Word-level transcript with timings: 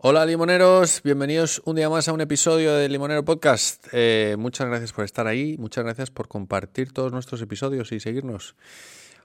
Hola 0.00 0.24
limoneros, 0.24 1.02
bienvenidos 1.02 1.60
un 1.64 1.74
día 1.74 1.90
más 1.90 2.06
a 2.06 2.12
un 2.12 2.20
episodio 2.20 2.72
de 2.72 2.88
Limonero 2.88 3.24
Podcast. 3.24 3.88
Eh, 3.90 4.36
muchas 4.38 4.68
gracias 4.68 4.92
por 4.92 5.04
estar 5.04 5.26
ahí, 5.26 5.56
muchas 5.58 5.82
gracias 5.82 6.12
por 6.12 6.28
compartir 6.28 6.92
todos 6.92 7.10
nuestros 7.10 7.42
episodios 7.42 7.90
y 7.90 7.98
seguirnos. 7.98 8.54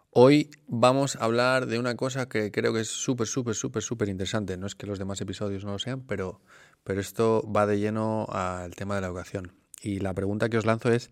Hoy 0.09 0.49
vamos 0.65 1.15
a 1.15 1.25
hablar 1.25 1.67
de 1.67 1.77
una 1.77 1.95
cosa 1.95 2.27
que 2.27 2.51
creo 2.51 2.73
que 2.73 2.79
es 2.79 2.87
súper, 2.87 3.27
súper, 3.27 3.53
súper, 3.53 3.83
súper 3.83 4.09
interesante. 4.09 4.57
No 4.57 4.65
es 4.65 4.73
que 4.73 4.87
los 4.87 4.97
demás 4.97 5.21
episodios 5.21 5.63
no 5.63 5.73
lo 5.73 5.77
sean, 5.77 6.01
pero, 6.07 6.41
pero 6.83 6.99
esto 6.99 7.47
va 7.55 7.67
de 7.67 7.77
lleno 7.77 8.25
al 8.31 8.73
tema 8.73 8.95
de 8.95 9.01
la 9.01 9.07
educación. 9.07 9.53
Y 9.83 9.99
la 9.99 10.15
pregunta 10.15 10.49
que 10.49 10.57
os 10.57 10.65
lanzo 10.65 10.91
es, 10.91 11.11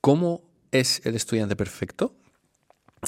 ¿cómo 0.00 0.48
es 0.70 1.04
el 1.04 1.16
estudiante 1.16 1.56
perfecto? 1.56 2.14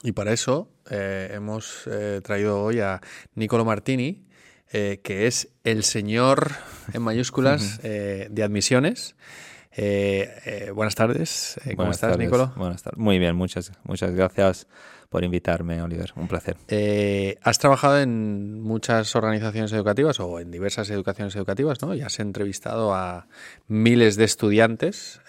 Y 0.02 0.10
para 0.10 0.32
eso 0.32 0.72
eh, 0.90 1.30
hemos 1.32 1.86
eh, 1.86 2.20
traído 2.24 2.60
hoy 2.64 2.80
a 2.80 3.00
Nicolo 3.36 3.64
Martini, 3.64 4.26
eh, 4.74 5.00
que 5.02 5.26
es 5.26 5.48
el 5.64 5.84
señor 5.84 6.52
en 6.94 7.02
mayúsculas 7.02 7.78
eh, 7.82 8.28
de 8.30 8.42
admisiones. 8.42 9.16
Eh, 9.76 10.70
buenas 10.74 10.94
tardes, 10.94 11.60
¿cómo 11.76 11.90
estás, 11.90 12.16
Nicolo? 12.16 12.54
Buenas 12.56 12.82
tardes. 12.82 12.98
Muy 12.98 13.18
bien, 13.18 13.36
muchas, 13.36 13.72
muchas 13.84 14.12
gracias 14.12 14.66
por 15.10 15.24
invitarme, 15.24 15.82
Oliver. 15.82 16.14
Un 16.16 16.26
placer. 16.26 16.56
has 17.42 17.58
trabajado 17.58 18.00
en 18.00 18.62
muchas 18.62 19.14
organizaciones 19.14 19.72
educativas 19.72 20.18
o 20.20 20.40
en 20.40 20.50
diversas 20.50 20.88
educaciones 20.88 21.36
educativas, 21.36 21.82
¿no? 21.82 21.94
Y 21.94 22.00
has 22.00 22.18
entrevistado 22.18 22.94
a 22.94 23.26
miles 23.68 24.16
de 24.16 24.24
estudiantes 24.24 25.20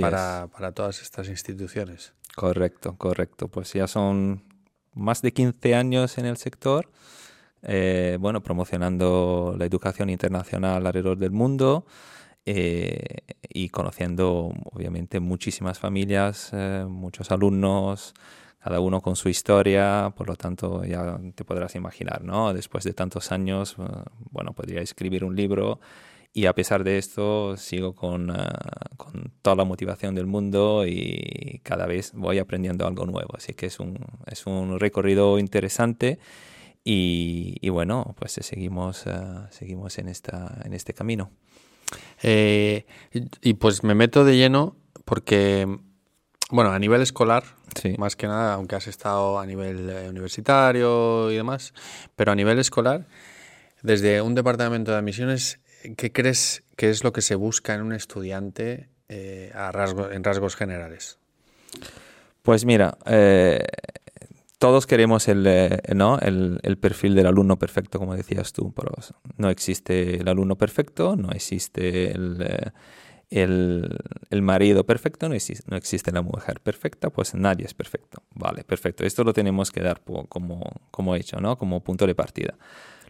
para, 0.00 0.48
para 0.48 0.72
todas 0.72 1.00
estas 1.00 1.30
instituciones. 1.30 2.12
Correcto, 2.34 2.94
correcto. 2.98 3.48
Pues 3.48 3.72
ya 3.72 3.86
son 3.86 4.44
más 4.92 5.22
de 5.22 5.32
15 5.32 5.74
años 5.74 6.18
en 6.18 6.26
el 6.26 6.36
sector 6.36 6.90
eh, 7.62 8.16
bueno, 8.20 8.42
promocionando 8.42 9.54
la 9.58 9.66
educación 9.66 10.10
internacional 10.10 10.86
alrededor 10.86 11.18
del 11.18 11.30
mundo 11.30 11.84
eh, 12.46 13.18
y 13.48 13.68
conociendo, 13.68 14.52
obviamente, 14.72 15.20
muchísimas 15.20 15.78
familias, 15.78 16.50
eh, 16.52 16.86
muchos 16.88 17.30
alumnos, 17.30 18.14
cada 18.60 18.80
uno 18.80 19.00
con 19.00 19.16
su 19.16 19.28
historia, 19.28 20.12
por 20.16 20.28
lo 20.28 20.36
tanto, 20.36 20.84
ya 20.84 21.18
te 21.34 21.44
podrás 21.44 21.74
imaginar, 21.74 22.24
¿no? 22.24 22.52
Después 22.52 22.84
de 22.84 22.92
tantos 22.92 23.32
años, 23.32 23.76
bueno, 24.30 24.52
podría 24.52 24.80
escribir 24.82 25.24
un 25.24 25.34
libro 25.34 25.80
y 26.32 26.46
a 26.46 26.54
pesar 26.54 26.84
de 26.84 26.98
esto 26.98 27.56
sigo 27.56 27.94
con, 27.94 28.32
con, 28.96 29.32
toda 29.42 29.56
la 29.56 29.64
motivación 29.64 30.14
del 30.14 30.26
mundo 30.26 30.84
y 30.86 31.60
cada 31.64 31.86
vez 31.86 32.12
voy 32.14 32.38
aprendiendo 32.38 32.86
algo 32.86 33.06
nuevo. 33.06 33.30
Así 33.34 33.54
que 33.54 33.66
es 33.66 33.80
un, 33.80 33.98
es 34.26 34.46
un 34.46 34.78
recorrido 34.78 35.38
interesante 35.38 36.18
y, 36.82 37.68
bueno, 37.68 38.14
pues 38.18 38.32
seguimos, 38.32 39.06
eh, 39.06 39.12
seguimos 39.50 39.98
en, 39.98 40.08
esta, 40.08 40.60
en 40.64 40.72
este 40.72 40.94
camino. 40.94 41.30
Eh, 42.22 42.86
y, 43.42 43.54
pues 43.54 43.84
me 43.84 43.94
meto 43.94 44.24
de 44.24 44.36
lleno 44.36 44.76
porque, 45.04 45.66
bueno, 46.50 46.70
a 46.70 46.78
nivel 46.78 47.02
escolar, 47.02 47.44
más 47.98 48.16
que 48.16 48.26
nada, 48.26 48.54
aunque 48.54 48.76
has 48.76 48.86
estado 48.86 49.38
a 49.38 49.46
nivel 49.46 49.90
eh, 49.90 50.08
universitario 50.08 51.30
y 51.30 51.36
demás, 51.36 51.74
pero 52.16 52.32
a 52.32 52.34
nivel 52.34 52.58
escolar, 52.58 53.06
desde 53.82 54.22
un 54.22 54.34
departamento 54.34 54.92
de 54.92 54.98
admisiones, 54.98 55.60
¿qué 55.96 56.12
crees 56.12 56.64
que 56.76 56.90
es 56.90 57.04
lo 57.04 57.12
que 57.12 57.22
se 57.22 57.34
busca 57.34 57.74
en 57.74 57.82
un 57.82 57.92
estudiante 57.92 58.88
a 59.54 59.72
rasgo, 59.72 60.10
en 60.10 60.22
rasgos 60.22 60.54
generales? 60.54 61.18
Pues 62.42 62.64
mira, 62.64 62.96
todos 64.60 64.86
queremos 64.86 65.26
el, 65.28 65.46
eh, 65.46 65.80
¿no? 65.94 66.18
El, 66.18 66.60
el, 66.62 66.76
perfil 66.76 67.14
del 67.14 67.26
alumno 67.26 67.58
perfecto, 67.58 67.98
como 67.98 68.14
decías 68.14 68.52
tú, 68.52 68.72
pero 68.74 68.92
no 69.38 69.48
existe 69.48 70.20
el 70.20 70.28
alumno 70.28 70.58
perfecto, 70.58 71.16
no 71.16 71.30
existe 71.30 72.10
el, 72.10 72.42
eh, 72.42 72.70
el, 73.30 73.96
el 74.28 74.42
marido 74.42 74.84
perfecto, 74.84 75.30
no 75.30 75.34
existe, 75.34 75.64
no 75.66 75.78
existe, 75.78 76.12
la 76.12 76.20
mujer 76.20 76.60
perfecta, 76.60 77.08
pues 77.08 77.34
nadie 77.34 77.64
es 77.64 77.72
perfecto. 77.72 78.22
Vale, 78.34 78.62
perfecto. 78.62 79.02
Esto 79.06 79.24
lo 79.24 79.32
tenemos 79.32 79.70
que 79.70 79.80
dar 79.80 80.02
como, 80.28 80.62
como 80.90 81.16
hecho, 81.16 81.40
¿no? 81.40 81.56
como 81.56 81.80
punto 81.82 82.06
de 82.06 82.14
partida. 82.14 82.58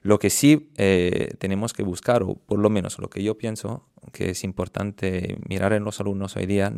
Lo 0.02 0.20
que 0.20 0.30
sí 0.30 0.70
eh, 0.76 1.34
tenemos 1.40 1.72
que 1.72 1.82
buscar, 1.82 2.22
o 2.22 2.36
por 2.36 2.60
lo 2.60 2.70
menos 2.70 3.00
lo 3.00 3.10
que 3.10 3.24
yo 3.24 3.36
pienso 3.36 3.88
que 4.12 4.30
es 4.30 4.44
importante 4.44 5.36
mirar 5.48 5.72
en 5.72 5.82
los 5.82 5.98
alumnos 6.00 6.36
hoy 6.36 6.46
día, 6.46 6.72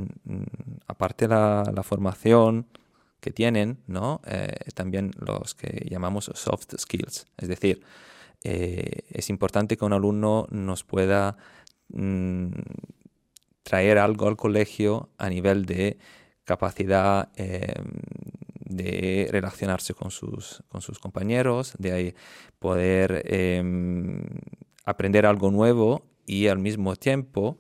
aparte 0.87 1.29
la, 1.29 1.71
la 1.75 1.83
formación, 1.83 2.67
que 3.23 3.31
tienen, 3.31 3.79
¿no? 3.87 4.21
Eh, 4.27 4.53
también 4.75 5.13
los 5.17 5.55
que 5.55 5.87
llamamos 5.89 6.31
soft 6.35 6.75
skills. 6.77 7.27
Es 7.39 7.49
decir, 7.49 7.81
eh, 8.43 9.05
es 9.11 9.31
importante 9.31 9.77
que 9.77 9.85
un 9.85 9.93
alumno 9.93 10.49
nos 10.51 10.83
pueda 10.83 11.37
mm, 11.91 12.51
traer 13.63 13.99
algo 13.99 14.27
al 14.27 14.37
colegio 14.37 15.11
a 15.19 15.29
nivel 15.29 15.67
de 15.67 15.99
capacidad 16.45 17.31
em, 17.37 17.93
de 18.59 19.29
relacionarse 19.31 19.95
con 19.95 20.11
sus, 20.11 20.65
compañeros, 21.01 21.75
de 21.79 22.17
poder 22.59 23.23
em, 23.27 24.25
aprender 24.85 25.27
algo 25.27 25.53
nuevo 25.53 26.11
y 26.27 26.49
al 26.49 26.59
mismo 26.59 26.97
tiempo 26.97 27.57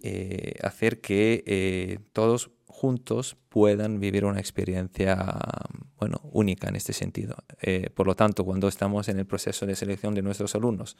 eh, 0.00 0.54
hacer 0.62 1.00
que 1.00 1.98
todos 2.12 2.50
juntos 2.82 3.36
puedan 3.48 4.00
vivir 4.00 4.24
una 4.24 4.40
experiencia 4.40 5.14
bueno, 5.98 6.20
única 6.32 6.68
en 6.68 6.74
este 6.74 6.92
sentido. 6.92 7.36
Eh, 7.60 7.90
por 7.94 8.08
lo 8.08 8.16
tanto, 8.16 8.44
cuando 8.44 8.66
estamos 8.66 9.08
en 9.08 9.20
el 9.20 9.24
proceso 9.24 9.66
de 9.66 9.76
selección 9.76 10.16
de 10.16 10.22
nuestros 10.22 10.56
alumnos, 10.56 10.96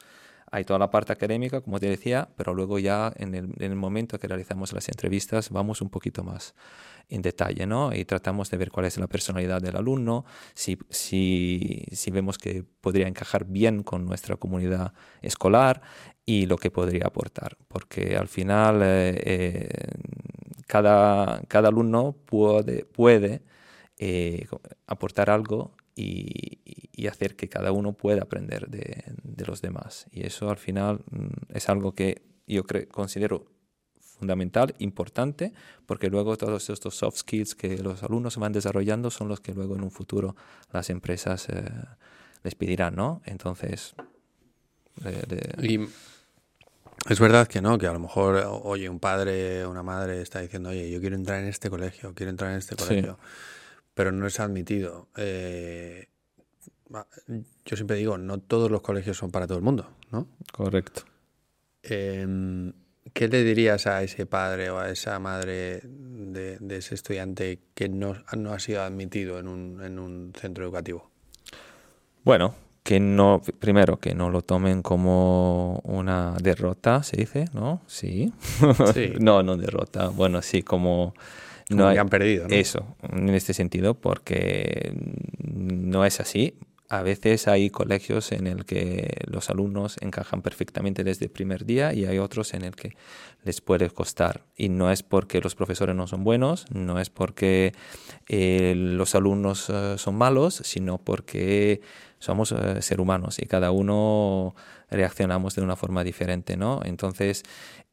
hay 0.48 0.62
toda 0.64 0.78
la 0.78 0.90
parte 0.92 1.12
académica, 1.12 1.60
como 1.60 1.80
te 1.80 1.88
decía, 1.88 2.28
pero 2.36 2.54
luego 2.54 2.78
ya 2.78 3.12
en 3.16 3.34
el, 3.34 3.46
en 3.58 3.72
el 3.72 3.74
momento 3.74 4.16
que 4.20 4.28
realizamos 4.28 4.72
las 4.72 4.88
entrevistas 4.90 5.50
vamos 5.50 5.82
un 5.82 5.90
poquito 5.90 6.22
más 6.22 6.54
en 7.08 7.20
detalle, 7.20 7.66
¿no? 7.66 7.92
Y 7.92 8.04
tratamos 8.04 8.48
de 8.50 8.58
ver 8.58 8.70
cuál 8.70 8.86
es 8.86 8.96
la 8.96 9.08
personalidad 9.08 9.60
del 9.60 9.74
alumno, 9.74 10.24
si, 10.54 10.78
si, 10.88 11.84
si 11.90 12.10
vemos 12.12 12.38
que 12.38 12.62
podría 12.80 13.08
encajar 13.08 13.44
bien 13.44 13.82
con 13.82 14.06
nuestra 14.06 14.36
comunidad 14.36 14.92
escolar 15.20 15.82
y 16.24 16.46
lo 16.46 16.56
que 16.58 16.70
podría 16.70 17.06
aportar, 17.06 17.56
porque 17.66 18.16
al 18.16 18.28
final 18.28 18.82
eh, 18.84 19.20
eh, 19.24 19.68
cada, 20.72 21.42
cada 21.48 21.68
alumno 21.68 22.16
puede, 22.24 22.86
puede 22.86 23.42
eh, 23.98 24.46
aportar 24.86 25.28
algo 25.28 25.76
y, 25.94 26.60
hacer 27.10 27.34
que 27.34 27.48
cada 27.48 27.72
uno 27.72 27.94
pueda 27.94 28.22
aprender 28.22 28.68
de, 28.68 29.44
los 29.44 29.60
demás. 29.60 30.06
Y 30.12 30.24
eso 30.24 30.48
al 30.48 30.56
final 30.56 31.00
mm, 31.10 31.52
es 31.52 31.68
algo 31.68 31.92
que 31.94 32.22
yo 32.46 32.62
considero 32.90 33.52
fundamental, 33.98 34.74
importante, 34.78 35.52
porque 35.84 36.08
luego 36.08 36.36
todos 36.36 36.70
estos 36.70 36.94
soft 36.94 37.18
skills 37.18 37.54
que 37.54 37.76
los 37.78 38.02
alumnos 38.04 38.38
van 38.38 38.52
desarrollando 38.52 39.10
son 39.10 39.28
los 39.28 39.40
que 39.40 39.52
luego 39.52 39.74
en 39.74 39.82
un 39.82 39.90
futuro 39.90 40.36
las 40.72 40.88
empresas 40.88 41.48
eh, 41.50 41.64
les 42.44 42.54
pedirán, 42.54 42.94
¿no? 42.94 43.20
Entonces... 43.26 43.94
Es 47.08 47.18
verdad 47.18 47.48
que 47.48 47.60
no, 47.60 47.78
que 47.78 47.86
a 47.86 47.92
lo 47.92 47.98
mejor, 47.98 48.42
oye, 48.62 48.88
un 48.88 49.00
padre 49.00 49.64
o 49.64 49.70
una 49.70 49.82
madre 49.82 50.22
está 50.22 50.40
diciendo, 50.40 50.70
oye, 50.70 50.90
yo 50.90 51.00
quiero 51.00 51.16
entrar 51.16 51.40
en 51.40 51.48
este 51.48 51.68
colegio, 51.68 52.14
quiero 52.14 52.30
entrar 52.30 52.52
en 52.52 52.58
este 52.58 52.76
colegio, 52.76 53.18
pero 53.94 54.12
no 54.12 54.26
es 54.26 54.38
admitido. 54.38 55.08
Eh, 55.16 56.08
yo 57.64 57.76
siempre 57.76 57.96
digo, 57.96 58.18
no 58.18 58.38
todos 58.38 58.70
los 58.70 58.82
colegios 58.82 59.16
son 59.16 59.30
para 59.30 59.46
todo 59.46 59.58
el 59.58 59.64
mundo, 59.64 59.88
¿no? 60.10 60.28
Correcto. 60.52 61.02
Em, 61.82 62.72
¿Qué 63.12 63.28
le 63.28 63.42
dirías 63.42 63.86
a 63.88 64.02
ese 64.02 64.26
padre 64.26 64.70
o 64.70 64.78
a 64.78 64.88
esa 64.88 65.18
madre 65.18 65.80
de, 65.82 66.58
de 66.60 66.76
ese 66.76 66.94
estudiante 66.94 67.58
que 67.74 67.88
no, 67.88 68.14
no, 68.36 68.52
ha 68.52 68.60
sido 68.60 68.82
admitido 68.82 69.40
en 69.40 69.48
un, 69.48 69.82
en 69.82 69.98
un 69.98 70.32
centro 70.38 70.64
educativo? 70.64 71.10
Bueno, 72.22 72.54
que 72.82 72.98
no, 72.98 73.42
primero, 73.60 73.98
que 73.98 74.14
no 74.14 74.30
lo 74.30 74.42
tomen 74.42 74.82
como 74.82 75.80
una 75.84 76.34
derrota, 76.42 77.02
se 77.02 77.16
dice, 77.16 77.44
¿no? 77.52 77.80
Sí. 77.86 78.32
no, 79.20 79.42
no 79.42 79.56
derrota. 79.56 80.08
Bueno, 80.08 80.42
sí, 80.42 80.62
como... 80.62 81.14
no 81.70 81.86
han 81.86 82.08
perdido. 82.08 82.48
¿no? 82.48 82.54
Eso, 82.54 82.96
en 83.02 83.28
este 83.30 83.54
sentido, 83.54 83.94
porque 83.94 84.92
no 85.38 86.04
es 86.04 86.20
así. 86.20 86.58
A 86.88 87.00
veces 87.00 87.48
hay 87.48 87.70
colegios 87.70 88.32
en 88.32 88.46
el 88.46 88.66
que 88.66 89.16
los 89.24 89.48
alumnos 89.48 89.96
encajan 90.02 90.42
perfectamente 90.42 91.04
desde 91.04 91.24
el 91.24 91.30
primer 91.30 91.64
día 91.64 91.94
y 91.94 92.04
hay 92.04 92.18
otros 92.18 92.52
en 92.52 92.64
el 92.64 92.76
que 92.76 92.96
les 93.44 93.62
puede 93.62 93.88
costar. 93.88 94.42
Y 94.56 94.68
no 94.68 94.90
es 94.90 95.02
porque 95.02 95.40
los 95.40 95.54
profesores 95.54 95.96
no 95.96 96.06
son 96.06 96.22
buenos, 96.22 96.66
no 96.70 97.00
es 97.00 97.08
porque 97.08 97.72
eh, 98.28 98.74
los 98.76 99.14
alumnos 99.14 99.70
eh, 99.70 99.94
son 99.96 100.16
malos, 100.16 100.60
sino 100.64 100.98
porque 100.98 101.80
somos 102.22 102.52
eh, 102.52 102.80
seres 102.82 103.00
humanos 103.00 103.40
y 103.40 103.46
cada 103.46 103.72
uno 103.72 104.54
reaccionamos 104.88 105.56
de 105.56 105.62
una 105.62 105.74
forma 105.74 106.04
diferente, 106.04 106.56
¿no? 106.56 106.80
Entonces, 106.84 107.42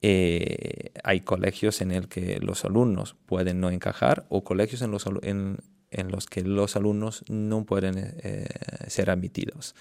eh, 0.01 0.91
hay 1.03 1.21
colegios 1.21 1.81
en 1.81 1.91
el 1.91 2.07
que 2.07 2.39
los 2.39 2.63
alumnos 2.63 3.15
pueden 3.25 3.59
no 3.59 3.71
encajar 3.71 4.27
o 4.29 4.43
colegios 4.43 4.83
en 4.83 4.91
los, 4.91 5.07
en, 5.23 5.57
en 5.89 6.11
los 6.11 6.27
que 6.27 6.43
los 6.43 6.75
alumnos 6.75 7.25
no 7.27 7.65
pueden 7.65 7.95
eh, 7.97 8.45
ser 8.87 9.09
admitidos. 9.09 9.73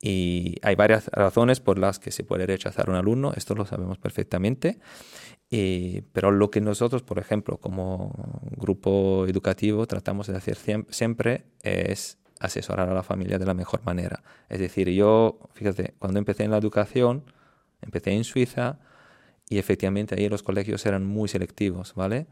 Y 0.00 0.56
hay 0.62 0.74
varias 0.74 1.06
razones 1.12 1.60
por 1.60 1.78
las 1.78 2.00
que 2.00 2.10
se 2.10 2.24
puede 2.24 2.46
rechazar 2.46 2.90
un 2.90 2.96
alumno, 2.96 3.32
esto 3.36 3.54
lo 3.54 3.64
sabemos 3.64 3.98
perfectamente. 3.98 4.80
pero 6.12 6.32
lo 6.32 6.50
que 6.50 6.60
nosotros, 6.60 7.02
por 7.04 7.20
ejemplo, 7.20 7.58
como 7.58 8.10
grupo 8.56 9.24
educativo 9.28 9.86
tratamos 9.86 10.26
de 10.26 10.36
hacer 10.36 10.56
siempre 10.90 11.44
es 11.62 12.18
asesorar 12.44 12.88
a 12.88 12.94
la 12.94 13.02
familia 13.02 13.38
de 13.38 13.46
la 13.46 13.54
mejor 13.54 13.84
manera. 13.84 14.22
Es 14.48 14.58
decir, 14.58 14.88
yo, 14.90 15.38
fíjate, 15.52 15.94
cuando 15.98 16.18
empecé 16.18 16.44
en 16.44 16.50
la 16.50 16.58
educación, 16.58 17.24
empecé 17.82 18.12
en 18.12 18.24
Suiza 18.24 18.78
y 19.48 19.58
efectivamente 19.58 20.14
ahí 20.14 20.28
los 20.28 20.42
colegios 20.42 20.84
eran 20.86 21.04
muy 21.04 21.28
selectivos, 21.28 21.94
¿vale? 21.94 22.26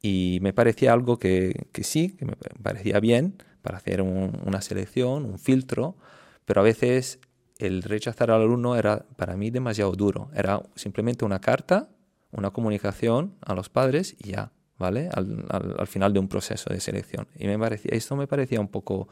Y 0.00 0.38
me 0.42 0.52
parecía 0.52 0.92
algo 0.92 1.18
que, 1.18 1.68
que 1.72 1.84
sí, 1.84 2.16
que 2.16 2.24
me 2.24 2.34
parecía 2.62 2.98
bien 3.00 3.36
para 3.62 3.78
hacer 3.78 4.02
una 4.02 4.60
selección, 4.60 5.24
un 5.24 5.38
filtro, 5.38 5.96
pero 6.44 6.60
a 6.60 6.64
veces 6.64 7.20
el 7.58 7.82
rechazar 7.82 8.30
al 8.30 8.42
alumno 8.42 8.76
era 8.76 9.06
para 9.16 9.36
mí 9.36 9.50
demasiado 9.50 9.92
duro. 9.92 10.30
Era 10.34 10.62
simplemente 10.74 11.24
una 11.24 11.40
carta, 11.40 11.88
una 12.32 12.50
comunicación 12.50 13.34
a 13.40 13.54
los 13.54 13.68
padres 13.68 14.16
y 14.18 14.32
ya, 14.32 14.50
¿vale? 14.78 15.08
Al, 15.12 15.46
al, 15.50 15.86
final 15.86 16.12
de 16.12 16.18
un 16.18 16.26
proceso 16.28 16.70
de 16.70 16.80
selección. 16.80 17.28
Y 17.38 17.46
me 17.46 17.58
parecía, 17.58 17.92
esto 17.94 18.16
me 18.16 18.26
parecía 18.26 18.60
un 18.60 18.68
poco, 18.68 19.08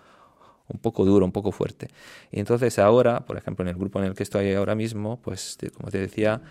un 0.73 0.81
poco 0.81 1.05
duro, 1.05 1.25
un 1.25 1.33
poco 1.33 1.53
fuerte. 1.53 1.89
Y 2.31 2.41
entonces 2.41 2.79
ahora, 2.79 3.27
por 3.27 3.37
ejemplo, 3.37 3.65
en 3.65 3.69
el 3.69 3.77
grupo 3.77 3.99
en 3.99 4.07
el 4.07 4.15
que 4.15 4.23
estoy 4.23 4.53
ahora 4.55 4.75
mismo, 4.75 5.21
pues 5.21 5.59
como 5.75 5.91
te 5.91 5.99
decía, 5.99 6.43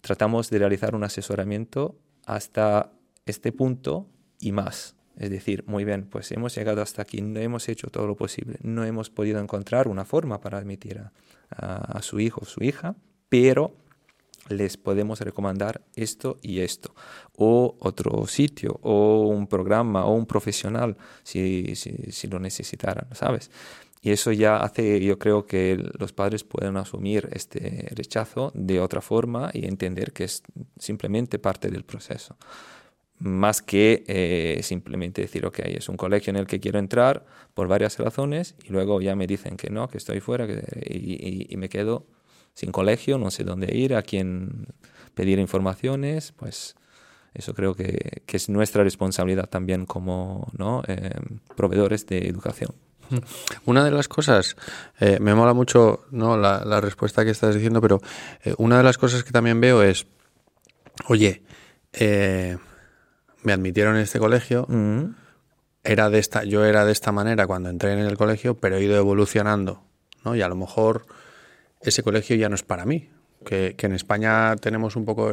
tratamos 0.00 0.50
de 0.50 0.58
realizar 0.58 0.94
un 0.94 1.04
asesoramiento 1.04 1.96
hasta 2.24 2.92
este 3.24 3.52
punto 3.52 4.08
y 4.40 4.52
más. 4.52 4.96
Es 5.18 5.30
decir, 5.30 5.64
muy 5.66 5.84
bien, 5.84 6.06
pues 6.10 6.30
hemos 6.32 6.54
llegado 6.54 6.82
hasta 6.82 7.02
aquí, 7.02 7.22
no 7.22 7.40
hemos 7.40 7.68
hecho 7.68 7.88
todo 7.88 8.06
lo 8.06 8.16
posible, 8.16 8.58
no 8.62 8.84
hemos 8.84 9.08
podido 9.08 9.40
encontrar 9.40 9.88
una 9.88 10.04
forma 10.04 10.40
para 10.40 10.58
admitir 10.58 10.98
a, 10.98 11.98
a 11.98 12.02
su 12.02 12.20
hijo 12.20 12.42
o 12.42 12.44
su 12.44 12.62
hija, 12.62 12.96
pero 13.28 13.74
les 14.48 14.76
podemos 14.76 15.20
recomendar 15.20 15.82
esto 15.94 16.38
y 16.42 16.60
esto, 16.60 16.94
o 17.36 17.76
otro 17.80 18.26
sitio, 18.26 18.78
o 18.82 19.28
un 19.28 19.46
programa, 19.46 20.04
o 20.06 20.14
un 20.14 20.26
profesional, 20.26 20.96
si, 21.22 21.74
si, 21.76 22.26
lo 22.28 22.38
necesitaran, 22.38 23.08
¿sabes? 23.12 23.50
Y 24.02 24.10
eso 24.10 24.30
ya 24.30 24.58
hace, 24.58 25.00
yo 25.04 25.18
creo 25.18 25.46
que 25.46 25.82
los 25.98 26.12
padres 26.12 26.44
pueden 26.44 26.76
asumir 26.76 27.28
este 27.32 27.88
rechazo 27.90 28.52
de 28.54 28.80
otra 28.80 29.00
forma 29.00 29.50
y 29.52 29.66
entender 29.66 30.12
que 30.12 30.24
es 30.24 30.42
simplemente 30.78 31.38
parte 31.38 31.70
del 31.70 31.84
proceso. 31.84 32.36
Más 33.18 33.62
que 33.62 34.04
eh, 34.06 34.60
simplemente 34.62 35.22
decir, 35.22 35.46
ok, 35.46 35.60
es 35.60 35.88
un 35.88 35.96
colegio 35.96 36.30
en 36.30 36.36
el 36.36 36.46
que 36.46 36.60
quiero 36.60 36.78
entrar 36.78 37.24
por 37.54 37.66
varias 37.66 37.98
razones 37.98 38.54
y 38.62 38.68
luego 38.68 39.00
ya 39.00 39.16
me 39.16 39.26
dicen 39.26 39.56
que 39.56 39.70
no, 39.70 39.88
que 39.88 39.96
estoy 39.96 40.20
fuera 40.20 40.46
y, 40.84 41.46
y 41.48 41.56
me 41.56 41.70
quedo 41.70 42.06
sin 42.56 42.72
colegio, 42.72 43.18
no 43.18 43.30
sé 43.30 43.44
dónde 43.44 43.76
ir, 43.76 43.94
a 43.94 44.02
quién 44.02 44.68
pedir 45.14 45.38
informaciones, 45.38 46.32
pues 46.32 46.74
eso 47.34 47.52
creo 47.52 47.74
que, 47.74 48.22
es 48.26 48.48
nuestra 48.48 48.82
responsabilidad 48.82 49.46
también 49.46 49.84
como 49.84 50.50
¿no? 50.56 50.82
Eh, 50.88 51.20
proveedores 51.54 52.06
de 52.06 52.26
educación. 52.26 52.70
Una 53.66 53.84
de 53.84 53.90
las 53.90 54.08
cosas, 54.08 54.56
eh, 55.00 55.18
me 55.20 55.34
mola 55.34 55.52
mucho 55.52 56.06
¿no? 56.10 56.38
la, 56.38 56.80
respuesta 56.80 57.26
que 57.26 57.30
estás 57.30 57.54
diciendo, 57.54 57.82
pero 57.82 58.00
eh, 58.42 58.54
una 58.56 58.78
de 58.78 58.84
las 58.84 58.96
cosas 58.96 59.22
que 59.22 59.32
también 59.32 59.60
veo 59.60 59.82
es, 59.82 60.06
oye, 61.08 61.42
me 63.42 63.52
admitieron 63.52 63.96
en 63.96 64.02
este 64.02 64.18
colegio, 64.18 64.66
mm. 64.66 65.14
era 65.84 66.08
de 66.08 66.18
esta, 66.18 66.42
yo 66.44 66.64
era 66.64 66.86
de 66.86 66.92
esta 66.92 67.12
manera 67.12 67.46
cuando 67.46 67.68
entré 67.68 67.92
en 67.92 67.98
el 67.98 68.16
colegio, 68.16 68.54
pero 68.54 68.76
he 68.76 68.82
ido 68.82 68.96
evolucionando, 68.96 69.82
¿no? 70.24 70.34
Y 70.34 70.40
a 70.40 70.48
lo 70.48 70.56
mejor 70.56 71.06
ese 71.80 72.02
colegio 72.02 72.36
ya 72.36 72.48
no 72.48 72.54
es 72.54 72.62
para 72.62 72.84
mí. 72.84 73.10
Que, 73.44 73.74
en 73.78 73.92
España 73.92 74.56
tenemos 74.56 74.96
un 74.96 75.04
poco 75.04 75.32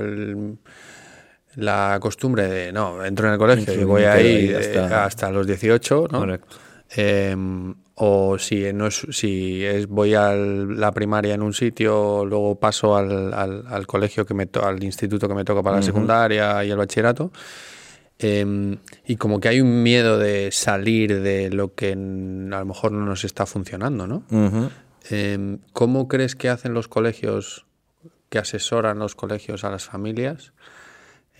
la 1.56 1.98
costumbre 2.00 2.48
de, 2.48 2.72
no, 2.72 3.04
entro 3.04 3.28
en 3.28 3.34
el 3.34 3.40
colegio 3.40 3.74
y 3.74 3.84
voy 3.84 4.04
ahí 4.04 4.54
hasta... 4.54 5.32
los 5.32 5.48
18, 5.48 6.08
¿no? 6.12 6.20
Correcto. 6.20 6.58
Em, 6.96 7.74
o 7.96 8.38
si 8.38 8.72
no 8.74 8.88
es, 8.88 9.06
si 9.12 9.64
es 9.64 9.88
voy 9.88 10.14
a 10.14 10.34
la 10.34 10.92
primaria 10.92 11.34
en 11.34 11.42
un 11.42 11.54
sitio, 11.54 12.26
luego 12.26 12.60
paso 12.60 12.96
al, 12.96 13.34
al, 13.34 13.88
colegio 13.88 14.26
que 14.26 14.34
me 14.34 14.48
al 14.62 14.84
instituto 14.84 15.28
que 15.28 15.34
me 15.34 15.46
toca 15.46 15.64
para 15.64 15.78
la 15.78 15.82
secundaria 15.82 16.64
y 16.64 16.72
el 16.72 16.78
bachillerato. 16.78 17.32
Em, 18.20 18.78
y 19.06 19.16
como 19.16 19.40
que 19.40 19.50
hay 19.50 19.60
un 19.60 19.84
miedo 19.84 20.18
de 20.18 20.52
salir 20.52 21.22
de 21.22 21.50
lo 21.50 21.74
que 21.74 21.94
a 21.94 21.96
lo 21.96 22.66
mejor 22.66 22.92
no 22.92 23.06
nos 23.06 23.24
está 23.24 23.46
funcionando, 23.46 24.08
¿no? 24.08 24.24
Em, 25.10 25.60
¿Cómo 25.74 26.08
crees 26.08 26.36
que 26.36 26.50
hacen 26.50 26.74
los 26.74 26.88
colegios, 26.88 27.66
que 28.30 28.40
asesoran 28.40 29.00
los 29.00 29.16
colegios 29.16 29.64
a 29.64 29.70
las 29.70 29.86
familias 29.86 30.54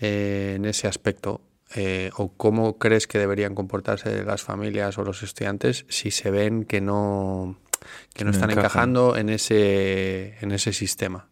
eh, 0.00 0.54
en 0.56 0.64
ese 0.64 0.86
aspecto? 0.86 1.40
Eh, 1.74 2.10
¿O 2.16 2.32
cómo 2.32 2.78
crees 2.78 3.06
que 3.06 3.18
deberían 3.18 3.54
comportarse 3.54 4.22
las 4.24 4.42
familias 4.42 4.98
o 4.98 5.04
los 5.04 5.22
estudiantes 5.22 5.86
si 5.88 6.10
se 6.10 6.30
ven 6.30 6.64
que 6.64 6.80
no, 6.80 7.58
que 8.12 8.24
no 8.24 8.30
están 8.30 8.50
encajando 8.50 9.16
en 9.16 9.28
ese, 9.28 10.36
en 10.40 10.52
ese 10.52 10.72
sistema? 10.72 11.28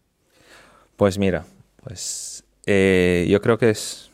Pues 0.97 1.17
mira, 1.17 1.45
pues 1.83 2.43
eh, 2.65 3.25
yo 3.29 3.41
creo 3.41 3.57
que 3.57 3.69
es 3.69 4.11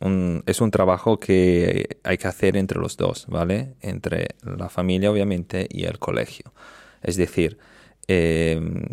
un, 0.00 0.42
es 0.46 0.60
un 0.60 0.70
trabajo 0.70 1.18
que 1.18 1.98
hay 2.04 2.16
que 2.16 2.28
hacer 2.28 2.56
entre 2.56 2.78
los 2.78 2.96
dos, 2.96 3.26
¿vale? 3.28 3.74
Entre 3.80 4.28
la 4.42 4.68
familia, 4.68 5.10
obviamente, 5.10 5.66
y 5.68 5.84
el 5.84 5.98
colegio. 5.98 6.52
Es 7.02 7.16
decir, 7.16 7.58
em, 8.06 8.84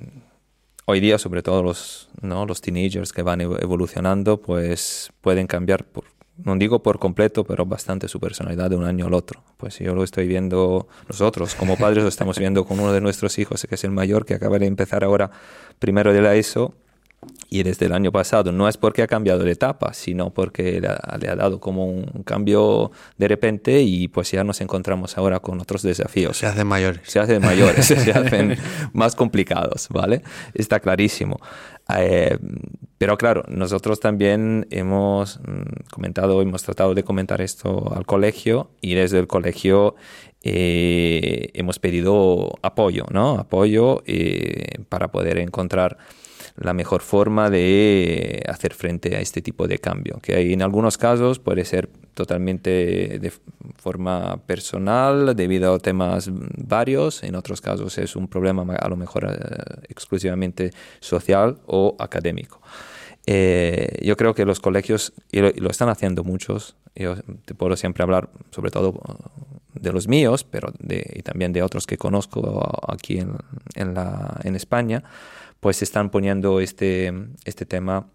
hoy 0.86 1.00
día, 1.00 1.18
sobre 1.18 1.44
todo 1.44 1.63
los, 1.63 2.09
¿no? 2.21 2.45
los 2.45 2.62
teenagers 2.62 3.12
que 3.13 3.21
van 3.21 3.42
evolucionando, 3.42 4.42
pues 4.42 5.12
pueden 5.21 5.48
cambiar, 5.48 5.86
no 6.38 6.56
digo 6.56 6.83
por 6.83 7.00
completo, 7.00 7.44
pero 7.44 7.65
bastante 7.65 8.07
su 8.07 8.19
personalidad 8.19 8.69
de 8.69 8.75
un 8.75 8.86
año 8.86 9.07
al 9.07 9.13
otro. 9.13 9.44
Pues 9.57 9.80
yo 9.80 9.94
lo 9.95 10.04
estoy 10.04 10.27
viendo, 10.27 10.88
nosotros 11.09 11.56
como 11.56 11.77
padres 11.77 12.04
lo 12.04 12.09
estamos 12.09 12.38
viendo 12.39 12.65
con 12.65 12.80
uno 12.80 12.94
de 12.94 13.01
nuestros 13.01 13.38
hijos, 13.39 13.65
que 13.68 13.75
es 13.75 13.83
el 13.83 13.92
mayor, 13.92 14.25
que 14.25 14.33
acaba 14.33 14.60
de 14.60 14.68
empezar 14.68 15.03
ahora 15.03 15.31
primero 15.80 16.13
de 16.13 16.21
la 16.21 16.36
ESO 16.36 16.75
y 17.49 17.63
desde 17.63 17.85
el 17.85 17.93
año 17.93 18.11
pasado 18.11 18.51
no 18.51 18.67
es 18.67 18.77
porque 18.77 19.01
ha 19.01 19.07
cambiado 19.07 19.43
de 19.43 19.51
etapa, 19.51 19.93
sino 19.93 20.31
porque 20.33 20.81
le 20.81 20.87
ha, 20.87 21.35
dado 21.35 21.59
como 21.59 21.85
un 21.85 22.23
cambio 22.23 22.91
de 23.17 23.27
repente 23.27 23.81
y 23.81 24.07
pues 24.07 24.31
ya 24.31 24.43
nos 24.43 24.61
encontramos 24.61 25.17
ahora 25.17 25.39
con 25.39 25.59
otros 25.59 25.81
desafíos. 25.81 26.37
Se 26.37 26.45
hacen 26.45 26.67
mayores. 26.67 27.01
Se 27.05 27.19
hacen 27.19 27.41
mayores, 27.41 27.85
se 27.85 28.11
hacen 28.11 28.57
más 28.93 29.15
complicados, 29.15 29.87
¿vale? 29.89 30.23
Está 30.53 30.79
clarísimo. 30.79 31.39
Eh, 31.97 32.38
pero 32.97 33.17
claro, 33.17 33.43
nosotros 33.47 34.00
también 34.00 34.67
hemos 34.69 35.39
mm, 35.39 35.89
comentado, 35.89 36.41
hemos 36.41 36.63
tratado 36.63 36.93
de 36.93 37.03
comentar 37.03 37.41
esto 37.41 37.93
al 37.95 38.05
colegio 38.05 38.71
y 38.81 38.95
desde 38.95 39.19
el 39.19 39.27
colegio 39.27 39.95
eh, 40.43 41.50
hemos 41.53 41.79
pedido 41.79 42.55
apoyo, 42.62 43.05
¿no? 43.12 43.39
Apoyo 43.39 44.03
eh, 44.05 44.83
para 44.89 45.12
poder 45.12 45.38
encontrar 45.38 45.97
la 46.57 46.73
mejor 46.73 47.01
forma 47.01 47.49
de 47.49 48.43
hacer 48.47 48.73
frente 48.73 49.15
a 49.15 49.19
este 49.19 49.41
tipo 49.41 49.67
de 49.67 49.77
cambio, 49.77 50.19
que 50.21 50.53
en 50.53 50.61
algunos 50.61 50.97
casos 50.97 51.39
puede 51.39 51.65
ser 51.65 51.87
totalmente 52.15 53.19
de 53.19 53.31
forma 53.77 54.41
personal 54.47 55.35
debido 55.35 55.75
a 55.75 55.79
temas 55.79 56.29
varios, 56.31 57.23
en 57.23 57.35
otros 57.35 57.61
casos 57.61 57.97
es 57.99 58.15
un 58.15 58.27
problema 58.27 58.63
a 58.75 58.89
lo 58.89 58.95
mejor 58.95 59.25
eh, 59.25 59.85
exclusivamente 59.87 60.71
social 60.99 61.59
o 61.67 61.95
académico. 61.99 62.59
Eh, 63.27 63.99
yo 64.03 64.17
creo 64.17 64.33
que 64.33 64.45
los 64.45 64.59
colegios, 64.59 65.13
y 65.31 65.41
lo, 65.41 65.69
están 65.69 65.89
haciendo 65.89 66.23
muchos, 66.23 66.75
yo 66.95 67.17
te 67.45 67.53
puedo 67.53 67.75
siempre 67.75 68.01
hablar 68.01 68.29
sobre 68.49 68.71
todo 68.71 68.99
de 69.75 69.91
los 69.91 70.07
míos, 70.07 70.43
pero 70.43 70.73
y 70.81 71.21
también 71.21 71.53
de 71.53 71.61
otros 71.61 71.85
que 71.85 71.97
conozco 71.97 72.67
aquí 72.87 73.19
en, 73.19 73.35
en 73.75 74.55
España, 74.55 75.03
pues 75.59 75.81
están 75.81 76.09
poniendo 76.09 76.59
este, 76.59 77.13
este 77.45 77.65
tema 77.65 78.07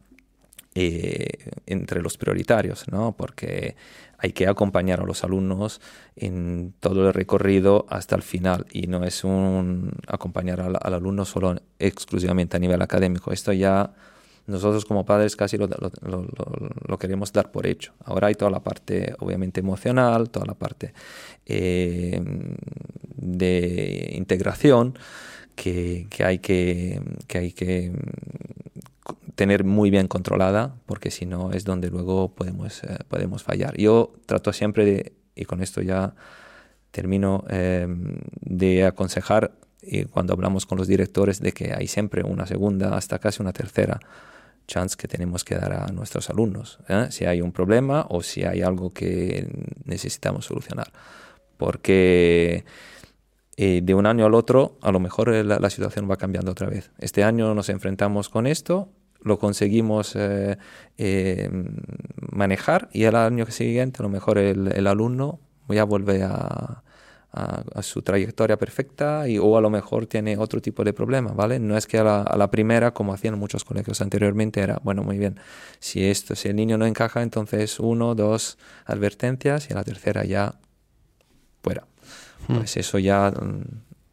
eh, 0.74 1.28
entre 1.66 2.00
los 2.00 2.16
prioritarios, 2.16 2.86
¿no? 2.90 3.14
porque 3.16 3.76
hay 4.16 4.32
que 4.32 4.46
acompañar 4.46 5.00
a 5.00 5.04
los 5.04 5.24
alumnos 5.24 5.80
en 6.16 6.72
todo 6.80 7.08
el 7.08 7.12
recorrido 7.12 7.84
hasta 7.90 8.16
el 8.16 8.22
final 8.22 8.66
y 8.72 8.86
no 8.86 9.04
es 9.04 9.24
un 9.24 9.92
acompañar 10.06 10.60
al, 10.60 10.78
alumno 10.80 11.24
solo 11.24 11.56
exclusivamente 11.78 12.56
a 12.56 12.60
nivel 12.60 12.80
académico. 12.80 13.32
Esto 13.32 13.52
ya 13.52 13.92
nosotros 14.46 14.84
como 14.84 15.04
padres 15.04 15.36
casi 15.36 15.58
lo, 15.58 15.68
lo, 15.68 16.98
queremos 16.98 17.32
dar 17.32 17.50
por 17.50 17.66
hecho. 17.66 17.92
Ahora 18.04 18.28
hay 18.28 18.34
toda 18.34 18.50
la 18.50 18.60
parte 18.60 19.14
obviamente 19.18 19.60
emocional, 19.60 20.30
toda 20.30 20.46
la 20.46 20.54
parte 20.54 20.94
eh, 21.44 22.18
de 23.16 24.10
integración 24.14 24.96
que, 25.54 26.06
hay 26.24 26.38
que, 26.38 27.00
hay 27.34 27.52
que 27.52 27.90
mm, 27.90 29.32
tener 29.34 29.64
muy 29.64 29.90
bien 29.90 30.08
controlada, 30.08 30.74
porque 30.86 31.10
si 31.10 31.26
no 31.26 31.52
es 31.52 31.64
donde 31.64 31.90
luego 31.90 32.34
podemos, 32.34 32.82
eh, 32.84 32.98
podemos 33.08 33.42
fallar. 33.42 33.76
Yo 33.76 34.12
trato 34.26 34.52
siempre 34.52 34.84
de, 34.84 35.12
y 35.34 35.44
con 35.44 35.62
esto 35.62 35.80
ya 35.82 36.14
termino, 36.90 37.44
em, 37.48 38.18
de 38.40 38.84
aconsejar 38.84 39.52
y 39.82 40.04
cuando 40.04 40.32
hablamos 40.32 40.64
con 40.66 40.78
los 40.78 40.86
directores 40.86 41.40
de 41.40 41.52
que 41.52 41.74
hay 41.74 41.88
siempre 41.88 42.22
una 42.22 42.46
segunda 42.46 42.96
hasta 42.96 43.18
casi 43.18 43.42
una 43.42 43.52
tercera 43.52 43.98
chance 44.68 44.96
que 44.96 45.08
tenemos 45.08 45.42
que 45.42 45.56
dar 45.56 45.72
a 45.72 45.86
nuestros 45.88 46.30
alumnos, 46.30 46.78
¿eh? 46.88 47.08
si 47.10 47.24
hay 47.24 47.40
un 47.40 47.50
problema 47.50 48.06
o 48.08 48.22
si 48.22 48.44
hay 48.44 48.62
algo 48.62 48.92
que 48.92 49.48
necesitamos 49.84 50.46
solucionar. 50.46 50.92
Porque 51.56 52.64
eh, 53.56 53.80
de 53.82 53.94
un 53.94 54.06
año 54.06 54.26
al 54.26 54.34
otro, 54.34 54.78
a 54.82 54.92
lo 54.92 55.00
mejor 55.00 55.28
la, 55.28 55.70
situación 55.70 56.10
va 56.10 56.16
cambiando 56.16 56.52
otra 56.52 56.68
vez. 56.68 56.90
Este 56.98 57.24
año 57.24 57.54
nos 57.54 57.68
enfrentamos 57.68 58.28
con 58.28 58.46
esto, 58.46 58.88
lo 59.22 59.38
conseguimos 59.38 60.14
eh, 60.16 61.50
manejar 62.32 62.88
y 62.92 63.04
el 63.04 63.16
año 63.16 63.46
siguiente 63.46 63.98
a 64.00 64.02
lo 64.02 64.08
mejor 64.08 64.38
el, 64.38 64.86
alumno 64.86 65.38
ya 65.68 65.84
vuelve 65.84 66.22
a, 66.22 66.82
a, 67.32 67.82
su 67.82 68.02
trayectoria 68.02 68.56
perfecta 68.58 69.28
y, 69.28 69.38
o 69.38 69.56
a 69.56 69.60
lo 69.60 69.70
mejor 69.70 70.06
tiene 70.06 70.36
otro 70.36 70.60
tipo 70.60 70.84
de 70.84 70.92
problema, 70.92 71.32
¿vale? 71.32 71.58
No 71.58 71.76
es 71.76 71.86
que 71.86 71.98
a 71.98 72.04
la, 72.04 72.50
primera, 72.50 72.92
como 72.92 73.14
hacían 73.14 73.38
muchos 73.38 73.64
colegios 73.64 74.00
anteriormente, 74.00 74.60
era, 74.60 74.78
bueno, 74.82 75.02
muy 75.02 75.18
bien, 75.18 75.40
si, 75.78 76.04
esto, 76.04 76.34
si 76.34 76.48
el 76.48 76.56
niño 76.56 76.78
no 76.78 76.86
encaja, 76.86 77.22
entonces 77.22 77.80
uno, 77.80 78.14
dos 78.14 78.58
advertencias 78.84 79.70
y 79.70 79.72
a 79.72 79.76
la 79.76 79.84
tercera 79.84 80.24
ya 80.24 80.54
fuera. 81.62 81.86
Hmm. 82.48 82.56
Pues 82.58 82.76
eso 82.76 82.98
ya 82.98 83.30
mm, 83.30 83.62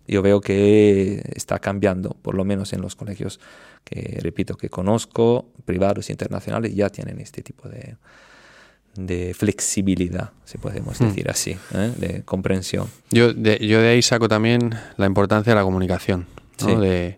yo 0.07 0.21
veo 0.21 0.41
que 0.41 1.21
está 1.35 1.59
cambiando, 1.59 2.15
por 2.21 2.35
lo 2.35 2.43
menos 2.43 2.73
en 2.73 2.81
los 2.81 2.95
colegios 2.95 3.39
que, 3.83 4.19
repito, 4.21 4.55
que 4.55 4.69
conozco, 4.69 5.49
privados 5.65 6.09
internacionales, 6.09 6.75
ya 6.75 6.89
tienen 6.89 7.19
este 7.19 7.41
tipo 7.41 7.69
de, 7.69 7.95
de 8.95 9.33
flexibilidad, 9.33 10.31
si 10.45 10.57
podemos 10.57 10.99
hmm. 10.99 11.05
decir 11.05 11.29
así, 11.29 11.57
¿eh? 11.73 11.93
de 11.97 12.23
comprensión. 12.23 12.87
Yo 13.11 13.33
de, 13.33 13.65
yo 13.65 13.81
de 13.81 13.89
ahí 13.89 14.01
saco 14.01 14.27
también 14.27 14.73
la 14.97 15.05
importancia 15.05 15.51
de 15.51 15.55
la 15.55 15.63
comunicación, 15.63 16.27
de, 16.59 17.17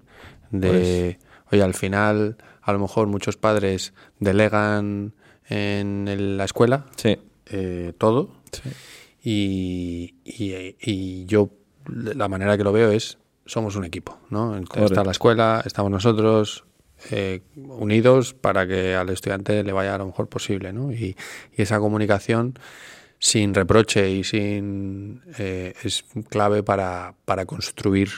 de 0.51 1.17
pues 1.17 1.17
oye, 1.51 1.63
al 1.63 1.73
final 1.73 2.37
a 2.61 2.73
lo 2.73 2.79
mejor 2.79 3.07
muchos 3.07 3.37
padres 3.37 3.93
delegan 4.19 5.13
en 5.49 6.37
la 6.37 6.45
escuela 6.45 6.85
eh, 7.03 7.93
todo 7.97 8.31
y, 9.23 10.15
y, 10.23 11.25
yo 11.25 11.49
la 11.85 12.27
manera 12.27 12.57
que 12.57 12.63
lo 12.63 12.71
veo 12.71 12.91
es 12.91 13.17
somos 13.45 13.75
un 13.75 13.85
equipo, 13.85 14.19
¿no? 14.29 14.57
Está 14.57 15.03
la 15.03 15.11
escuela, 15.11 15.61
estamos 15.65 15.91
nosotros, 15.91 16.63
eh, 17.09 17.41
unidos 17.55 18.35
para 18.35 18.67
que 18.67 18.95
al 18.95 19.09
estudiante 19.09 19.63
le 19.63 19.71
vaya 19.71 19.97
lo 19.97 20.05
mejor 20.05 20.27
posible. 20.27 20.71
¿no? 20.71 20.91
Y, 20.91 21.15
esa 21.53 21.79
comunicación 21.79 22.59
sin 23.17 23.53
reproche 23.53 24.09
y 24.09 24.23
sin 24.23 25.21
eh, 25.37 25.73
es 25.83 26.05
clave 26.29 26.63
para, 26.63 27.15
para 27.25 27.45
construir. 27.45 28.09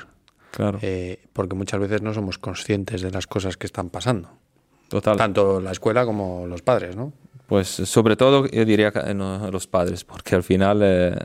Claro. 0.52 0.80
Eh, 0.82 1.20
porque 1.34 1.56
muchas 1.56 1.80
veces 1.80 2.02
no 2.02 2.14
somos 2.14 2.38
conscientes 2.38 3.02
de 3.02 3.12
las 3.12 3.26
cosas 3.26 3.58
que 3.58 3.66
están 3.66 3.90
pasando. 3.90 4.30
Total. 4.90 5.18
Tanto 5.18 5.60
la 5.60 5.72
escuela 5.72 6.06
como 6.06 6.46
los 6.46 6.62
padres, 6.62 6.96
¿no? 6.96 7.14
Pues 7.54 7.68
sobre 7.68 8.16
todo 8.16 8.48
yo 8.48 8.66
diría 8.66 8.90
que 8.90 9.14
los 9.14 9.68
padres, 9.68 10.04
porque 10.04 10.34
al 10.34 10.42
final 10.42 10.80
eh, 10.82 11.16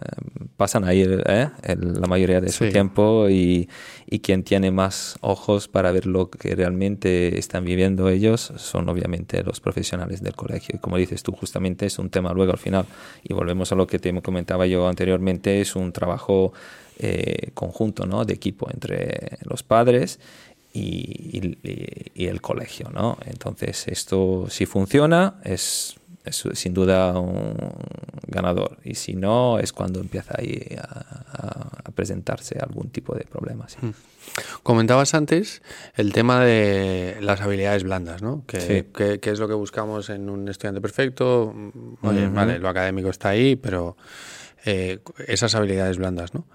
pasan 0.59 0.85
ahí 0.85 1.03
eh, 1.03 1.49
la 1.65 2.07
mayoría 2.07 2.39
de 2.43 2.53
su 2.53 2.69
tiempo 2.69 3.31
y, 3.31 3.67
y, 4.05 4.19
quien 4.19 4.43
tiene 4.43 4.71
más 4.71 5.17
ojos 5.23 5.69
para 5.69 5.91
ver 5.91 6.05
lo 6.05 6.29
que 6.29 6.55
realmente 6.55 7.39
están 7.39 7.65
viviendo 7.65 8.11
ellos 8.11 8.53
son 8.59 8.91
obviamente 8.91 9.43
los 9.43 9.61
profesionales 9.61 10.23
del 10.23 10.37
colegio. 10.37 10.75
Y 10.77 10.81
como 10.81 10.99
dices 10.99 11.23
tú, 11.23 11.33
justamente 11.33 11.87
es 11.87 11.99
un 11.99 12.11
tema 12.11 12.35
luego 12.35 12.53
al 12.53 12.59
final, 12.59 12.85
y 13.25 13.33
volvemos 13.33 13.73
a 13.73 13.75
lo 13.75 13.87
que 13.87 13.99
te 13.99 14.13
comentaba 14.21 14.67
yo 14.67 14.87
anteriormente, 14.87 15.63
es 15.63 15.77
un 15.77 15.93
trabajo 15.93 16.53
eh, 16.99 17.53
conjunto, 17.55 18.05
¿no? 18.05 18.27
de 18.27 18.35
equipo 18.35 18.69
entre 18.71 19.39
los 19.45 19.63
padres 19.63 20.21
y, 20.75 21.57
y, 22.15 22.27
el 22.27 22.43
colegio, 22.43 22.91
¿no? 22.93 23.17
Entonces, 23.25 23.89
esto 23.89 24.45
si 24.51 24.67
funciona 24.67 25.41
es 25.43 25.98
es 26.29 26.45
sin 26.55 26.75
duda 26.75 27.19
un 27.19 27.57
ganador. 28.27 28.79
Y 28.85 28.95
si 28.95 29.15
no, 29.15 29.59
es 29.59 29.73
cuando 29.73 30.01
empieza 30.01 30.35
ahí 30.39 30.77
a, 30.81 31.83
presentarse 31.95 32.57
algún 32.61 32.91
tipo 32.91 33.17
de 33.17 33.25
problema. 33.25 33.67
Hmm. 33.81 33.91
Comentabas 34.63 35.15
antes 35.15 35.63
el 35.97 36.13
tema 36.13 36.45
de 36.45 37.17
las 37.21 37.41
habilidades 37.41 37.83
blandas, 37.83 38.23
¿no? 38.23 38.45
Que, 38.47 38.87
es 39.21 39.39
lo 39.41 39.49
que 39.49 39.55
buscamos 39.55 40.09
en 40.09 40.31
un 40.31 40.49
estudiante 40.49 40.81
perfecto. 40.81 41.53
Oye, 42.03 42.29
vale, 42.29 42.61
lo 42.61 42.69
académico 42.69 43.09
está 43.09 43.31
ahí, 43.31 43.57
pero 43.57 43.97
eh, 44.65 45.01
esas 45.27 45.57
habilidades 45.57 45.99
blandas, 45.99 46.35
¿no? 46.35 46.47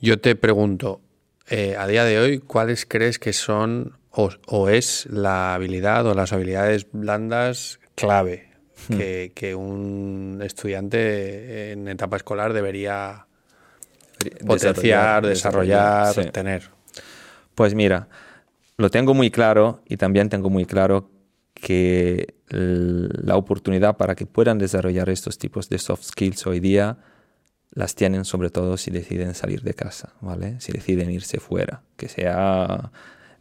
Yo 0.00 0.18
te 0.18 0.34
pregunto, 0.34 1.00
eh, 1.48 1.76
a 1.78 1.86
día 1.86 2.04
de 2.04 2.18
hoy, 2.18 2.38
¿cuáles 2.40 2.86
crees 2.86 3.20
que 3.20 3.32
son 3.32 3.96
o, 4.10 4.30
o 4.46 4.68
es 4.68 5.06
la 5.06 5.54
habilidad 5.54 6.06
o 6.06 6.14
las 6.14 6.32
habilidades 6.32 6.88
blandas 6.90 7.78
clave 7.94 8.45
Hmm. 8.88 8.98
que, 8.98 9.54
un 9.54 10.40
estudiante 10.42 11.72
en 11.72 11.88
etapa 11.88 12.16
escolar 12.16 12.52
debería 12.52 13.26
potenciar, 14.46 15.26
desarrollar, 15.26 16.14
tener. 16.30 16.70
Pues 17.54 17.74
mira, 17.74 18.08
lo 18.76 18.90
tengo 18.90 19.14
muy 19.14 19.30
claro 19.30 19.82
y 19.86 19.96
también 19.96 20.28
tengo 20.28 20.50
muy 20.50 20.66
claro 20.66 21.10
que 21.54 22.34
la 22.48 23.36
oportunidad 23.36 23.96
para 23.96 24.14
que 24.14 24.26
puedan 24.26 24.58
desarrollar 24.58 25.08
estos 25.08 25.38
tipos 25.38 25.68
de 25.68 25.78
soft 25.78 26.04
skills 26.04 26.46
hoy 26.46 26.60
día 26.60 26.98
las 27.72 27.94
tienen 27.94 28.24
sobre 28.24 28.50
todo 28.50 28.76
si 28.76 28.90
deciden 28.90 29.34
salir 29.34 29.62
de 29.62 29.74
casa, 29.74 30.14
¿vale? 30.20 30.60
Si 30.60 30.72
deciden 30.72 31.10
irse 31.10 31.40
fuera, 31.40 31.82
que 31.96 32.08
sea 32.08 32.90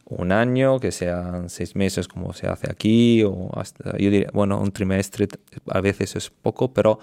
un 0.06 0.32
año, 0.32 0.80
que 0.80 0.92
sean 0.92 1.50
seis 1.50 1.76
meses 1.76 2.08
como 2.08 2.34
se 2.34 2.48
hace 2.48 2.70
aquí, 2.70 3.24
o 3.24 3.50
hasta, 3.56 3.92
yo 3.98 4.12
diría, 4.12 4.30
bueno, 4.34 4.60
un 4.60 4.72
trimestre 4.72 5.28
a 5.68 5.82
veces 5.82 6.16
es 6.16 6.30
poco, 6.30 6.74
pero 6.74 7.00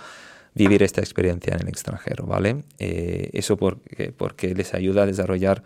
vivir 0.55 0.83
esta 0.83 1.01
experiencia 1.01 1.55
en 1.55 1.63
el 1.63 1.69
extranjero, 1.69 2.27
¿vale? 2.27 2.65
Eh, 2.79 3.31
eso 3.33 3.57
porque, 3.57 4.13
porque 4.13 4.55
les 4.55 4.75
ayuda 4.75 5.03
a 5.03 5.07
desarrollar 5.07 5.63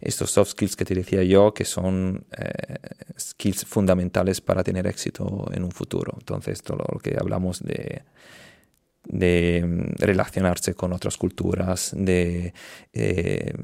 estos 0.00 0.30
soft 0.30 0.50
skills 0.50 0.76
que 0.76 0.84
te 0.84 0.94
decía 0.94 1.22
yo, 1.22 1.54
que 1.54 1.64
son 1.64 2.26
eh, 2.36 2.76
skills 3.18 3.64
fundamentales 3.64 4.40
para 4.40 4.62
tener 4.62 4.86
éxito 4.86 5.48
en 5.52 5.64
un 5.64 5.70
futuro. 5.70 6.12
Entonces, 6.18 6.62
todo 6.62 6.84
lo 6.92 6.98
que 6.98 7.16
hablamos 7.18 7.62
de, 7.62 8.02
mm, 9.64 9.94
relacionarse 9.96 10.74
con 10.74 10.92
otras 10.92 11.16
culturas, 11.16 11.92
de 11.96 12.52
eh, 12.92 13.54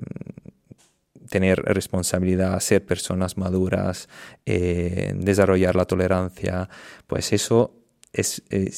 tener 1.32 1.62
responsabilidad, 1.62 2.60
ser 2.60 2.84
personas 2.84 3.38
maduras, 3.38 4.10
eh, 4.44 5.14
desarrollar 5.16 5.74
la 5.74 5.86
tolerancia, 5.86 6.68
pues 7.06 7.32
eso 7.32 7.74
es 8.12 8.42
eh, 8.50 8.70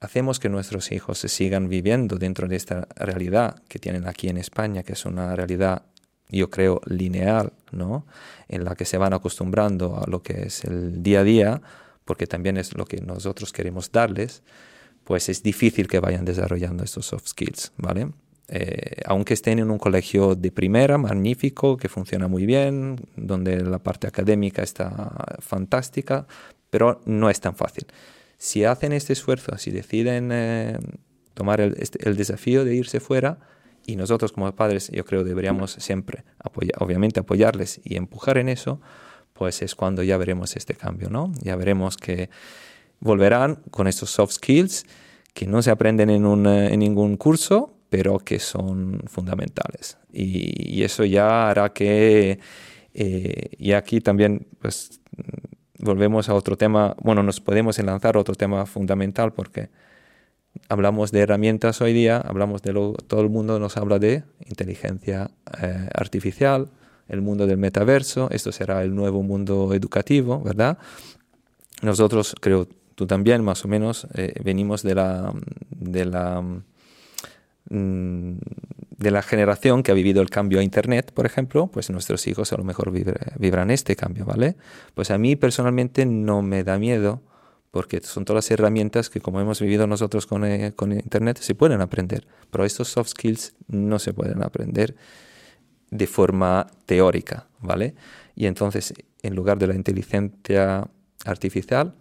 hacemos 0.00 0.40
que 0.40 0.48
nuestros 0.48 0.90
hijos 0.90 1.18
se 1.18 1.28
sigan 1.28 1.68
viviendo 1.68 2.16
dentro 2.16 2.48
de 2.48 2.56
esta 2.56 2.88
realidad 2.96 3.62
que 3.68 3.78
tienen 3.78 4.08
aquí 4.08 4.28
en 4.28 4.36
España, 4.36 4.82
que 4.82 4.94
es 4.94 5.06
una 5.06 5.36
realidad, 5.36 5.82
yo 6.28 6.50
creo, 6.50 6.80
lineal, 6.86 7.52
¿no? 7.70 8.04
En 8.48 8.64
la 8.64 8.74
que 8.74 8.84
se 8.84 8.98
van 8.98 9.12
acostumbrando 9.12 10.02
a 10.02 10.10
lo 10.10 10.22
que 10.22 10.46
es 10.48 10.64
el 10.64 11.04
día 11.04 11.20
a 11.20 11.24
día, 11.24 11.62
porque 12.04 12.26
también 12.26 12.56
es 12.56 12.76
lo 12.76 12.84
que 12.84 13.00
nosotros 13.00 13.52
queremos 13.52 13.92
darles, 13.92 14.42
pues 15.04 15.28
es 15.28 15.44
difícil 15.44 15.86
que 15.86 16.00
vayan 16.00 16.24
desarrollando 16.24 16.82
estos 16.82 17.06
soft 17.06 17.28
skills, 17.28 17.72
¿vale? 17.76 18.08
Eh, 18.48 19.02
aunque 19.06 19.34
estén 19.34 19.58
en 19.58 19.70
un 19.70 19.78
colegio 19.78 20.36
de 20.36 20.52
primera, 20.52 20.98
magnífico, 20.98 21.76
que 21.76 21.88
funciona 21.88 22.28
muy 22.28 22.46
bien, 22.46 22.96
donde 23.16 23.60
la 23.62 23.78
parte 23.78 24.06
académica 24.06 24.62
está 24.62 25.38
fantástica, 25.40 26.26
pero 26.70 27.00
no 27.06 27.28
es 27.28 27.40
tan 27.40 27.56
fácil. 27.56 27.86
Si 28.38 28.64
hacen 28.64 28.92
este 28.92 29.14
esfuerzo, 29.14 29.56
si 29.58 29.70
deciden 29.70 30.30
eh, 30.32 30.78
tomar 31.34 31.60
este, 31.60 32.08
el, 32.08 32.16
desafío 32.16 32.64
de 32.64 32.76
irse 32.76 33.00
fuera, 33.00 33.38
y 33.84 33.96
nosotros 33.96 34.32
como 34.32 34.50
padres 34.54 34.90
yo 34.90 35.04
creo 35.04 35.22
deberíamos 35.24 35.72
siempre, 35.72 36.24
obviamente, 36.78 37.20
apoyarles 37.20 37.80
y 37.84 37.96
empujar 37.96 38.36
en 38.38 38.48
eso, 38.48 38.80
pues 39.32 39.62
es 39.62 39.74
cuando 39.74 40.02
ya 40.02 40.16
veremos 40.16 40.56
este 40.56 40.74
cambio, 40.74 41.08
¿no? 41.08 41.32
Ya 41.42 41.56
veremos 41.56 41.96
que 41.96 42.30
volverán 43.00 43.56
con 43.70 43.86
estos 43.86 44.10
soft 44.10 44.32
skills 44.32 44.86
que 45.34 45.46
no 45.46 45.62
se 45.62 45.70
aprenden 45.70 46.10
en, 46.10 46.46
eh, 46.46 46.72
en 46.72 46.80
ningún 46.80 47.16
curso, 47.16 47.75
pero 47.96 48.18
que 48.18 48.38
son 48.38 49.00
fundamentales. 49.06 49.96
Y, 50.12 50.82
eso 50.82 51.02
ya 51.06 51.48
hará 51.48 51.72
que, 51.72 52.38
eh, 52.92 53.48
y 53.56 53.72
aquí 53.72 54.02
también 54.02 54.46
pues, 54.60 55.00
volvemos 55.78 56.28
a 56.28 56.34
otro 56.34 56.58
tema, 56.58 56.94
bueno, 57.02 57.22
nos 57.22 57.40
podemos 57.40 57.78
enlazar 57.78 58.16
a 58.16 58.20
otro 58.20 58.34
tema 58.34 58.66
fundamental 58.66 59.32
porque 59.32 59.70
hablamos 60.68 61.10
de 61.10 61.20
herramientas 61.20 61.80
hoy 61.80 61.94
día, 61.94 62.18
hablamos 62.18 62.60
de 62.60 62.74
lo, 62.74 62.92
todo 62.92 63.22
el 63.22 63.30
mundo 63.30 63.58
nos 63.58 63.78
habla 63.78 63.98
de 63.98 64.24
inteligencia 64.44 65.30
eh, 65.62 65.88
artificial, 65.94 66.68
el 67.08 67.22
mundo 67.22 67.46
del 67.46 67.56
metaverso, 67.56 68.28
esto 68.30 68.52
será 68.52 68.82
el 68.82 68.94
nuevo 68.94 69.22
mundo 69.22 69.72
educativo, 69.72 70.42
¿verdad? 70.42 70.76
Nosotros, 71.80 72.36
creo, 72.42 72.68
tú 72.94 73.06
también 73.06 73.42
más 73.42 73.64
o 73.64 73.68
menos, 73.68 74.06
eh, 74.12 74.34
venimos 74.44 74.82
de 74.82 74.94
la, 74.94 75.32
de 75.70 76.04
la 76.04 76.44
de 77.68 79.10
la 79.10 79.22
generación 79.22 79.82
que 79.82 79.90
ha 79.90 79.94
vivido 79.94 80.22
el 80.22 80.30
cambio 80.30 80.60
a 80.60 80.62
Internet, 80.62 81.12
por 81.12 81.26
ejemplo, 81.26 81.68
pues 81.68 81.90
nuestros 81.90 82.26
hijos 82.26 82.52
a 82.52 82.56
lo 82.56 82.64
mejor 82.64 82.92
vibran 83.38 83.70
este 83.70 83.96
cambio, 83.96 84.24
¿vale? 84.24 84.56
Pues 84.94 85.10
a 85.10 85.18
mí 85.18 85.36
personalmente 85.36 86.06
no 86.06 86.42
me 86.42 86.64
da 86.64 86.78
miedo 86.78 87.22
porque 87.70 88.00
son 88.00 88.24
todas 88.24 88.46
las 88.46 88.50
herramientas 88.50 89.10
que 89.10 89.20
como 89.20 89.40
hemos 89.40 89.60
vivido 89.60 89.86
nosotros 89.86 90.26
eh, 90.44 90.72
con 90.74 90.92
Internet 90.92 91.38
se 91.38 91.54
pueden 91.54 91.80
aprender, 91.80 92.26
pero 92.50 92.64
estos 92.64 92.88
soft 92.88 93.10
skills 93.10 93.54
no 93.68 93.98
se 93.98 94.14
pueden 94.14 94.42
aprender 94.42 94.96
de 95.90 96.06
forma 96.06 96.66
teórica, 96.86 97.48
¿vale? 97.60 97.94
Y 98.34 98.46
entonces, 98.46 98.94
en 99.22 99.34
lugar 99.34 99.58
de 99.58 99.66
la 99.66 99.74
inteligencia 99.74 100.88
artificial, 101.24 101.94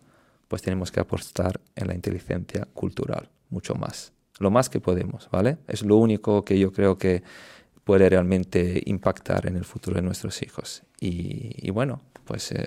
pues 0.47 0.61
tenemos 0.61 0.91
que 0.91 0.99
apostar 0.99 1.59
en 1.75 1.87
la 1.87 1.95
inteligencia 1.95 2.67
cultural, 2.73 3.29
mucho 3.49 3.75
más 3.75 4.15
lo 4.39 4.51
más 4.51 4.69
que 4.69 4.79
podemos, 4.79 5.29
¿vale? 5.31 5.57
Es 5.67 5.83
lo 5.83 5.97
único 5.97 6.43
que 6.43 6.59
yo 6.59 6.71
creo 6.71 6.97
que 6.97 7.23
puede 7.83 8.09
realmente 8.09 8.81
impactar 8.85 9.47
en 9.47 9.55
el 9.55 9.65
futuro 9.65 9.97
de 9.97 10.01
nuestros 10.01 10.41
hijos. 10.41 10.83
Y, 10.99 11.69
bueno, 11.71 12.01
pues... 12.25 12.51
Eh, 12.51 12.63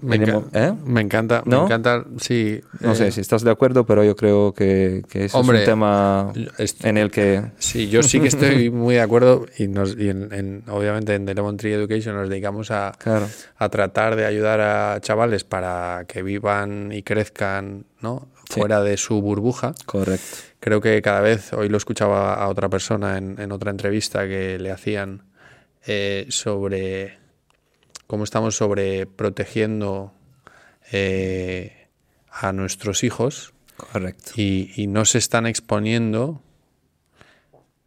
me, 0.00 0.16
¿eh? 0.16 0.72
me, 0.84 1.00
encanta, 1.00 1.42
me 1.46 1.56
encanta, 1.56 2.04
sí. 2.18 2.60
No 2.80 2.94
sé 2.94 3.08
eh, 3.08 3.12
si 3.12 3.20
estás 3.20 3.42
de 3.42 3.50
acuerdo, 3.50 3.86
pero 3.86 4.04
yo 4.04 4.16
creo 4.16 4.52
que, 4.52 5.02
que 5.08 5.26
es 5.26 5.34
un 5.34 5.46
tema 5.64 6.32
en 6.82 6.98
el 6.98 7.10
que... 7.10 7.42
Sí, 7.58 7.88
yo 7.88 8.02
sí 8.02 8.20
que 8.20 8.28
estoy 8.28 8.70
muy 8.72 8.96
de 8.96 9.00
acuerdo 9.00 9.46
y, 9.58 9.68
nos, 9.68 9.96
y 9.96 10.10
en, 10.10 10.62
obviamente 10.68 11.14
en 11.14 11.24
The 11.26 11.34
Lemon 11.34 11.56
Tree 11.56 11.72
Education 11.74 12.16
nos 12.16 12.28
dedicamos 12.28 12.70
a, 12.70 12.92
a 13.56 13.68
tratar 13.68 14.16
de 14.16 14.26
ayudar 14.26 14.60
a 14.60 15.00
chavales 15.00 15.44
para 15.44 16.04
que 16.06 16.22
vivan 16.22 16.92
y 16.92 17.02
crezcan 17.02 17.86
¿no? 18.00 18.28
fuera 18.48 18.82
de 18.82 18.96
su 18.96 19.20
burbuja. 19.20 19.74
Correcto. 19.86 20.36
Creo 20.60 20.80
que 20.80 21.00
cada 21.02 21.20
vez, 21.20 21.52
hoy 21.52 21.68
lo 21.68 21.76
escuchaba 21.76 22.34
a 22.34 22.48
otra 22.48 22.68
persona 22.68 23.18
en, 23.18 23.52
otra 23.52 23.70
entrevista 23.70 24.26
que 24.26 24.58
le 24.58 24.70
hacían 24.70 25.22
eh, 25.86 26.26
sobre 26.30 27.23
cómo 28.06 28.24
estamos 28.24 28.56
sobreprotegiendo 28.56 30.12
eh, 30.92 31.88
a 32.30 32.52
nuestros 32.52 33.04
hijos. 33.04 33.54
Correcto. 33.76 34.32
Y, 34.36 34.86
no 34.88 35.04
se 35.04 35.18
están 35.18 35.46
exponiendo 35.46 36.40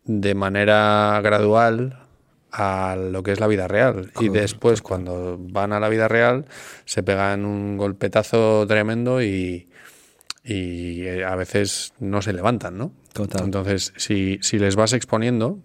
de 0.03 0.35
manera 0.35 1.19
gradual 1.23 2.03
a 2.51 2.97
lo 2.97 3.23
que 3.23 3.31
es 3.31 3.39
la 3.39 3.47
vida 3.47 3.67
real. 3.67 4.11
Y 4.19 4.29
después, 4.29 4.81
cuando 4.81 5.37
van 5.39 5.73
a 5.73 5.79
la 5.79 5.89
vida 5.89 6.07
real, 6.07 6.45
se 6.85 7.03
pegan 7.03 7.45
un 7.45 7.77
golpetazo 7.77 8.65
tremendo 8.67 9.21
y, 9.21 9.69
y 10.43 11.03
eh, 11.03 11.25
a 11.25 11.35
veces 11.35 11.93
no 11.99 12.21
se 12.21 12.33
levantan, 12.33 12.77
¿no? 12.77 12.91
Total. 13.13 13.45
Entonces, 13.45 13.93
si, 13.97 14.39
si 14.41 14.59
les 14.59 14.75
vas 14.75 14.93
exponiendo 14.93 15.59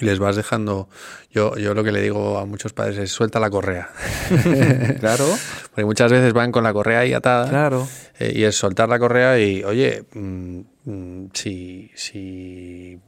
y 0.00 0.04
les 0.04 0.18
vas 0.18 0.36
dejando, 0.36 0.88
yo, 1.30 1.56
yo 1.56 1.72
lo 1.72 1.84
que 1.84 1.92
le 1.92 2.02
digo 2.02 2.38
a 2.38 2.44
muchos 2.44 2.72
padres 2.72 2.98
es 2.98 3.12
suelta 3.12 3.38
la 3.38 3.50
correa. 3.50 3.88
claro. 5.00 5.26
Porque 5.70 5.84
muchas 5.84 6.10
veces 6.10 6.32
van 6.32 6.50
con 6.52 6.64
la 6.64 6.72
correa 6.72 7.00
ahí 7.00 7.12
atada. 7.12 7.48
Claro. 7.48 7.88
Eh, 8.18 8.32
y 8.34 8.44
es 8.44 8.56
soltar 8.56 8.88
la 8.88 8.98
correa 8.98 9.38
y, 9.38 9.62
oye, 9.62 10.04
mm, 10.12 10.60
mm, 10.84 11.30
si, 11.32 11.92
si 11.94 12.98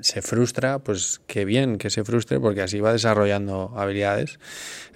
se 0.00 0.22
frustra, 0.22 0.78
pues 0.78 1.20
qué 1.26 1.44
bien 1.44 1.76
que 1.76 1.90
se 1.90 2.02
frustre 2.04 2.40
porque 2.40 2.62
así 2.62 2.80
va 2.80 2.92
desarrollando 2.92 3.74
habilidades. 3.76 4.38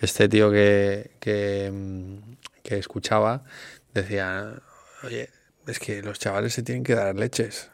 Este 0.01 0.29
tío 0.29 0.51
que, 0.51 1.13
que, 1.21 1.71
mm, 1.73 2.37
que 2.63 2.79
escuchaba 2.79 3.45
decía, 3.93 4.55
oye, 5.03 5.29
es 5.67 5.79
que 5.79 6.03
los 6.03 6.19
chavales 6.19 6.55
se 6.55 6.63
tienen 6.63 6.85
que 6.85 6.95
dar 6.95 7.15
leches. 7.15 7.71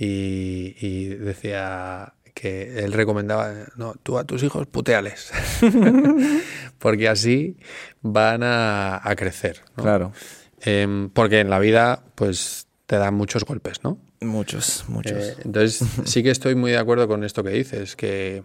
Y, 0.00 1.08
decía 1.16 2.14
que 2.38 2.84
él 2.84 2.92
recomendaba, 2.92 3.52
no, 3.74 3.94
tú 4.00 4.16
a 4.16 4.22
tus 4.22 4.44
hijos 4.44 4.68
puteales, 4.68 5.32
porque 6.78 7.08
así 7.08 7.56
van 8.00 8.42
a, 8.44 9.02
crecer. 9.16 9.62
Claro. 9.74 10.12
Em, 10.60 11.10
porque 11.10 11.40
en 11.40 11.50
la 11.50 11.58
vida, 11.58 12.00
pues 12.14 12.68
te 12.86 12.94
dan 12.94 13.14
muchos 13.14 13.44
golpes, 13.44 13.82
¿no? 13.82 13.98
Muchos, 14.20 14.84
muchos. 14.86 15.18
Eh, 15.18 15.36
entonces, 15.44 15.84
sí 16.04 16.22
que 16.22 16.30
estoy 16.30 16.54
muy 16.54 16.70
de 16.70 16.78
acuerdo 16.78 17.08
con 17.08 17.24
esto 17.24 17.42
que 17.42 17.50
dices, 17.50 17.96
que... 17.96 18.44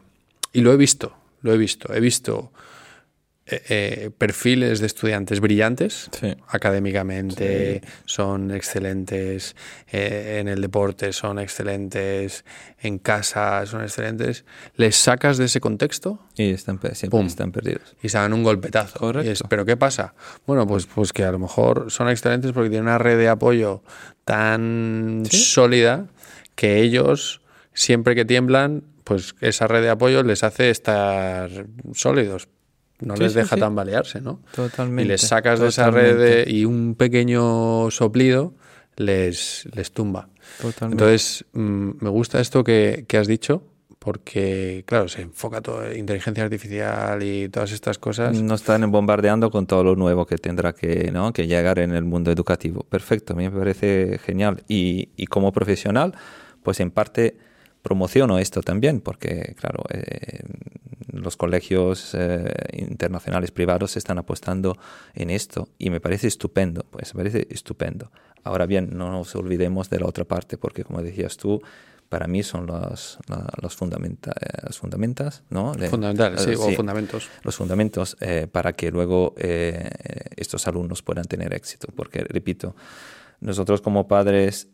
Y 0.53 0.61
lo 0.61 0.73
he 0.73 0.77
visto, 0.77 1.15
lo 1.43 1.53
he 1.53 1.57
visto. 1.57 1.93
He 1.93 1.99
visto 1.99 2.51
eh, 3.45 3.61
eh, 3.67 4.09
perfiles 4.17 4.79
de 4.79 4.85
estudiantes 4.85 5.41
brillantes 5.41 6.09
académicamente, 6.47 7.81
son 8.05 8.51
excelentes 8.51 9.57
eh, 9.91 10.37
en 10.39 10.47
el 10.47 10.61
deporte, 10.61 11.11
son 11.11 11.39
excelentes 11.39 12.45
en 12.79 12.99
casa, 12.99 13.65
son 13.65 13.81
excelentes. 13.81 14.45
Les 14.77 14.95
sacas 14.95 15.37
de 15.37 15.45
ese 15.45 15.59
contexto 15.59 16.19
y 16.37 16.51
están, 16.51 16.79
siempre 16.93 17.19
están 17.27 17.51
perdidos. 17.51 17.97
Y 18.01 18.07
se 18.07 18.17
dan 18.17 18.31
un 18.31 18.43
golpetazo. 18.43 19.11
Pero 19.49 19.65
¿qué 19.65 19.75
pasa? 19.75 20.13
Bueno, 20.47 20.65
pues, 20.65 20.85
pues 20.85 21.11
que 21.11 21.25
a 21.25 21.31
lo 21.33 21.39
mejor 21.39 21.91
son 21.91 22.07
excelentes 22.07 22.53
porque 22.53 22.69
tienen 22.69 22.87
una 22.87 22.97
red 22.97 23.17
de 23.17 23.27
apoyo 23.27 23.83
tan 24.23 25.23
sólida 25.29 26.07
que 26.55 26.79
ellos, 26.79 27.41
siempre 27.73 28.15
que 28.15 28.23
tiemblan, 28.23 28.85
pues 29.03 29.35
esa 29.41 29.67
red 29.67 29.81
de 29.81 29.89
apoyo 29.89 30.23
les 30.23 30.45
hace 30.45 30.69
estar 30.69 31.49
sólidos 31.93 32.47
no 32.99 33.15
les 33.15 33.33
deja 33.33 33.57
tambalearse, 33.57 34.21
¿no? 34.21 34.39
Totalmente. 34.55 35.03
Y 35.03 35.05
les 35.07 35.21
sacas 35.21 35.59
de 35.59 35.67
esa 35.67 35.91
red 35.91 36.47
y 36.47 36.65
un 36.65 36.95
pequeño 36.95 37.89
soplido 37.91 38.53
les, 38.95 39.67
les 39.73 39.91
tumba. 39.91 40.29
Totalmente. 40.61 41.03
Entonces, 41.03 41.45
mm, 41.53 41.89
me 41.99 42.09
gusta 42.09 42.39
esto 42.39 42.63
que, 42.63 43.05
has 43.17 43.27
dicho, 43.27 43.63
porque, 43.99 44.83
claro, 44.85 45.07
se 45.07 45.21
enfoca 45.21 45.61
todo 45.61 45.85
en 45.85 45.99
inteligencia 45.99 46.43
artificial 46.43 47.23
y 47.23 47.49
todas 47.49 47.71
estas 47.71 47.97
cosas. 47.97 48.39
No 48.39 48.55
están 48.55 48.89
bombardeando 48.91 49.49
con 49.49 49.65
todo 49.65 49.83
lo 49.83 49.95
nuevo 49.95 50.25
que 50.25 50.37
tendrá 50.37 50.73
que, 50.73 51.11
¿no? 51.11 51.33
que 51.33 51.47
llegar 51.47 51.79
en 51.79 51.93
el 51.93 52.03
mundo 52.03 52.31
educativo. 52.31 52.83
Perfecto, 52.83 53.33
a 53.33 53.35
mí 53.35 53.49
me 53.49 53.57
parece 53.57 54.19
genial. 54.19 54.63
Y, 54.67 55.09
y 55.15 55.27
como 55.27 55.51
profesional, 55.51 56.15
pues 56.61 56.79
en 56.79 56.91
parte 56.91 57.37
promociono 57.83 58.39
esto 58.39 58.61
también, 58.61 59.01
porque, 59.01 59.55
claro, 59.59 59.83
eh, 59.89 60.39
los 61.11 61.37
colegios 61.37 62.15
eh, 62.15 62.51
internacionales 62.73 63.51
privados 63.51 63.97
están 63.97 64.17
apostando 64.17 64.77
en 65.13 65.29
esto 65.29 65.67
y 65.77 65.91
me 65.91 65.99
parece 65.99 66.27
estupendo, 66.27 66.85
pues 66.89 67.13
me 67.13 67.19
parece 67.19 67.45
estupendo. 67.51 68.09
Ahora 68.43 68.65
bien, 68.65 68.89
no 68.93 69.11
nos 69.11 69.35
olvidemos 69.35 69.89
de 69.89 69.99
la 69.99 70.07
otra 70.07 70.23
parte, 70.23 70.57
porque 70.57 70.83
como 70.83 71.01
decías 71.03 71.37
tú, 71.37 71.61
para 72.07 72.27
mí 72.27 72.41
son 72.41 72.67
los, 72.67 73.17
los, 73.61 73.75
fundamenta, 73.75 74.31
eh, 74.31 74.71
fundamentas, 74.71 75.43
¿no? 75.49 75.73
Fundamentales, 75.73 76.41
sí, 76.41 76.53
o 76.55 76.71
fundamentos. 76.71 77.27
Los 77.43 77.55
fundamentos 77.55 78.15
para 78.51 78.73
que 78.73 78.91
luego 78.91 79.33
estos 79.37 80.67
alumnos 80.67 81.01
puedan 81.01 81.25
tener 81.25 81.53
éxito, 81.53 81.87
porque, 81.95 82.19
repito, 82.19 82.75
nosotros 83.39 83.81
como 83.81 84.07
padres 84.07 84.69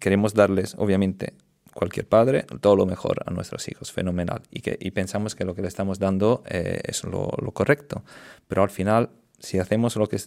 queremos 0.00 0.34
darles, 0.34 0.74
obviamente, 0.76 1.34
cualquier 1.74 2.06
padre, 2.06 2.44
todo 2.60 2.76
lo 2.76 2.86
mejor 2.86 3.22
a 3.26 3.30
nuestros 3.30 3.68
hijos, 3.68 3.92
fenomenal. 3.92 4.42
Y, 4.50 4.60
que, 4.60 4.76
y 4.80 4.90
pensamos 4.90 5.34
que 5.34 5.44
lo 5.44 5.54
que 5.54 5.62
le 5.62 5.68
estamos 5.68 5.98
dando 5.98 6.42
eh, 6.48 6.80
es 6.84 7.04
lo, 7.04 7.28
correcto. 7.52 8.02
Pero 8.48 8.62
al 8.62 8.70
final, 8.70 9.10
si 9.38 9.58
hacemos 9.58 9.96
lo 9.96 10.08
que, 10.08 10.18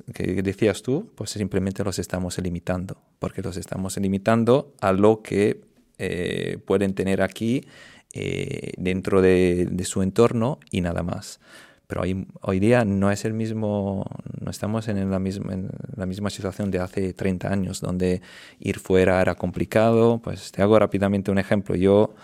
decías 0.44 0.82
tú, 0.82 1.12
pues 1.16 1.32
simplemente 1.32 1.84
los 1.84 2.00
estamos 2.00 2.38
limitando, 2.40 2.98
porque 3.20 3.42
los 3.42 3.58
estamos 3.58 3.98
limitando 3.98 4.74
a 4.82 4.92
lo 4.92 5.22
que 5.22 5.62
eh, 5.98 6.58
pueden 6.66 6.94
tener 6.94 7.22
aquí 7.22 7.66
eh, 8.14 8.74
dentro 8.78 9.22
de, 9.22 9.68
de, 9.70 9.86
su 9.86 10.02
entorno 10.02 10.60
y 10.72 10.82
nada 10.82 11.04
más 11.04 11.40
pero 11.88 12.02
hoy, 12.02 12.28
hoy 12.42 12.60
día 12.60 12.86
no 12.86 13.12
es 13.12 13.26
el 13.26 13.34
mismo, 13.34 14.06
no 14.40 14.52
estamos 14.52 14.88
en 14.88 15.10
la, 15.10 15.20
misma, 15.20 15.54
la 15.96 16.06
misma 16.06 16.30
situación 16.30 16.72
de 16.72 16.80
hace 16.80 17.14
30 17.14 17.52
años, 17.52 17.82
donde 17.82 18.22
ir 18.60 18.80
fuera 18.80 19.22
era 19.22 19.36
complicado. 19.36 20.20
Pues 20.24 20.52
te 20.52 20.62
hago 20.62 20.80
rápidamente 20.80 21.32
un 21.32 21.38
ejemplo. 21.38 21.76
Yo 21.76 22.16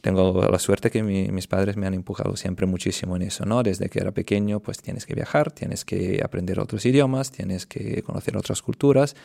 tengo 0.00 0.46
la 0.50 0.58
suerte 0.58 0.90
que 0.90 1.02
mis 1.02 1.46
padres 1.46 1.76
me 1.76 1.86
han 1.86 1.94
empujado 1.94 2.36
siempre 2.36 2.66
muchísimo 2.66 3.16
en 3.16 3.22
eso, 3.22 3.44
¿no? 3.44 3.62
Desde 3.62 3.88
que 3.88 4.00
era 4.00 4.12
pequeño, 4.12 4.60
pues 4.60 4.78
tienes 4.82 5.06
que 5.06 5.14
viajar, 5.14 5.50
tienes 5.50 5.84
que 5.84 6.20
aprender 6.22 6.60
otros 6.60 6.84
idiomas, 6.86 7.30
tienes 7.30 7.66
que 7.66 8.02
conocer 8.02 8.36
otras 8.36 8.62
culturas. 8.62 9.16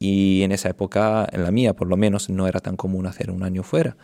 Y 0.00 0.42
en 0.42 0.50
esa 0.50 0.70
época, 0.70 1.28
en 1.30 1.44
la 1.44 1.50
mía 1.50 1.74
por 1.74 1.88
lo 1.88 1.96
menos, 1.96 2.28
no 2.28 2.48
era 2.48 2.60
tan 2.60 2.76
común 2.76 3.06
hacer 3.06 3.30
un 3.30 3.42
año 3.42 3.62
fuera 3.62 3.96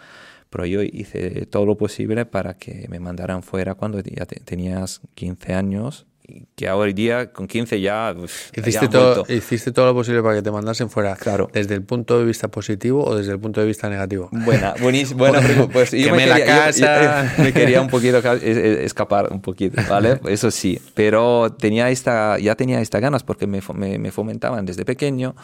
pero 0.50 0.66
yo 0.66 0.82
hice 0.82 1.46
todo 1.46 1.64
lo 1.64 1.76
posible 1.76 2.26
para 2.26 2.54
que 2.54 2.86
me 2.88 3.00
mandaran 3.00 3.42
fuera 3.42 3.74
cuando 3.74 4.00
ya 4.00 4.26
tenías 4.26 5.00
15 5.14 5.54
años 5.54 6.06
que 6.54 6.70
hoy 6.70 6.92
día 6.92 7.32
con 7.32 7.46
15 7.46 7.80
ya 7.80 8.14
hiciste 8.54 8.88
todo 8.88 9.24
hiciste 9.28 9.72
todo 9.72 9.86
lo 9.86 9.94
posible 9.94 10.22
para 10.22 10.36
que 10.36 10.42
te 10.42 10.50
mandasen 10.50 10.90
fuera 10.90 11.16
claro. 11.16 11.50
desde 11.52 11.74
el 11.74 11.82
punto 11.82 12.18
de 12.18 12.24
vista 12.24 12.48
positivo 12.48 13.04
o 13.04 13.16
desde 13.16 13.32
el 13.32 13.40
punto 13.40 13.60
de 13.60 13.66
vista 13.66 13.88
negativo 13.88 14.28
buena 14.30 14.74
buenísima 14.80 15.28
buena 15.28 15.40
pues 15.72 15.90
yo 15.90 16.14
me, 16.14 16.26
la 16.26 16.44
casa. 16.44 17.32
me 17.38 17.52
quería 17.52 17.80
un 17.80 17.88
poquito 17.88 18.18
escapar 18.18 19.32
un 19.32 19.40
poquito 19.40 19.80
vale 19.88 20.20
eso 20.28 20.50
sí 20.50 20.80
pero 20.94 21.52
tenía 21.58 21.90
esta 21.90 22.38
ya 22.38 22.54
tenía 22.54 22.80
estas 22.80 23.00
ganas 23.00 23.22
porque 23.22 23.46
me, 23.46 23.60
me, 23.74 23.98
me 23.98 24.12
fomentaban 24.12 24.66
desde 24.66 24.84
pequeño 24.84 25.34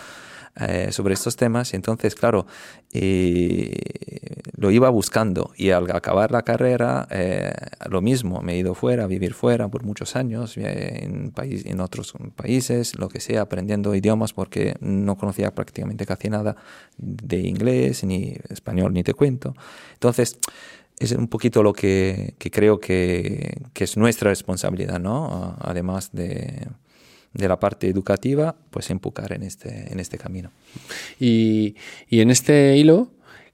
eh, 0.58 0.90
sobre 0.90 1.12
estos 1.12 1.36
temas. 1.36 1.74
Entonces, 1.74 2.14
claro, 2.14 2.46
eh, 2.92 3.76
lo 4.56 4.70
iba 4.70 4.88
buscando 4.88 5.52
y 5.54 5.70
al 5.70 5.90
acabar 5.90 6.30
la 6.30 6.42
carrera, 6.42 7.06
eh, 7.10 7.52
lo 7.90 8.00
mismo, 8.00 8.40
me 8.40 8.54
he 8.54 8.58
ido 8.58 8.74
fuera, 8.74 9.04
a 9.04 9.06
vivir 9.06 9.34
fuera 9.34 9.68
por 9.68 9.84
muchos 9.84 10.16
años, 10.16 10.56
en, 10.56 11.30
país, 11.32 11.66
en 11.66 11.80
otros 11.80 12.14
países, 12.36 12.98
lo 12.98 13.10
que 13.10 13.20
sea, 13.20 13.42
aprendiendo 13.42 13.94
idiomas 13.94 14.32
porque 14.32 14.76
no 14.80 15.16
conocía 15.18 15.54
prácticamente 15.54 16.06
casi 16.06 16.30
nada 16.30 16.56
de 16.96 17.40
inglés, 17.40 18.02
ni 18.04 18.34
español, 18.48 18.94
ni 18.94 19.02
te 19.02 19.12
cuento. 19.12 19.54
Entonces, 19.92 20.38
es 20.98 21.12
un 21.12 21.28
poquito 21.28 21.62
lo 21.62 21.74
que, 21.74 22.34
creo 22.38 22.80
que, 22.80 23.58
es 23.74 23.96
nuestra 23.98 24.30
responsabilidad, 24.30 24.98
¿no? 25.00 25.56
Además 25.60 26.10
de 26.12 26.66
de 27.36 27.48
la 27.48 27.58
parte 27.58 27.88
educativa, 27.88 28.56
pues 28.70 28.90
empujar 28.90 29.32
en 29.32 29.42
este, 29.42 29.92
en 29.92 30.00
este 30.00 30.18
camino. 30.18 30.50
Y, 31.20 31.76
y 32.08 32.20
en 32.20 32.30
este 32.30 32.76
hilo, 32.76 33.10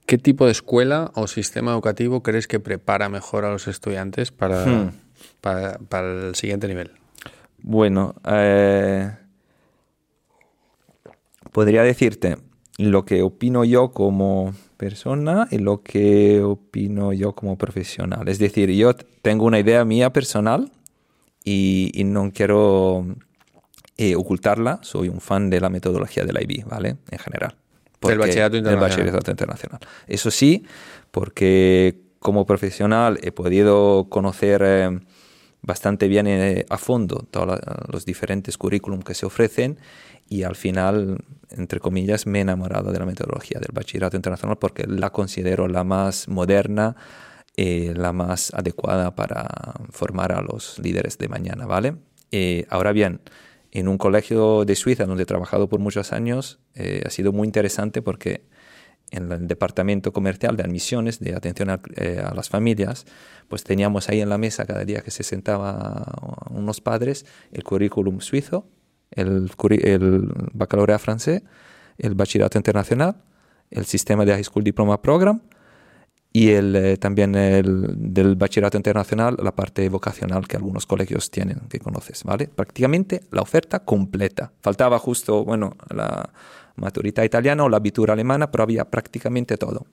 ¿qué 0.06 0.18
tipo 0.18 0.46
de 0.46 0.52
escuela 0.52 1.10
o 1.14 1.26
sistema 1.26 1.72
educativo 1.72 2.22
crees 2.22 2.46
que 2.46 2.60
prepara 2.60 3.08
mejor 3.08 3.44
a 3.44 3.50
los 3.50 3.66
estudiantes 3.68 4.30
para, 4.30 4.66
hmm. 4.66 4.92
para, 5.40 5.78
para, 5.78 6.28
el 6.28 6.34
siguiente 6.34 6.68
nivel? 6.68 6.92
Bueno, 7.58 8.14
eh, 8.26 9.10
podría 11.52 11.82
decirte 11.82 12.36
lo 12.78 13.04
que 13.04 13.22
opino 13.22 13.64
yo 13.64 13.90
como 13.92 14.54
persona 14.76 15.46
y 15.50 15.58
lo 15.58 15.82
que 15.82 16.40
opino 16.42 17.12
yo 17.12 17.34
como 17.34 17.56
profesional. 17.56 18.28
Es 18.28 18.38
decir, 18.38 18.70
yo 18.70 18.94
tengo 18.94 19.44
una 19.44 19.60
idea 19.60 19.84
mía 19.84 20.12
personal 20.12 20.72
y, 21.44 21.90
y 21.94 22.04
no 22.04 22.32
quiero 22.32 23.06
eh, 23.98 24.16
ocultarla, 24.16 24.78
soy 24.82 25.10
un 25.10 25.20
fan 25.20 25.50
de 25.50 25.60
la 25.60 25.68
metodología 25.68 26.24
del 26.24 26.40
IB, 26.40 26.64
¿vale? 26.64 26.96
En 27.10 27.18
general. 27.18 27.54
Del 28.00 28.18
bachillerato 28.18 28.56
internacional. 28.56 29.14
internacional. 29.28 29.80
Eso 30.06 30.30
sí, 30.30 30.64
porque 31.10 32.00
como 32.18 32.46
profesional 32.46 33.18
he 33.22 33.32
podido 33.32 34.06
conocer 34.08 34.62
eh, 34.64 34.98
bastante 35.60 36.08
bien 36.08 36.26
eh, 36.26 36.64
a 36.70 36.78
fondo 36.78 37.26
todos 37.30 37.60
los 37.92 38.06
diferentes 38.06 38.56
currículum 38.56 39.02
que 39.02 39.14
se 39.14 39.26
ofrecen 39.26 39.78
y 40.26 40.44
al 40.44 40.56
final, 40.56 41.18
entre 41.50 41.78
comillas, 41.78 42.26
me 42.26 42.38
he 42.38 42.42
enamorado 42.42 42.92
de 42.92 42.98
la 42.98 43.04
metodología 43.04 43.60
del 43.60 43.72
bachillerato 43.72 44.16
internacional 44.16 44.56
porque 44.56 44.86
la 44.86 45.10
considero 45.10 45.68
la 45.68 45.84
más 45.84 46.28
moderna, 46.28 46.96
la 47.56 48.12
más 48.14 48.54
adecuada 48.54 49.14
para 49.14 49.46
formar 49.90 50.32
a 50.32 50.40
los 50.40 50.78
líderes 50.78 51.18
de 51.18 51.28
mañana, 51.28 51.66
¿vale? 51.66 51.96
ahora 52.70 52.92
bien, 52.92 53.20
en 53.72 53.88
un 53.88 53.98
colegio 53.98 54.64
de 54.64 54.76
Suiza 54.76 55.06
donde 55.06 55.24
he 55.24 55.26
trabajado 55.26 55.68
por 55.68 55.80
muchos 55.80 56.12
años, 56.12 56.60
eh, 56.74 57.02
ha 57.06 57.10
sido 57.10 57.32
muy 57.32 57.46
interesante 57.46 58.02
porque 58.02 58.44
en 59.10 59.32
el 59.32 59.48
departamento 59.48 60.12
comercial 60.12 60.56
de 60.56 60.62
admisiones, 60.62 61.20
de 61.20 61.34
atención 61.34 61.70
a, 61.70 61.80
eh, 61.96 62.22
las 62.34 62.48
familias, 62.50 63.06
pues 63.48 63.64
teníamos 63.64 64.08
ahí 64.08 64.20
en 64.20 64.28
la 64.28 64.38
mesa 64.38 64.66
cada 64.66 64.84
día 64.84 65.00
que 65.00 65.10
se 65.10 65.22
sentaba 65.22 66.04
unos 66.50 66.80
padres 66.80 67.26
el 67.50 67.64
currículum 67.64 68.20
suizo, 68.20 68.66
el, 69.10 69.50
el 69.82 70.28
baccalaureat 70.52 71.00
francés, 71.00 71.42
el 71.98 72.14
bachillerato 72.14 72.58
internacional, 72.58 73.22
el 73.70 73.86
sistema 73.86 74.24
de 74.26 74.32
High 74.32 74.44
School 74.44 74.64
Diploma 74.64 75.00
Program 75.00 75.40
y 76.32 76.50
el, 76.50 76.74
eh, 76.74 76.96
también 76.96 77.34
el, 77.34 77.94
del 77.96 78.36
bachillerato 78.36 78.78
internacional, 78.78 79.36
la 79.42 79.54
parte 79.54 79.86
vocacional 79.88 80.48
que 80.48 80.56
algunos 80.56 80.86
colegios 80.86 81.30
tienen, 81.30 81.60
que 81.68 81.78
conoces, 81.78 82.24
¿vale? 82.24 82.48
Prácticamente 82.48 83.22
la 83.30 83.42
oferta 83.42 83.80
completa. 83.80 84.52
Faltaba 84.60 84.98
justo, 84.98 85.44
bueno, 85.44 85.76
la 85.90 86.30
maturidad 86.76 87.24
italiana 87.24 87.64
o 87.64 87.68
la 87.68 87.76
abitura 87.76 88.14
alemana, 88.14 88.50
pero 88.50 88.64
había 88.64 88.86
prácticamente 88.86 89.58
todo. 89.58 89.86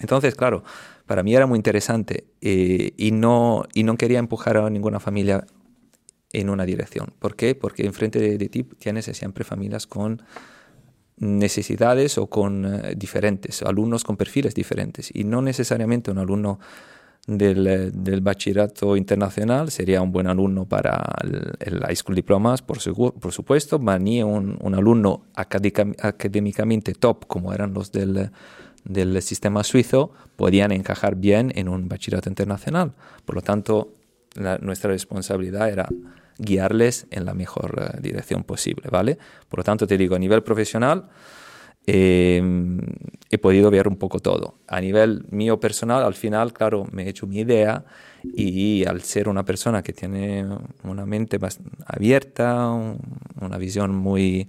Entonces, 0.00 0.34
claro, 0.34 0.62
para 1.04 1.22
mí 1.22 1.34
era 1.34 1.46
muy 1.46 1.58
interesante 1.58 2.24
eh, 2.40 2.92
y, 2.96 3.10
no, 3.12 3.64
y 3.74 3.82
no 3.82 3.96
quería 3.96 4.18
empujar 4.18 4.56
a 4.56 4.70
ninguna 4.70 4.98
familia 4.98 5.46
en 6.32 6.48
una 6.48 6.64
dirección. 6.64 7.12
¿Por 7.18 7.36
qué? 7.36 7.54
Porque 7.54 7.84
enfrente 7.84 8.18
de, 8.18 8.38
de 8.38 8.48
ti 8.48 8.62
tienes 8.62 9.06
siempre 9.06 9.44
familias 9.44 9.86
con 9.86 10.22
necesidades 11.18 12.18
o 12.18 12.26
con 12.28 12.64
eh, 12.64 12.94
diferentes, 12.96 13.62
alumnos 13.62 14.04
con 14.04 14.16
perfiles 14.16 14.54
diferentes. 14.54 15.10
Y 15.14 15.24
no 15.24 15.42
necesariamente 15.42 16.10
un 16.10 16.18
alumno 16.18 16.58
del, 17.26 17.66
eh, 17.66 17.90
del, 17.92 18.20
bachillerato 18.20 18.96
internacional 18.96 19.70
sería 19.70 20.02
un 20.02 20.12
buen 20.12 20.26
alumno 20.26 20.66
para 20.66 21.02
el, 21.60 21.80
high 21.80 21.96
school 21.96 22.14
diplomas, 22.14 22.62
por, 22.62 22.78
por 23.18 23.32
supuesto, 23.32 23.78
ni 23.78 24.22
un, 24.22 24.58
un 24.60 24.74
alumno 24.74 25.24
académicamente 25.34 26.94
top 26.94 27.26
como 27.26 27.52
eran 27.52 27.74
los 27.74 27.90
del, 27.92 28.30
del 28.84 29.20
sistema 29.22 29.64
suizo 29.64 30.12
podían 30.36 30.70
encajar 30.70 31.16
bien 31.16 31.52
en 31.56 31.68
un 31.68 31.88
bachillerato 31.88 32.28
internacional. 32.28 32.92
Por 33.24 33.34
lo 33.36 33.42
tanto, 33.42 33.92
nuestra 34.60 34.90
responsabilidad 34.90 35.70
era 35.70 35.88
guiarles 36.38 37.06
en 37.10 37.24
la 37.24 37.34
mejor 37.34 37.92
eh, 37.94 38.00
dirección 38.00 38.44
posible, 38.44 38.88
¿vale? 38.90 39.18
Por 39.48 39.60
lo 39.60 39.64
tanto, 39.64 39.86
te 39.86 39.96
digo, 39.96 40.16
a 40.16 40.18
nivel 40.18 40.42
profesional 40.42 41.08
em, 41.86 42.80
he 43.30 43.38
podido 43.38 43.70
ver 43.70 43.88
un 43.88 43.96
poco 43.96 44.18
todo. 44.18 44.58
A 44.66 44.80
nivel 44.80 45.24
mío 45.30 45.60
personal, 45.60 46.02
al 46.04 46.14
final, 46.14 46.52
claro, 46.52 46.86
me 46.90 47.04
he 47.04 47.08
hecho 47.08 47.26
mi 47.26 47.38
idea 47.38 47.84
y, 48.24 48.84
al 48.84 49.02
ser 49.02 49.28
una 49.28 49.44
persona 49.44 49.82
que 49.82 49.92
tiene 49.92 50.44
una 50.82 51.06
mente 51.06 51.38
abierta, 51.86 52.70
una 52.70 53.58
visión 53.58 53.94
muy, 53.94 54.48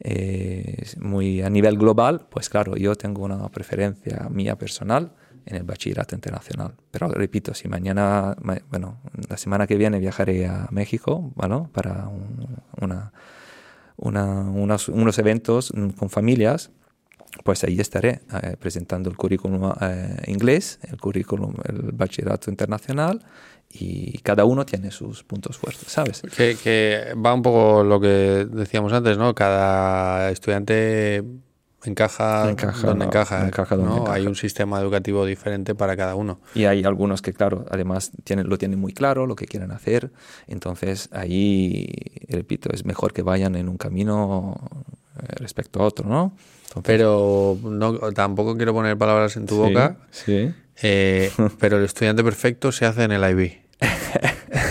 eh, 0.00 0.84
muy 0.98 1.42
a 1.42 1.50
nivel 1.50 1.78
global, 1.78 2.26
pues 2.28 2.48
claro, 2.48 2.76
yo 2.76 2.96
tengo 2.96 3.24
una 3.24 3.48
preferencia 3.48 4.28
mía 4.28 4.56
personal 4.56 5.12
en 5.46 5.56
el 5.56 5.62
bachillerato 5.64 6.14
internacional. 6.14 6.74
Pero 6.90 7.08
repito, 7.08 7.54
si 7.54 7.68
mañana, 7.68 8.36
bueno, 8.68 9.00
la 9.28 9.36
semana 9.36 9.66
que 9.66 9.76
viene 9.76 9.98
viajaré 9.98 10.46
a 10.46 10.68
México, 10.70 11.32
¿vale? 11.34 11.68
Para 11.72 12.08
una, 12.80 13.12
unos, 13.96 15.18
eventos 15.18 15.72
con 15.96 16.10
familias, 16.10 16.70
pues 17.44 17.64
ahí 17.64 17.80
estaré 17.80 18.20
eh, 18.42 18.56
presentando 18.58 19.08
el 19.08 19.16
currículum 19.16 19.72
eh, 19.80 20.16
inglés, 20.26 20.78
el 20.82 21.00
currículum, 21.00 21.54
el 21.64 21.92
bachillerato 21.92 22.50
internacional 22.50 23.24
y 23.70 24.18
cada 24.18 24.44
uno 24.44 24.66
tiene 24.66 24.90
sus 24.90 25.24
puntos 25.24 25.56
fuertes, 25.56 25.90
¿sabes? 25.90 26.22
Que, 26.36 26.56
que 26.62 27.14
va 27.14 27.32
un 27.32 27.40
poco 27.40 27.84
lo 27.84 28.00
que 28.00 28.46
decíamos 28.50 28.92
antes, 28.92 29.16
¿no? 29.16 29.34
Cada 29.34 30.30
estudiante 30.30 31.24
Encaja, 31.84 32.48
donde 32.82 33.06
encaja. 33.06 33.50
Hay 34.08 34.26
un 34.26 34.36
sistema 34.36 34.80
educativo 34.80 35.26
diferente 35.26 35.74
para 35.74 35.96
cada 35.96 36.14
uno. 36.14 36.40
Y 36.54 36.64
hay 36.64 36.84
algunos 36.84 37.22
que, 37.22 37.32
claro, 37.32 37.64
además 37.70 38.12
tienen, 38.24 38.48
lo 38.48 38.58
tienen 38.58 38.78
muy 38.78 38.92
claro, 38.92 39.26
lo 39.26 39.34
que 39.34 39.46
quieren 39.46 39.72
hacer. 39.72 40.10
Entonces, 40.46 41.08
ahí, 41.12 41.88
repito, 42.28 42.70
es 42.72 42.84
mejor 42.84 43.12
que 43.12 43.22
vayan 43.22 43.56
en 43.56 43.68
un 43.68 43.78
camino 43.78 44.60
eh, 45.20 45.26
respecto 45.36 45.80
a 45.80 45.84
otro, 45.84 46.08
¿no? 46.08 46.32
pero 46.80 47.58
no, 47.62 47.98
tampoco 48.12 48.56
quiero 48.56 48.72
poner 48.72 48.96
palabras 48.96 49.36
en 49.36 49.46
tu 49.46 49.56
boca. 49.56 49.96
Sí. 50.10 50.54
Eh, 50.82 51.30
pero 51.60 51.76
el 51.78 51.84
estudiante 51.84 52.24
perfecto 52.24 52.72
se 52.72 52.86
hace 52.86 53.04
en 53.04 53.12
el 53.12 53.30
IB. 53.30 53.60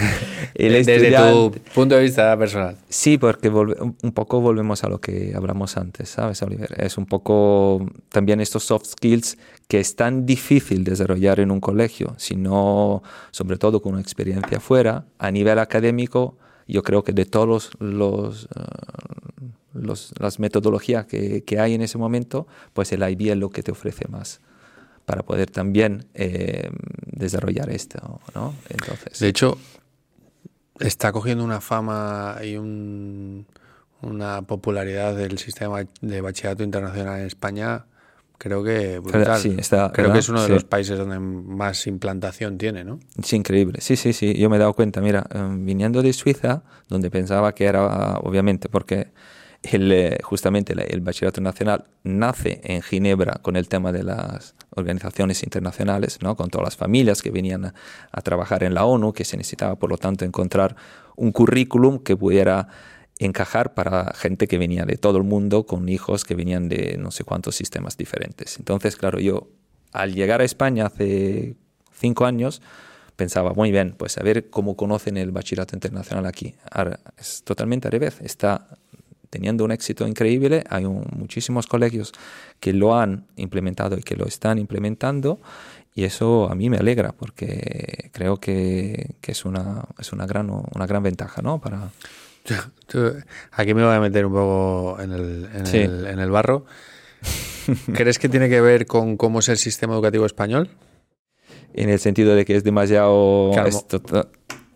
Desde 0.69 1.17
tu 1.17 1.51
punto 1.73 1.95
de 1.95 2.03
vista 2.03 2.37
personal. 2.37 2.77
Sí, 2.89 3.17
porque 3.17 3.49
un 3.49 4.11
poco 4.13 4.41
volvemos 4.41 4.83
a 4.83 4.89
lo 4.89 4.99
que 4.99 5.33
hablamos 5.35 5.77
antes, 5.77 6.09
¿sabes, 6.09 6.41
Oliver? 6.43 6.69
Es 6.81 6.97
un 6.97 7.05
poco 7.05 7.85
también 8.09 8.41
estos 8.41 8.63
soft 8.63 8.85
skills 8.85 9.37
que 9.67 9.79
es 9.79 9.95
tan 9.95 10.25
difícil 10.25 10.83
desarrollar 10.83 11.39
en 11.39 11.51
un 11.51 11.59
colegio, 11.59 12.13
sino 12.17 13.01
sobre 13.31 13.57
todo 13.57 13.81
con 13.81 13.93
una 13.93 14.01
experiencia 14.01 14.59
fuera, 14.59 15.05
a 15.17 15.31
nivel 15.31 15.59
académico, 15.59 16.37
yo 16.67 16.83
creo 16.83 17.03
que 17.03 17.13
de 17.13 17.25
todos 17.25 17.71
los, 17.79 18.47
los, 19.73 20.13
las 20.19 20.39
metodologías 20.39 21.05
que, 21.05 21.43
que, 21.43 21.59
hay 21.59 21.73
en 21.73 21.81
ese 21.81 21.97
momento, 21.97 22.47
pues 22.73 22.91
el 22.91 23.01
IB 23.01 23.31
es 23.31 23.37
lo 23.37 23.49
que 23.49 23.63
te 23.63 23.71
ofrece 23.71 24.07
más 24.07 24.41
para 25.05 25.23
poder 25.23 25.49
también 25.49 26.05
eh, 26.13 26.69
desarrollar 27.05 27.69
esto, 27.69 28.21
¿no? 28.35 28.53
Entonces, 28.69 29.19
de 29.19 29.27
hecho, 29.27 29.57
está 30.81 31.11
cogiendo 31.11 31.43
una 31.43 31.61
fama 31.61 32.37
y 32.43 32.57
una 32.57 34.41
popularidad 34.43 35.15
del 35.15 35.37
sistema 35.37 35.83
de 36.01 36.21
bachillerato 36.21 36.63
internacional 36.63 37.19
en 37.19 37.27
España, 37.27 37.85
creo 38.37 38.63
que 38.63 38.99
brutal. 38.99 39.39
creo 39.93 40.11
que 40.11 40.19
es 40.19 40.29
uno 40.29 40.41
de 40.41 40.49
los 40.49 40.63
países 40.63 40.97
donde 40.97 41.19
más 41.19 41.85
implantación 41.85 42.57
tiene, 42.57 42.83
¿no? 42.83 42.99
Sí, 43.23 43.35
increíble. 43.35 43.79
Sí, 43.81 43.95
sí, 43.95 44.13
sí. 44.13 44.33
Yo 44.33 44.49
me 44.49 44.55
he 44.55 44.59
dado 44.59 44.73
cuenta, 44.73 44.99
mira, 44.99 45.25
em, 45.31 45.63
viniendo 45.65 46.01
de 46.01 46.11
Suiza, 46.11 46.63
donde 46.89 47.11
pensaba 47.11 47.53
que 47.53 47.65
era, 47.65 48.17
obviamente, 48.17 48.67
porque 48.67 49.11
eh, 49.63 50.17
justamente 50.23 50.73
el 50.73 51.01
Bachillerato 51.01 51.39
Nacional 51.39 51.85
nace 52.03 52.61
en 52.63 52.81
Ginebra 52.81 53.39
con 53.43 53.55
el 53.55 53.67
tema 53.67 53.91
de 53.91 54.03
las 54.03 54.55
organizaciones 54.71 55.43
internacionales, 55.43 56.19
¿no? 56.21 56.35
con 56.35 56.49
todas 56.49 56.65
las 56.65 56.77
familias 56.77 57.21
que 57.21 57.29
venían 57.29 57.65
a, 57.65 58.21
trabajar 58.21 58.63
en 58.63 58.73
la 58.73 58.85
ONU, 58.85 59.13
que 59.13 59.23
se 59.23 59.37
necesitaba, 59.37 59.75
por 59.75 59.91
lo 59.91 59.97
tanto, 59.97 60.25
encontrar 60.25 60.75
un 61.15 61.31
currículum 61.31 61.99
que 61.99 62.17
pudiera 62.17 62.69
encajar 63.19 63.75
para 63.75 64.13
gente 64.15 64.47
que 64.47 64.57
venía 64.57 64.85
de 64.85 64.97
todo 64.97 65.19
el 65.19 65.23
mundo 65.23 65.67
con 65.67 65.89
hijos 65.89 66.25
que 66.25 66.33
venían 66.33 66.67
de 66.67 66.97
no 66.97 67.11
sé 67.11 67.23
cuántos 67.23 67.55
sistemas 67.55 67.97
diferentes. 67.97 68.57
Entonces, 68.57 68.95
claro, 68.95 69.19
yo 69.19 69.47
al 69.91 70.15
llegar 70.15 70.41
a 70.41 70.43
España 70.43 70.87
hace 70.87 71.55
cinco 71.93 72.25
años, 72.25 72.63
pensaba, 73.15 73.53
muy 73.53 73.71
bien, 73.71 73.93
pues 73.95 74.17
a 74.17 74.23
ver 74.23 74.49
cómo 74.49 74.75
conocen 74.75 75.17
el 75.17 75.31
bachillerato 75.31 75.75
internacional 75.75 76.25
aquí. 76.25 76.55
Ahora, 76.71 76.99
es 77.19 77.43
totalmente 77.43 77.87
al 77.87 77.91
revés, 77.91 78.19
está 78.21 78.79
teniendo 79.31 79.65
un 79.65 79.71
éxito 79.71 80.07
increíble, 80.07 80.63
hay 80.69 80.85
muchísimos 80.85 81.65
colegios 81.65 82.11
que 82.59 82.73
lo 82.73 82.95
han 82.95 83.25
implementado 83.37 83.97
y 83.97 84.03
que 84.03 84.15
lo 84.15 84.25
están 84.25 84.59
implementando 84.59 85.39
y 85.95 86.03
eso 86.03 86.49
a 86.49 86.55
mí 86.55 86.69
me 86.69 86.77
alegra 86.77 87.11
porque 87.11 88.09
creo 88.13 88.37
que, 88.37 89.15
que 89.19 89.31
es, 89.31 89.43
una, 89.45 89.83
es 89.97 90.13
una, 90.13 90.25
gran, 90.25 90.49
una 90.49 90.85
gran 90.85 91.01
ventaja 91.01 91.41
¿no? 91.41 91.59
para... 91.59 91.89
Aquí 93.51 93.73
me 93.73 93.83
voy 93.83 93.95
a 93.95 93.99
meter 93.99 94.25
un 94.25 94.33
poco 94.33 94.97
en 95.01 95.11
el, 95.11 95.49
en 95.53 95.67
el, 95.67 96.07
en 96.07 96.19
el 96.19 96.29
barro. 96.31 96.65
¿Crees 97.93 98.19
que 98.19 98.29
tiene 98.29 98.49
que 98.49 98.61
ver 98.61 98.85
con 98.85 99.17
cómo 99.17 99.39
es 99.39 99.49
el 99.49 99.57
sistema 99.57 99.93
educativo 99.93 100.25
español? 100.25 100.69
En 101.73 101.89
el 101.89 101.99
sentido 101.99 102.35
de 102.35 102.45
que 102.45 102.55
es 102.55 102.63
demasiado... 102.63 103.51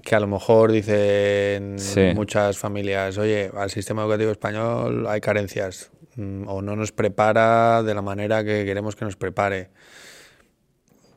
Que 0.05 0.15
a 0.15 0.19
lo, 0.19 0.27
mejor 0.27 0.71
dicen 0.71 1.77
muchas 2.15 2.57
familias, 2.59 3.17
oye, 3.17 3.51
al 3.57 3.71
sistema 3.71 4.03
educativo 4.03 4.31
español 4.31 5.07
hay 5.07 5.19
carencias 5.19 5.89
mm, 6.15 6.47
o 6.47 6.61
no 6.61 6.75
nos 6.75 6.91
prepara 6.91 7.81
de 7.81 7.93
la 7.95 8.03
manera 8.03 8.43
que 8.43 8.63
queremos 8.65 8.95
que 8.95 9.03
nos 9.03 9.15
prepare. 9.15 9.71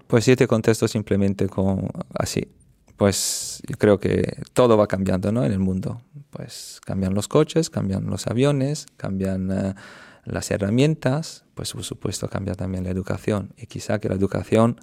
Pues 0.06 0.24
sí, 0.24 0.36
te 0.36 0.46
contesto 0.46 0.88
simplemente 0.88 1.48
con 1.48 1.88
así. 2.14 2.48
Pues 2.96 3.62
yo 3.68 3.76
creo 3.76 4.00
que 4.00 4.40
todo 4.54 4.76
va 4.78 4.86
cambiando 4.86 5.30
¿no? 5.30 5.44
en 5.44 5.52
el 5.52 5.58
mundo. 5.58 6.00
Pues 6.30 6.80
cambian 6.84 7.12
los 7.14 7.28
coches, 7.28 7.70
cambian 7.70 8.06
los 8.06 8.26
aviones, 8.26 8.86
cambian... 8.96 9.50
Eh, 9.52 9.74
las 10.28 10.50
herramientas, 10.50 11.44
pues 11.54 11.72
por 11.72 11.84
supuesto 11.84 12.28
cambia 12.28 12.54
también 12.54 12.84
la 12.84 12.90
educación. 12.90 13.54
Y 13.56 13.66
quizá 13.66 13.98
que 13.98 14.08
la 14.08 14.14
educación 14.14 14.78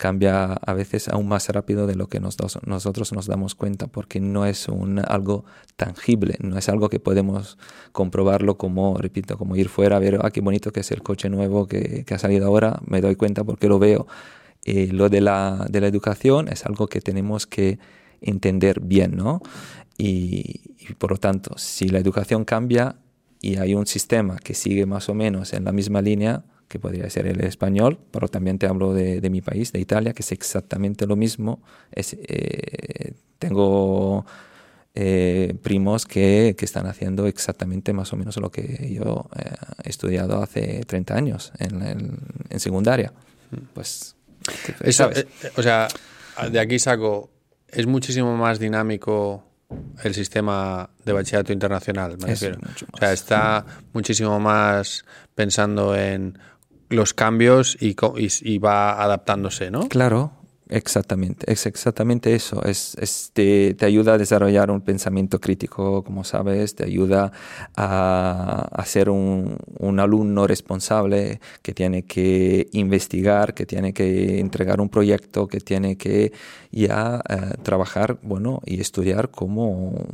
cambia 0.00 0.54
a 0.54 0.72
veces 0.72 1.10
aún 1.10 1.28
más 1.28 1.46
rápido 1.50 1.86
de 1.86 1.94
lo 1.94 2.08
que 2.08 2.20
nosotros 2.20 3.12
nos 3.12 3.26
damos 3.26 3.54
cuenta, 3.54 3.86
porque 3.86 4.18
no 4.18 4.46
es 4.46 4.66
algo 5.06 5.44
tangible, 5.76 6.36
no 6.40 6.56
es 6.56 6.70
algo 6.70 6.88
que 6.88 7.00
podemos 7.00 7.58
comprobarlo 7.92 8.56
como, 8.56 8.96
repito, 8.96 9.36
como 9.36 9.56
ir 9.56 9.68
fuera 9.68 9.96
a 9.96 9.98
ver, 9.98 10.18
ah, 10.22 10.30
qué 10.30 10.40
bonito 10.40 10.72
que 10.72 10.80
es 10.80 10.90
el 10.90 11.02
coche 11.02 11.28
nuevo 11.28 11.66
que, 11.66 12.06
ha 12.10 12.18
salido 12.18 12.46
ahora, 12.46 12.80
me 12.86 13.02
doy 13.02 13.14
cuenta 13.14 13.44
porque 13.44 13.68
lo 13.68 13.78
veo. 13.78 14.06
Y 14.64 14.86
lo 14.86 15.10
de 15.10 15.20
la, 15.20 15.66
de 15.68 15.82
la 15.82 15.88
educación 15.88 16.48
es 16.48 16.64
algo 16.64 16.86
que 16.86 17.02
tenemos 17.02 17.46
que 17.46 17.78
entender 18.22 18.80
bien, 18.80 19.16
¿no? 19.16 19.42
y 19.98 20.62
por 20.96 21.10
lo 21.10 21.18
tanto, 21.18 21.58
si 21.58 21.90
la 21.90 21.98
educación 21.98 22.46
cambia, 22.46 22.96
y 23.42 23.56
hay 23.56 23.74
un 23.74 23.86
sistema 23.86 24.38
que 24.38 24.54
sigue 24.54 24.86
más 24.86 25.10
o 25.10 25.14
menos 25.14 25.52
en 25.52 25.64
la 25.64 25.72
misma 25.72 26.00
línea, 26.00 26.42
que 26.70 26.78
podría 26.78 27.10
ser 27.10 27.26
el 27.26 27.40
español, 27.40 27.98
pero 28.12 28.28
también 28.28 28.56
te 28.56 28.66
hablo 28.66 28.94
de, 28.94 29.28
mi 29.28 29.42
país, 29.42 29.72
de 29.72 29.80
Italia, 29.80 30.12
que 30.12 30.22
es 30.22 30.30
exactamente 30.30 31.04
lo 31.04 31.16
mismo. 31.16 31.60
Es, 31.90 32.16
eh, 32.16 33.14
tengo 33.40 34.24
eh, 34.94 35.56
primos 35.64 36.06
que, 36.06 36.54
que, 36.56 36.64
están 36.64 36.86
haciendo 36.86 37.26
exactamente 37.26 37.92
más 37.92 38.12
o 38.12 38.16
menos 38.16 38.36
lo 38.36 38.52
que 38.52 38.88
yo 38.94 39.28
eh, 39.36 39.50
he 39.82 39.88
estudiado 39.90 40.40
hace 40.40 40.84
30 40.86 41.16
años 41.16 41.52
en, 41.58 42.20
en, 42.48 42.60
secundaria. 42.60 43.12
Pues, 43.74 44.14
Eso, 44.78 45.10
o 45.56 45.62
sea, 45.64 45.88
de 46.52 46.60
aquí 46.60 46.78
saco, 46.78 47.30
es 47.66 47.88
muchísimo 47.88 48.36
más 48.36 48.60
dinámico 48.60 49.42
el 50.04 50.14
sistema 50.14 50.88
de 51.04 51.12
bachillerato 51.12 51.52
internacional, 51.52 52.16
me 52.18 52.28
refiero. 52.28 52.60
O 52.92 52.96
sea, 52.96 53.12
está 53.12 53.66
muchísimo 53.92 54.38
más 54.38 55.04
pensando 55.34 55.96
en 55.96 56.38
los 56.90 57.14
cambios 57.14 57.76
y, 57.80 57.96
y, 58.42 58.58
va 58.58 59.02
adaptándose, 59.02 59.70
¿no? 59.70 59.88
Claro, 59.88 60.32
Exactamente, 60.72 61.52
es 61.52 61.66
exactamente 61.66 62.32
eso. 62.32 62.62
Es, 62.62 63.32
te, 63.32 63.76
ayuda 63.80 64.14
a 64.14 64.18
desarrollar 64.18 64.70
un 64.70 64.82
pensamiento 64.82 65.40
crítico, 65.40 66.04
como 66.04 66.22
sabes, 66.22 66.76
te 66.76 66.84
ayuda 66.84 67.32
a, 67.76 68.84
ser 68.86 69.10
un, 69.10 69.58
alumno 69.98 70.46
responsable 70.46 71.40
que 71.62 71.74
tiene 71.74 72.04
que 72.04 72.68
investigar, 72.70 73.52
que 73.52 73.66
tiene 73.66 73.92
que 73.92 74.38
entregar 74.38 74.80
un 74.80 74.88
proyecto, 74.88 75.48
que 75.48 75.58
tiene 75.58 75.96
que 75.96 76.32
ya 76.70 77.20
eh, 77.28 77.54
trabajar 77.64 78.20
bueno, 78.22 78.60
y 78.64 78.80
estudiar 78.80 79.30
como 79.30 80.06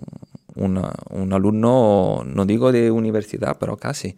un 0.55 1.33
alumno, 1.35 2.25
no 2.25 2.47
digo 2.47 2.73
de 2.73 2.91
universidad, 2.91 3.59
pero 3.61 3.77
casi. 3.77 4.17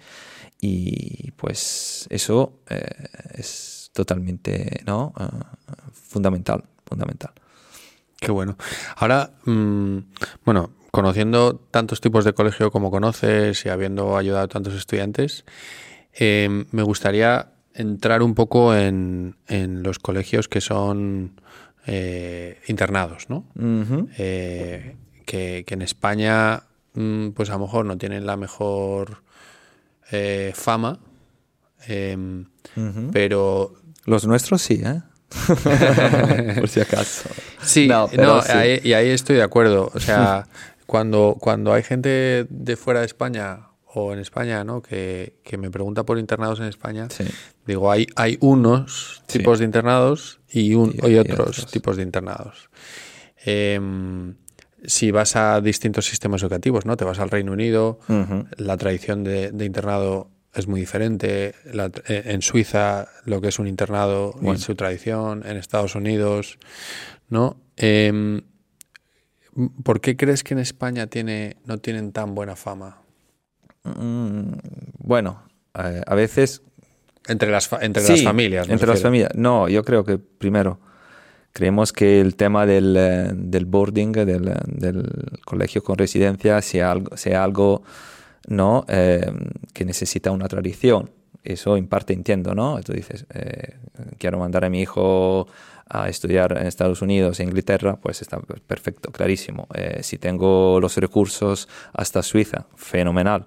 Y 0.61 1.31
pues 1.33 2.07
eso 2.11 2.61
eh, 2.69 2.89
es 3.35 3.91
totalmente 3.93 4.83
¿no? 4.87 5.13
Ah, 5.17 5.57
fundamental, 5.93 6.65
fundamental. 6.85 7.33
Qué 8.21 8.33
bueno. 8.33 8.57
Ahora, 8.97 9.31
mm, 9.45 9.99
bueno, 10.45 10.71
conociendo 10.91 11.55
tantos 11.71 12.01
tipos 12.01 12.25
de 12.25 12.33
colegio 12.33 12.71
como 12.71 12.91
conoces 12.91 13.65
y 13.65 13.69
habiendo 13.69 14.17
ayudado 14.17 14.45
a 14.45 14.49
tantos 14.49 14.75
estudiantes, 14.75 15.45
em, 16.13 16.67
me 16.73 16.83
gustaría 16.83 17.53
entrar 17.75 18.23
un 18.23 18.35
poco 18.35 18.75
en, 18.75 19.37
los 19.49 19.99
colegios 20.01 20.49
que 20.49 20.61
son 20.61 21.41
eh, 21.87 22.61
internados, 22.67 23.31
¿no? 23.31 23.45
Eh, 24.19 24.97
que, 25.25 25.65
en 25.67 25.83
España, 25.83 26.65
mm, 26.95 27.29
pues 27.31 27.51
a 27.51 27.55
lo 27.55 27.61
mejor 27.61 27.85
no 27.87 27.97
tienen 27.97 28.27
la 28.27 28.37
mejor 28.37 29.23
eh, 30.11 30.53
fama, 30.55 30.99
em, 31.87 32.47
pero 33.13 33.75
los 34.05 34.27
nuestros 34.27 34.63
sí, 34.63 34.83
¿eh? 34.85 35.03
Por 36.61 36.69
si 36.69 36.81
acaso. 36.81 37.29
Sí, 37.63 37.89
no, 37.89 38.09
y 38.83 38.93
ahí 38.93 39.11
estoy 39.11 39.37
de 39.37 39.43
acuerdo. 39.43 39.91
O 39.95 40.01
sea, 40.01 40.47
cuando, 40.87 41.37
cuando 41.39 41.75
hay 41.75 41.83
gente 41.83 42.47
de 42.49 42.77
fuera 42.77 43.01
de 43.01 43.07
España 43.07 43.69
o 43.85 44.13
en 44.13 44.19
España, 44.19 44.65
¿no? 44.65 44.81
Que, 44.81 45.35
me 45.59 45.71
pregunta 45.71 46.05
por 46.05 46.19
internados 46.19 46.61
en 46.61 46.67
España, 46.67 47.09
digo, 47.67 47.91
hay, 47.91 48.07
hay 48.17 48.39
unos 48.41 49.23
tipos 49.27 49.59
de 49.59 49.67
internados 49.67 50.41
y, 50.51 50.75
un, 50.75 50.95
otros, 51.21 51.67
tipos 51.67 51.97
de 51.97 52.03
internados. 52.03 52.71
Em, 53.45 54.35
si 54.89 55.11
vas 55.11 55.37
a 55.37 55.61
distintos 55.61 56.07
sistemas 56.07 56.43
educativos, 56.43 56.87
¿no? 56.87 56.97
Te 56.97 57.05
vas 57.05 57.19
al 57.19 57.31
Reino 57.31 57.53
Unido, 57.53 58.01
la 58.57 58.77
tradición 58.79 59.23
de, 59.23 59.53
de 59.53 59.65
internado 59.67 60.31
es 60.55 60.67
muy 60.67 60.81
diferente. 60.81 61.55
Eh, 61.65 62.23
en 62.25 62.43
Suiza, 62.43 63.09
lo 63.27 63.41
que 63.41 63.49
es 63.49 63.59
un 63.59 63.69
internado 63.69 64.35
en 64.43 64.59
su 64.59 64.75
tradición, 64.75 65.45
en 65.47 65.59
Estados 65.59 65.95
Unidos, 65.95 66.59
¿no? 67.29 67.61
Em, 67.77 68.41
¿Por 69.83 70.01
qué 70.01 70.17
crees 70.17 70.43
que 70.43 70.55
en 70.55 70.61
España 70.61 71.09
tiene, 71.09 71.57
no 71.67 71.79
tienen 71.79 72.13
tan 72.13 72.35
buena 72.35 72.57
fama? 72.57 73.03
Mm, 73.85 74.53
bueno, 75.01 75.43
a 75.75 76.15
veces... 76.15 76.63
Entre 77.27 77.51
las, 77.51 77.71
entre 77.83 78.03
las 78.03 78.23
familias. 78.23 78.69
Entre 78.71 78.87
las 78.87 79.03
familias. 79.03 79.33
No, 79.35 79.69
yo 79.69 79.85
creo 79.85 80.03
que 80.03 80.17
primero 80.17 80.81
creemos 81.53 81.93
que 81.93 82.21
el 82.21 82.37
tema 82.37 82.67
del, 82.67 82.97
eh, 82.97 83.31
del 83.35 83.67
boarding, 83.67 84.13
del, 84.13 84.55
del, 84.67 85.05
colegio 85.45 85.83
con 85.83 85.99
residencia, 85.99 86.61
sea 86.63 86.91
algo, 86.93 87.17
sea 87.17 87.45
algo 87.45 87.83
¿no? 88.49 88.85
Eh, 88.89 89.31
que 89.73 89.85
necesita 89.85 90.31
una 90.31 90.49
tradición. 90.49 91.11
Eso 91.45 91.77
en 91.77 91.87
parte 91.87 92.13
entiendo, 92.13 92.55
¿no? 92.55 92.81
Tú 92.81 92.93
dices, 92.93 93.27
eh, 93.33 93.77
quiero 94.19 94.39
mandar 94.39 94.65
a 94.65 94.71
mi 94.71 94.81
hijo 94.81 95.47
a 95.89 96.09
estudiar 96.09 96.57
en 96.59 96.67
Estados 96.67 97.01
Unidos, 97.01 97.41
en 97.41 97.49
Inglaterra, 97.49 97.97
pues 97.97 98.21
está 98.21 98.39
perfecto, 98.41 99.11
clarísimo. 99.11 99.69
Eh, 99.75 100.01
si 100.03 100.19
tengo 100.19 100.79
los 100.81 100.97
recursos 100.97 101.69
hasta 101.93 102.23
Suiza, 102.23 102.67
fenomenal. 102.77 103.47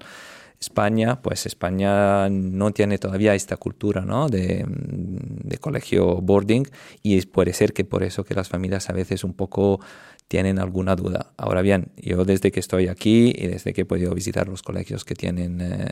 España, 0.62 1.24
pues 1.24 1.48
España 1.48 2.30
no 2.30 2.72
tiene 2.72 3.00
todavía 3.00 3.34
esta 3.34 3.58
cultura 3.58 4.02
¿no? 4.02 4.30
de, 4.30 4.64
de, 4.68 5.58
colegio 5.58 6.22
boarding 6.22 6.68
y 7.02 7.20
puede 7.26 7.54
ser 7.54 7.74
que 7.74 7.84
por 7.84 8.04
eso 8.04 8.24
que 8.24 8.36
las 8.36 8.48
familias 8.48 8.88
a 8.92 8.94
veces 8.94 9.24
un 9.24 9.34
poco 9.34 9.80
tienen 10.28 10.60
alguna 10.60 10.96
duda. 10.96 11.34
Ahora 11.36 11.64
bien, 11.64 11.92
yo 11.98 12.24
desde 12.26 12.52
que 12.52 12.60
estoy 12.60 12.88
aquí 12.90 13.34
y 13.36 13.48
desde 13.48 13.74
que 13.74 13.82
he 13.82 13.86
podido 13.86 14.14
visitar 14.14 14.48
los 14.48 14.62
colegios 14.62 15.04
que 15.04 15.16
tienen 15.16 15.60
eh, 15.62 15.88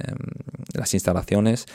las 0.73 0.93
instalaciones 0.93 1.65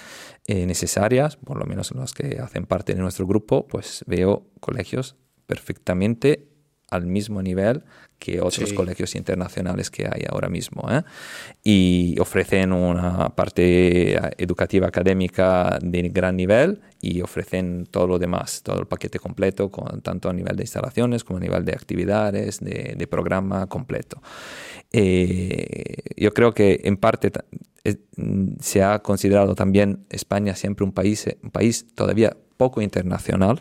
eh, 0.46 0.64
necesarias, 0.64 1.36
por 1.36 1.58
lo 1.58 1.66
menos 1.66 1.90
los 1.90 2.14
que 2.14 2.38
hacen 2.40 2.64
parte 2.64 2.94
de 2.94 3.00
nuestro 3.00 3.26
grupo, 3.26 3.66
pues 3.66 4.04
veo 4.06 4.46
colegios 4.60 5.16
perfectamente 5.46 6.53
al 6.94 7.06
mismo 7.06 7.42
nivel 7.42 7.82
que 8.18 8.40
otros 8.40 8.72
colegios 8.72 9.14
internacionales 9.16 9.90
que 9.90 10.06
hay 10.06 10.24
ahora 10.28 10.48
mismo. 10.48 10.88
¿eh? 10.90 11.02
Y 11.62 12.18
ofrecen 12.18 12.72
una 12.72 13.28
parte 13.30 14.14
educativa 14.42 14.86
académica 14.86 15.78
de 15.82 16.08
gran 16.08 16.36
nivel 16.36 16.80
y 17.00 17.20
ofrecen 17.20 17.86
todo 17.90 18.06
lo 18.06 18.18
demás, 18.18 18.62
todo 18.62 18.80
el 18.80 18.86
paquete 18.86 19.18
completo, 19.18 19.70
con, 19.70 20.00
tanto 20.00 20.30
a 20.30 20.32
nivel 20.32 20.56
de 20.56 20.62
instalaciones 20.62 21.22
como 21.22 21.36
a 21.36 21.40
nivel 21.40 21.64
de 21.64 21.72
actividades, 21.72 22.60
de, 22.60 23.06
programa 23.10 23.66
completo. 23.66 24.22
Eh, 24.90 25.98
yo 26.16 26.32
creo 26.32 26.54
que 26.54 26.80
en 26.84 26.96
parte 26.96 27.30
se 28.60 28.82
ha 28.82 29.00
considerado 29.00 29.54
también 29.54 30.06
España 30.08 30.54
siempre 30.54 30.84
un 30.84 30.92
país, 30.92 31.26
un 31.42 31.50
país 31.50 31.86
todavía 31.94 32.34
poco 32.56 32.80
internacional, 32.80 33.60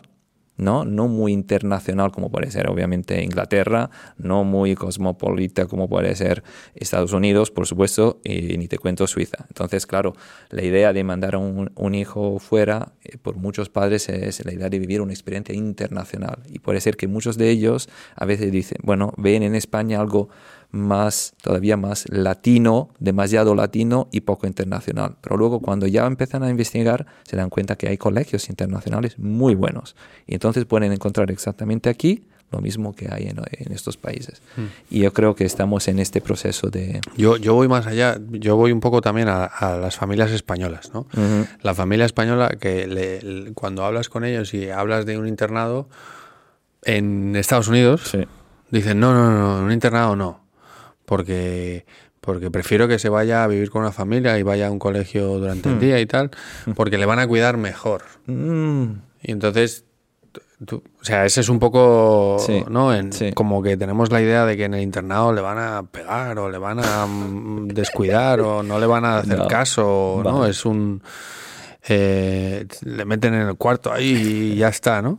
¿no? 0.56 0.84
No 0.84 1.08
muy 1.08 1.32
internacional 1.32 2.12
como 2.12 2.30
puede 2.30 2.50
ser 2.50 2.68
obviamente 2.68 3.22
Inglaterra, 3.22 3.90
no 4.18 4.44
muy 4.44 4.74
cosmopolita 4.74 5.66
como 5.66 5.88
puede 5.88 6.14
ser 6.14 6.42
Estados 6.74 7.12
Unidos, 7.12 7.50
por 7.50 7.66
supuesto, 7.66 8.20
y 8.24 8.56
ni 8.58 8.68
te 8.68 8.78
cuento 8.78 9.06
Suiza. 9.06 9.46
Entonces, 9.48 9.86
claro, 9.86 10.14
la 10.50 10.62
idea 10.62 10.92
de 10.92 11.04
mandar 11.04 11.34
a 11.34 11.38
un, 11.38 11.70
un 11.74 11.94
hijo 11.94 12.38
fuera, 12.38 12.92
eh, 13.04 13.16
por 13.18 13.36
muchos 13.36 13.68
padres, 13.68 14.08
es 14.08 14.44
la 14.44 14.52
idea 14.52 14.68
de 14.68 14.78
vivir 14.78 15.00
una 15.00 15.12
experiencia 15.12 15.54
internacional. 15.54 16.38
Y 16.48 16.60
puede 16.60 16.80
ser 16.80 16.96
que 16.96 17.08
muchos 17.08 17.36
de 17.36 17.50
ellos 17.50 17.88
a 18.14 18.24
veces 18.24 18.52
dicen, 18.52 18.78
bueno, 18.82 19.12
ven 19.16 19.42
en 19.42 19.54
España 19.54 20.00
algo 20.00 20.28
más, 20.74 21.34
todavía 21.40 21.76
más 21.76 22.04
latino, 22.10 22.90
demasiado 22.98 23.54
latino 23.54 24.08
y 24.10 24.22
poco 24.22 24.46
internacional. 24.46 25.16
Pero 25.20 25.36
luego 25.36 25.60
cuando 25.60 25.86
ya 25.86 26.04
empiezan 26.06 26.42
a 26.42 26.50
investigar 26.50 27.06
se 27.22 27.36
dan 27.36 27.48
cuenta 27.48 27.76
que 27.76 27.88
hay 27.88 27.96
colegios 27.96 28.48
internacionales 28.48 29.18
muy 29.18 29.54
buenos. 29.54 29.94
Y 30.26 30.34
entonces 30.34 30.64
pueden 30.64 30.92
encontrar 30.92 31.30
exactamente 31.30 31.88
aquí 31.88 32.26
lo 32.50 32.60
mismo 32.60 32.94
que 32.94 33.08
hay 33.10 33.26
en, 33.26 33.72
estos 33.72 33.96
países. 33.96 34.40
Hmm. 34.56 34.66
Y 34.88 35.00
yo 35.00 35.12
creo 35.12 35.34
que 35.34 35.44
estamos 35.44 35.88
en 35.88 35.98
este 35.98 36.20
proceso 36.20 36.70
de... 36.70 37.00
Yo, 37.16 37.36
yo 37.36 37.54
voy 37.54 37.66
más 37.66 37.86
allá, 37.86 38.20
yo 38.30 38.54
voy 38.54 38.70
un 38.70 38.78
poco 38.80 39.00
también 39.00 39.28
a, 39.28 39.50
las 39.80 39.96
familias 39.96 40.30
españolas, 40.30 40.92
¿no? 40.92 41.06
La 41.62 41.74
familia 41.74 42.04
española 42.06 42.50
que 42.60 43.52
cuando 43.54 43.84
hablas 43.84 44.08
con 44.08 44.24
ellos 44.24 44.54
y 44.54 44.70
hablas 44.70 45.04
de 45.04 45.18
un 45.18 45.26
internado 45.26 45.88
en 46.82 47.34
Estados 47.34 47.66
Unidos, 47.66 48.16
dicen, 48.70 49.00
no, 49.00 49.14
no, 49.14 49.32
no, 49.32 49.64
un 49.64 49.72
internado 49.72 50.14
no 50.14 50.43
porque 51.04 51.84
porque 52.24 52.50
prefiero 52.50 52.88
que 52.88 52.98
se 52.98 53.10
vaya 53.10 53.44
a 53.44 53.46
vivir 53.46 53.70
con 53.70 53.82
una 53.82 53.92
familia 53.92 54.38
y 54.38 54.42
vaya 54.42 54.68
a 54.68 54.70
un 54.70 54.78
colegio 54.78 55.38
durante 55.38 55.68
el 55.68 55.76
hmm. 55.76 55.80
día 55.80 56.00
y 56.00 56.06
tal, 56.06 56.30
porque 56.74 56.96
le 56.96 57.06
van 57.06 57.18
a 57.18 57.26
cuidar 57.26 57.58
mejor. 57.58 58.02
Hmm. 58.26 59.00
Y 59.22 59.32
entonces, 59.32 59.84
o 60.70 60.82
sea, 61.02 61.26
ese 61.26 61.42
es 61.42 61.48
un 61.48 61.58
poco, 61.58 62.38
¿no? 62.70 62.94
En, 62.94 63.10
Como 63.34 63.62
que 63.62 63.76
tenemos 63.76 64.10
la 64.10 64.22
idea 64.22 64.46
de 64.46 64.56
que 64.56 64.64
en 64.64 64.74
el 64.74 64.82
internado 64.82 65.32
le 65.32 65.42
van 65.42 65.58
a 65.58 65.82
pegar 65.82 66.38
o 66.38 66.50
le 66.50 66.58
van 66.58 66.78
a 66.80 67.06
mm, 67.06 67.68
descuidar 67.74 68.40
o 68.40 68.62
no 68.62 68.78
le 68.78 68.86
van 68.86 69.04
a 69.04 69.18
hacer 69.18 69.46
caso, 69.48 70.20
¿no? 70.24 70.46
Es 70.46 70.64
un... 70.64 71.02
Eh, 71.86 72.66
le 72.82 73.04
meten 73.04 73.34
en 73.34 73.42
el 73.42 73.56
cuarto 73.56 73.92
ahí 73.92 74.52
y 74.54 74.56
ya 74.56 74.68
está, 74.68 75.02
¿no? 75.02 75.18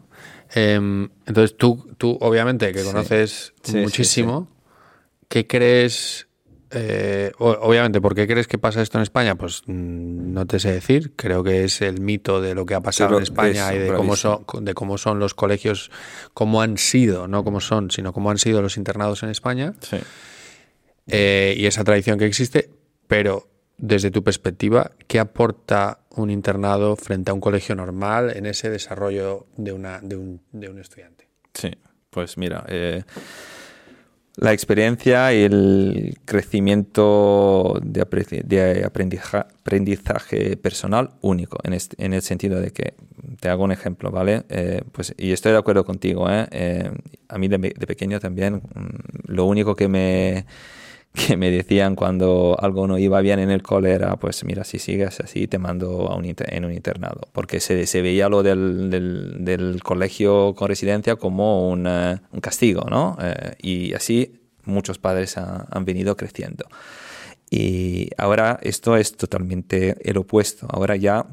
Em, 0.56 1.10
entonces 1.28 1.56
tú, 1.58 1.88
tú 1.98 2.18
obviamente 2.22 2.72
que 2.72 2.84
conoces 2.84 3.54
muchísimo, 3.72 4.48
¿Qué 5.28 5.48
crees? 5.48 6.28
Eh, 6.72 7.32
obviamente, 7.38 8.02
¿por 8.02 8.16
qué 8.16 8.28
crees 8.28 8.48
que 8.48 8.58
pasa 8.58 8.82
esto 8.82 8.98
en 8.98 9.04
España? 9.04 9.36
Pues 9.36 9.62
mm, 9.66 10.34
no 10.34 10.46
te 10.46 10.60
sé 10.60 10.72
decir. 10.72 11.14
Creo 11.16 11.44
que 11.44 11.64
es 11.64 11.82
el 11.82 12.02
mito 12.02 12.42
de 12.42 12.56
lo 12.56 12.66
que 12.66 12.76
ha 12.76 12.82
pasado 12.82 13.18
en 13.18 13.24
España 13.24 13.74
y 13.74 13.80
de 13.80 13.94
cómo, 13.94 14.16
son, 14.16 14.46
de 14.62 14.74
cómo 14.74 14.98
son 14.98 15.20
los 15.20 15.34
colegios, 15.34 15.92
cómo 16.34 16.62
han 16.62 16.78
sido, 16.78 17.28
no 17.28 17.44
cómo 17.44 17.62
son, 17.62 17.92
sino 17.92 18.14
cómo 18.14 18.30
han 18.32 18.38
sido 18.38 18.62
los 18.62 18.78
internados 18.78 19.24
en 19.24 19.30
España. 19.30 19.74
Sí. 19.80 19.98
Eh, 21.08 21.56
y 21.58 21.66
esa 21.66 21.84
tradición 21.84 22.18
que 22.18 22.26
existe. 22.26 22.70
Pero 23.08 23.48
desde 23.78 24.10
tu 24.10 24.24
perspectiva, 24.24 24.92
¿qué 25.08 25.20
aporta 25.20 26.00
un 26.10 26.32
internado 26.32 26.96
frente 26.96 27.32
a 27.32 27.34
un 27.34 27.42
colegio 27.42 27.76
normal 27.76 28.36
en 28.36 28.48
ese 28.48 28.70
desarrollo 28.70 29.46
de, 29.56 29.72
una, 29.72 30.00
de, 30.02 30.16
un, 30.16 30.42
de 30.52 30.70
un 30.70 30.80
estudiante? 30.80 31.30
Sí, 31.54 31.72
pues 32.10 32.38
mira. 32.38 32.66
Eh 32.68 33.04
la 34.38 34.52
experiencia 34.52 35.34
y 35.34 35.44
el 35.44 36.18
crecimiento 36.26 37.80
de, 37.82 38.02
aprendizaje, 38.86 40.58
personal 40.58 41.12
único, 41.22 41.58
en, 41.64 41.78
en, 41.98 42.14
el 42.14 42.22
sentido 42.22 42.60
de 42.60 42.72
que, 42.72 42.96
te 43.40 43.50
hago 43.50 43.64
un 43.64 43.72
ejemplo, 43.72 44.12
¿vale? 44.12 44.44
Eh, 44.50 44.82
pues, 44.92 45.14
y 45.18 45.32
estoy 45.32 45.52
de 45.52 45.58
acuerdo 45.58 45.86
contigo, 45.86 46.30
¿eh? 46.30 46.48
eh 46.52 46.92
a 47.28 47.38
mí 47.38 47.48
de, 47.48 47.58
pequeño 47.60 48.20
también, 48.20 48.56
mm, 48.56 49.32
lo 49.32 49.46
único 49.46 49.76
que 49.76 49.88
me 49.88 50.46
que 51.16 51.38
me 51.38 51.50
decían 51.50 51.96
cuando 51.96 52.58
algo 52.60 52.88
no 52.88 52.98
iba 52.98 53.22
bien 53.22 53.40
en 53.40 53.50
el 53.50 53.64
cole 53.64 53.92
era, 53.92 54.16
pues 54.18 54.44
mira, 54.44 54.64
si 54.64 54.80
sigues 54.80 55.20
así 55.20 55.48
te 55.48 55.58
mando 55.58 56.10
a 56.10 56.16
un 56.16 56.26
en 56.26 56.66
un 56.66 56.74
internado, 56.74 57.22
porque 57.32 57.60
se, 57.60 57.88
se 57.88 58.02
veía 58.02 58.30
lo 58.30 58.44
del, 58.44 58.90
del, 58.90 59.82
colegio 59.84 60.54
con 60.56 60.68
residencia 60.68 61.16
como 61.16 61.70
un, 61.70 61.86
eh, 61.88 62.18
un 62.32 62.42
castigo, 62.42 62.86
¿no? 62.90 63.18
Eh, 63.22 63.56
y 63.62 63.94
así 63.94 64.42
muchos 64.66 64.98
padres 64.98 65.38
han 65.38 65.86
venido 65.86 66.18
creciendo. 66.18 66.66
Y 67.50 68.10
ahora 68.18 68.60
esto 68.64 68.98
es 68.98 69.16
totalmente 69.16 69.96
el 70.10 70.18
opuesto. 70.18 70.68
Ahora 70.70 70.96
ya, 70.96 71.26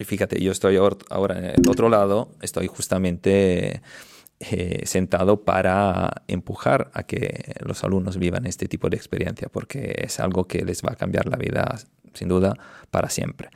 fíjate, 0.00 0.40
yo 0.40 0.52
estoy 0.52 0.76
ahora 0.76 1.38
en 1.38 1.44
el 1.44 1.68
otro 1.68 1.88
lado, 1.88 2.30
estoy 2.40 2.66
justamente 2.66 3.82
sentado 4.84 5.44
para 5.44 6.22
empujar 6.28 6.90
a 6.94 7.04
que 7.04 7.54
los 7.64 7.84
alumnos 7.84 8.18
vivan 8.18 8.46
este 8.46 8.66
tipo 8.66 8.88
de 8.88 8.96
experiencia, 8.96 9.48
porque 9.48 9.94
es 9.98 10.20
algo 10.20 10.46
que 10.46 10.64
les 10.64 10.82
va 10.82 10.92
a 10.92 10.96
cambiar 10.96 11.26
la 11.26 11.36
vida, 11.36 11.78
sin 12.12 12.28
duda, 12.28 12.56
para 12.90 13.08
siempre. 13.08 13.50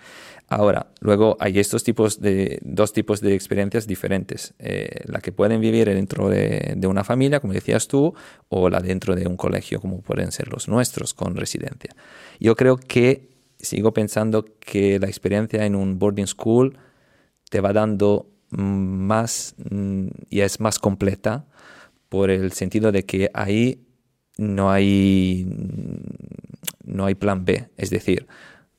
Ahora, 0.49 0.87
luego 1.01 1.37
hay 1.41 1.59
estos 1.59 1.83
tipos 1.83 2.21
de, 2.21 2.61
dos 2.63 2.93
tipos 2.93 3.21
de 3.21 3.35
experiencias 3.35 3.89
diferentes. 3.89 4.55
Eh, 4.61 5.03
la 5.07 5.21
que 5.21 5.33
pueden 5.33 5.61
vivir 5.61 5.89
dentro 5.89 6.29
de, 6.29 6.75
de, 6.77 6.87
una 6.87 7.03
familia, 7.03 7.41
como 7.41 7.53
decías 7.53 7.89
tú, 7.89 8.15
o 8.49 8.69
la 8.69 8.79
dentro 8.81 9.17
de 9.17 9.27
un 9.27 9.37
colegio, 9.37 9.81
como 9.81 10.03
pueden 10.03 10.31
ser 10.31 10.49
los 10.53 10.69
nuestros, 10.69 11.15
con 11.15 11.35
residencia. 11.35 11.97
Yo 12.39 12.55
creo 12.55 12.77
que 12.77 13.29
sigo 13.59 13.93
pensando 13.93 14.45
que 14.61 15.01
la 15.01 15.09
experiencia 15.09 15.67
en 15.67 15.75
un 15.75 15.99
boarding 15.99 16.29
school 16.29 16.79
te 17.51 17.61
va 17.61 17.73
dando 17.73 18.29
más 18.57 19.55
mm, 19.71 20.09
y 20.31 20.41
es 20.41 20.61
más 20.61 20.79
completa 20.79 21.47
por 22.09 22.31
el 22.31 22.53
sentido 22.53 22.93
de 22.93 23.05
que 23.05 23.31
ahí 23.35 23.87
no 24.39 24.71
hay 24.71 25.47
no 26.85 27.07
hay 27.07 27.15
plan 27.15 27.45
B, 27.45 27.69
es 27.77 27.91
decir, 27.91 28.27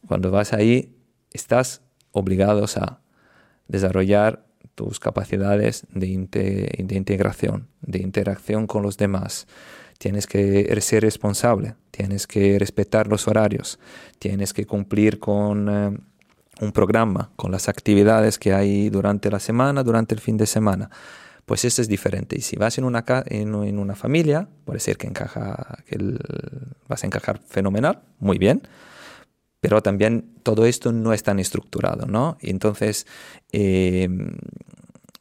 cuando 0.08 0.32
vas 0.32 0.54
ahí 0.54 0.96
estás 1.32 1.82
obligados 2.12 2.78
a 2.78 3.02
desarrollar 3.68 4.46
tus 4.76 5.00
capacidades 5.00 5.86
de, 5.92 6.28
de 6.78 6.96
integración, 6.96 7.68
de 7.82 8.00
interacción 8.00 8.68
con 8.68 8.84
los 8.84 8.98
demás. 8.98 9.48
Tienes 9.98 10.28
que 10.28 10.80
ser 10.82 11.04
responsable, 11.04 11.76
tienes 11.92 12.28
que 12.28 12.60
respetar 12.60 13.08
los 13.08 13.28
horarios, 13.28 13.80
tienes 14.20 14.54
que 14.54 14.66
cumplir 14.66 15.18
con 15.20 15.70
eh, 15.70 15.98
un 16.62 16.72
programa 16.72 17.32
con 17.36 17.52
las 17.52 17.70
actividades 17.70 18.40
que 18.40 18.54
hay 18.54 18.90
durante 18.90 19.30
la 19.30 19.40
semana, 19.40 19.84
durante 19.84 20.16
el 20.16 20.22
fin 20.22 20.38
de 20.38 20.46
semana. 20.46 20.90
Pues 21.46 21.64
eso 21.64 21.82
es 21.82 21.88
diferente. 21.88 22.38
Y 22.38 22.42
si 22.42 22.58
vas 22.58 22.78
en 22.78 22.84
una, 22.84 23.06
en, 23.28 23.56
una 23.56 23.96
familia, 23.96 24.50
puede 24.66 24.80
ser 24.80 24.98
que, 24.98 25.08
encaja, 25.08 25.78
que 25.86 25.98
vas 26.88 27.04
a 27.04 27.08
encajar 27.08 27.40
fenomenal, 27.40 28.02
muy 28.20 28.38
bien, 28.38 28.64
pero 29.62 29.82
también 29.82 30.34
todo 30.44 30.66
esto 30.66 30.92
no 30.92 31.14
es 31.14 31.24
tan 31.24 31.40
estructurado, 31.40 32.06
¿no? 32.06 32.38
entonces, 32.42 33.08
em, 33.52 34.36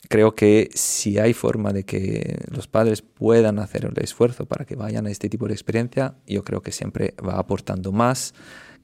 creo 0.09 0.35
que 0.35 0.68
si 0.75 1.18
hay 1.18 1.33
forma 1.33 1.72
de 1.72 1.85
que 1.85 2.38
los 2.51 2.66
padres 2.66 3.03
puedan 3.03 3.59
hacer 3.59 3.85
el 3.85 4.03
esfuerzo 4.03 4.46
para 4.46 4.64
que 4.64 4.77
vayan 4.77 5.07
a 5.07 5.11
este 5.11 5.29
tipo 5.29 5.46
de 5.46 5.55
experiencia, 5.55 6.14
yo 6.27 6.44
creo 6.44 6.61
que 6.61 6.72
siempre 6.72 7.14
va 7.25 7.38
aportando 7.38 7.92
más 7.92 8.35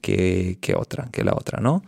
que, 0.01 0.57
que 0.61 0.75
otra, 0.75 1.09
que 1.11 1.23
la 1.23 1.33
otra, 1.33 1.59
¿no? 1.59 1.83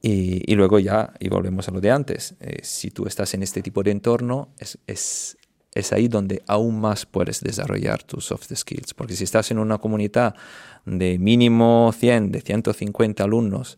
Y, 0.00 0.54
luego 0.54 0.78
ya, 0.78 1.12
y 1.18 1.28
volvemos 1.28 1.68
a 1.68 1.72
lo 1.72 1.80
de 1.80 1.90
antes, 1.90 2.34
eh, 2.40 2.60
si 2.62 2.90
tú 2.90 3.06
estás 3.06 3.34
en 3.34 3.42
este 3.42 3.62
tipo 3.62 3.82
de 3.82 3.90
entorno, 3.90 4.50
es, 4.58 4.78
es, 4.86 5.36
es, 5.74 5.92
ahí 5.92 6.06
donde 6.06 6.42
aún 6.46 6.80
más 6.80 7.04
puedes 7.04 7.40
desarrollar 7.40 8.04
tus 8.04 8.26
soft 8.26 8.54
skills. 8.54 8.94
Porque 8.94 9.16
si 9.16 9.24
estás 9.24 9.50
en 9.50 9.58
una 9.58 9.78
comunidad 9.78 10.36
de 10.86 11.18
mínimo 11.18 11.92
100, 11.92 12.30
de 12.30 12.40
150 12.40 13.24
alumnos 13.24 13.76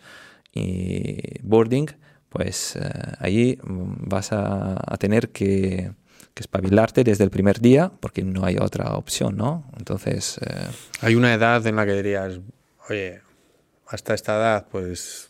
y 0.53 1.39
boarding, 1.43 1.87
pues 2.29 2.77
eh, 2.77 2.91
ahí 3.19 3.59
vas 3.63 4.33
a, 4.33 4.75
a 4.75 4.97
tener 4.99 5.31
que, 5.31 5.93
que, 6.35 6.41
espabilarte 6.43 7.03
desde 7.03 7.25
el 7.25 7.31
primer 7.31 7.61
día 7.61 7.91
porque 8.01 8.23
no 8.23 8.45
hay 8.45 8.57
otra 8.59 8.95
opción, 8.95 9.37
¿no? 9.37 9.71
Entonces... 9.79 10.39
Eh, 10.39 10.67
hay 11.01 11.15
una 11.15 11.33
edad 11.35 11.67
en 11.67 11.77
la 11.77 11.87
que 11.87 11.95
dirías, 11.95 12.41
oye, 12.89 13.21
hasta 13.89 14.15
esta 14.15 14.37
edad, 14.37 14.67
pues 14.71 15.30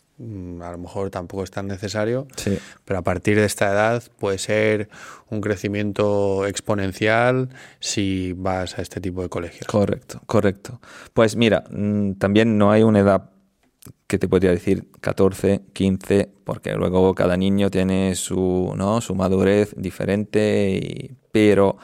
a 0.61 0.71
lo 0.71 0.77
mejor 0.77 1.09
tampoco 1.09 1.43
es 1.43 1.51
tan 1.51 1.67
necesario, 1.67 2.27
Sí. 2.35 2.57
pero 2.85 2.99
a 2.99 3.01
partir 3.01 3.37
de 3.37 3.45
esta 3.45 3.71
edad 3.71 4.03
puede 4.19 4.37
ser 4.37 4.89
un 5.29 5.41
crecimiento 5.41 6.45
exponencial 6.45 7.49
si 7.79 8.33
vas 8.33 8.77
a 8.77 8.81
este 8.81 9.01
tipo 9.01 9.21
de 9.21 9.29
colegios. 9.29 9.67
Correcto, 9.67 10.21
correcto. 10.25 10.79
Pues 11.13 11.35
mira, 11.35 11.63
mm, 11.69 12.13
también 12.13 12.57
no 12.57 12.71
hay 12.71 12.83
una 12.83 12.99
edad 12.99 13.29
que 14.07 14.19
te 14.19 14.27
podría 14.27 14.51
decir 14.51 14.87
14, 14.99 15.61
15, 15.73 16.29
porque 16.43 16.73
luego 16.75 17.15
cada 17.15 17.37
niño 17.37 17.71
tiene 17.71 18.13
su, 18.15 18.73
¿no? 18.75 19.01
su 19.01 19.15
madurez 19.15 19.73
diferente, 19.77 20.69
y- 20.81 21.11
pero 21.31 21.77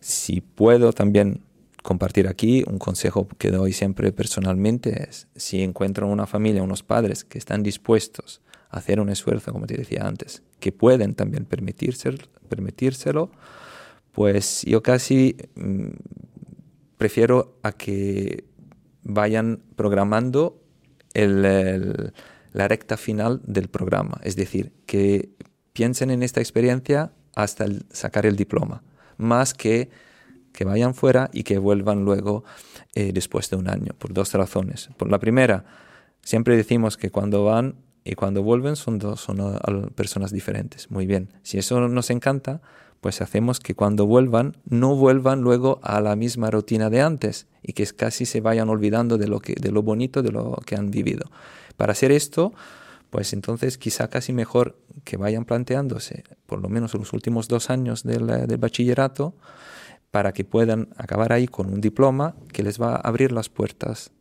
si 0.00 0.40
puedo 0.40 0.92
también 0.92 1.40
compartir 1.84 2.28
aquí 2.28 2.64
un 2.66 2.78
consejo 2.78 3.28
que 3.36 3.50
doy 3.50 3.74
siempre 3.74 4.10
personalmente 4.10 5.04
es 5.06 5.28
si 5.36 5.62
encuentro 5.62 6.08
una 6.08 6.26
familia, 6.26 6.62
unos 6.62 6.82
padres 6.82 7.24
que 7.24 7.36
están 7.36 7.62
dispuestos 7.62 8.40
a 8.70 8.78
hacer 8.78 9.00
un 9.00 9.10
esfuerzo, 9.10 9.52
como 9.52 9.66
te 9.66 9.76
decía 9.76 10.06
antes, 10.06 10.42
que 10.60 10.72
pueden 10.72 11.14
también 11.14 11.44
permitírselo, 11.44 13.30
pues 14.12 14.62
yo 14.62 14.82
casi 14.82 15.36
mm, 15.56 15.88
prefiero 16.96 17.58
a 17.62 17.72
que 17.72 18.44
vayan 19.02 19.60
programando 19.76 20.62
la 21.12 22.66
recta 22.66 22.96
final 22.96 23.42
del 23.44 23.68
programa. 23.68 24.22
Es 24.22 24.36
decir, 24.36 24.72
que 24.86 25.34
piensen 25.74 26.10
en 26.10 26.22
esta 26.22 26.40
experiencia 26.40 27.12
hasta 27.34 27.66
sacar 27.90 28.24
el 28.24 28.36
diploma, 28.36 28.82
más 29.18 29.52
que 29.52 29.90
que 30.54 30.64
vayan 30.64 30.94
fuera 30.94 31.28
y 31.32 31.42
que 31.42 31.58
vuelvan 31.58 32.04
luego 32.04 32.44
eh, 32.94 33.10
después 33.12 33.50
de 33.50 33.56
un 33.56 33.68
año, 33.68 33.92
por 33.98 34.14
dos 34.14 34.32
razones. 34.32 34.88
Por 34.96 35.10
la 35.10 35.18
primera, 35.18 35.64
siempre 36.22 36.56
decimos 36.56 36.96
que 36.96 37.10
cuando 37.10 37.44
van 37.44 37.74
y 38.04 38.14
cuando 38.14 38.42
vuelven 38.42 38.76
son 38.76 38.98
dos 38.98 39.20
son 39.20 39.58
personas 39.94 40.30
diferentes. 40.30 40.90
Muy 40.90 41.06
bien, 41.06 41.32
si 41.42 41.58
eso 41.58 41.88
nos 41.88 42.10
encanta, 42.10 42.62
pues 43.00 43.20
hacemos 43.20 43.58
que 43.60 43.74
cuando 43.74 44.06
vuelvan 44.06 44.56
no 44.64 44.94
vuelvan 44.94 45.42
luego 45.42 45.80
a 45.82 46.00
la 46.00 46.14
misma 46.14 46.50
rutina 46.50 46.88
de 46.88 47.02
antes 47.02 47.48
y 47.62 47.72
que 47.72 47.84
casi 47.86 48.24
se 48.24 48.40
vayan 48.40 48.68
olvidando 48.68 49.18
de 49.18 49.26
lo, 49.26 49.40
que, 49.40 49.54
de 49.60 49.72
lo 49.72 49.82
bonito 49.82 50.22
de 50.22 50.30
lo 50.30 50.56
que 50.64 50.76
han 50.76 50.90
vivido. 50.90 51.30
Para 51.76 51.92
hacer 51.92 52.12
esto, 52.12 52.54
pues 53.10 53.32
entonces 53.32 53.76
quizá 53.76 54.08
casi 54.08 54.32
mejor 54.32 54.78
que 55.02 55.16
vayan 55.16 55.44
planteándose 55.44 56.22
por 56.46 56.60
lo 56.60 56.68
menos 56.68 56.94
los 56.94 57.12
últimos 57.12 57.48
dos 57.48 57.70
años 57.70 58.04
del, 58.04 58.26
del 58.26 58.58
bachillerato 58.58 59.34
para 60.14 60.30
que 60.32 60.44
puedan 60.44 60.90
acabar 60.96 61.32
ahí 61.32 61.48
con 61.48 61.66
un 61.72 61.80
diploma 61.80 62.36
que 62.52 62.62
les 62.62 62.80
va 62.80 62.94
a 62.94 63.00
abrir 63.00 63.32
las 63.32 63.48
puertas, 63.48 64.12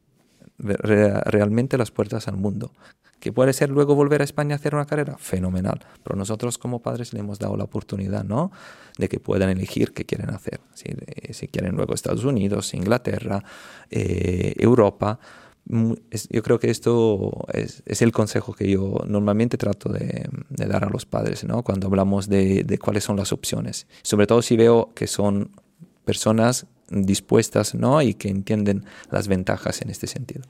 re- 0.58 1.22
realmente 1.26 1.78
las 1.78 1.92
puertas 1.92 2.28
al 2.28 2.36
mundo. 2.36 2.72
Que 3.20 3.32
puede 3.32 3.54
ser 3.54 3.70
luego 3.70 3.94
volver 3.94 4.22
a 4.22 4.24
España 4.24 4.56
a 4.56 4.58
hacer 4.58 4.74
una 4.74 4.86
carrera, 4.88 5.18
fenomenal. 5.20 5.86
Pero 6.04 6.16
nosotros 6.16 6.58
como 6.58 6.82
padres 6.82 7.14
le 7.14 7.20
hemos 7.20 7.38
dado 7.38 7.56
la 7.58 7.66
oportunidad, 7.66 8.24
¿no? 8.24 8.52
De 8.98 9.08
que 9.08 9.20
puedan 9.20 9.52
elegir 9.52 9.94
qué 9.94 10.04
quieren 10.04 10.32
hacer. 10.32 10.62
Si, 10.74 10.86
de- 10.90 11.32
si 11.32 11.48
quieren 11.48 11.76
luego 11.76 11.94
Estados 11.94 12.24
Unidos, 12.26 12.74
Inglaterra, 12.74 13.44
eh, 13.92 14.56
Europa. 14.58 15.20
Es- 16.10 16.28
yo 16.30 16.42
creo 16.42 16.60
que 16.60 16.72
esto 16.72 17.46
es, 17.54 17.84
es 17.86 18.02
el 18.02 18.12
consejo 18.12 18.54
que 18.54 18.68
yo 18.70 18.96
normalmente 19.08 19.58
trato 19.58 19.90
de, 19.94 20.28
de 20.50 20.66
dar 20.66 20.84
a 20.86 20.90
los 20.90 21.06
padres, 21.06 21.44
¿no? 21.44 21.62
Cuando 21.64 21.86
hablamos 21.86 22.28
de, 22.28 22.64
de 22.64 22.78
cuáles 22.80 23.04
son 23.04 23.16
las 23.16 23.32
opciones. 23.32 23.86
Sobre 24.02 24.26
todo 24.26 24.42
si 24.42 24.58
veo 24.58 24.90
que 24.96 25.06
son 25.06 25.52
personas 26.06 26.66
dispuestas, 26.90 27.76
¿no? 27.76 28.02
Y 28.02 28.14
que 28.14 28.30
entienden 28.30 28.86
las 29.12 29.28
ventajas 29.28 29.82
en 29.82 29.90
este 29.90 30.08
sentido. 30.08 30.44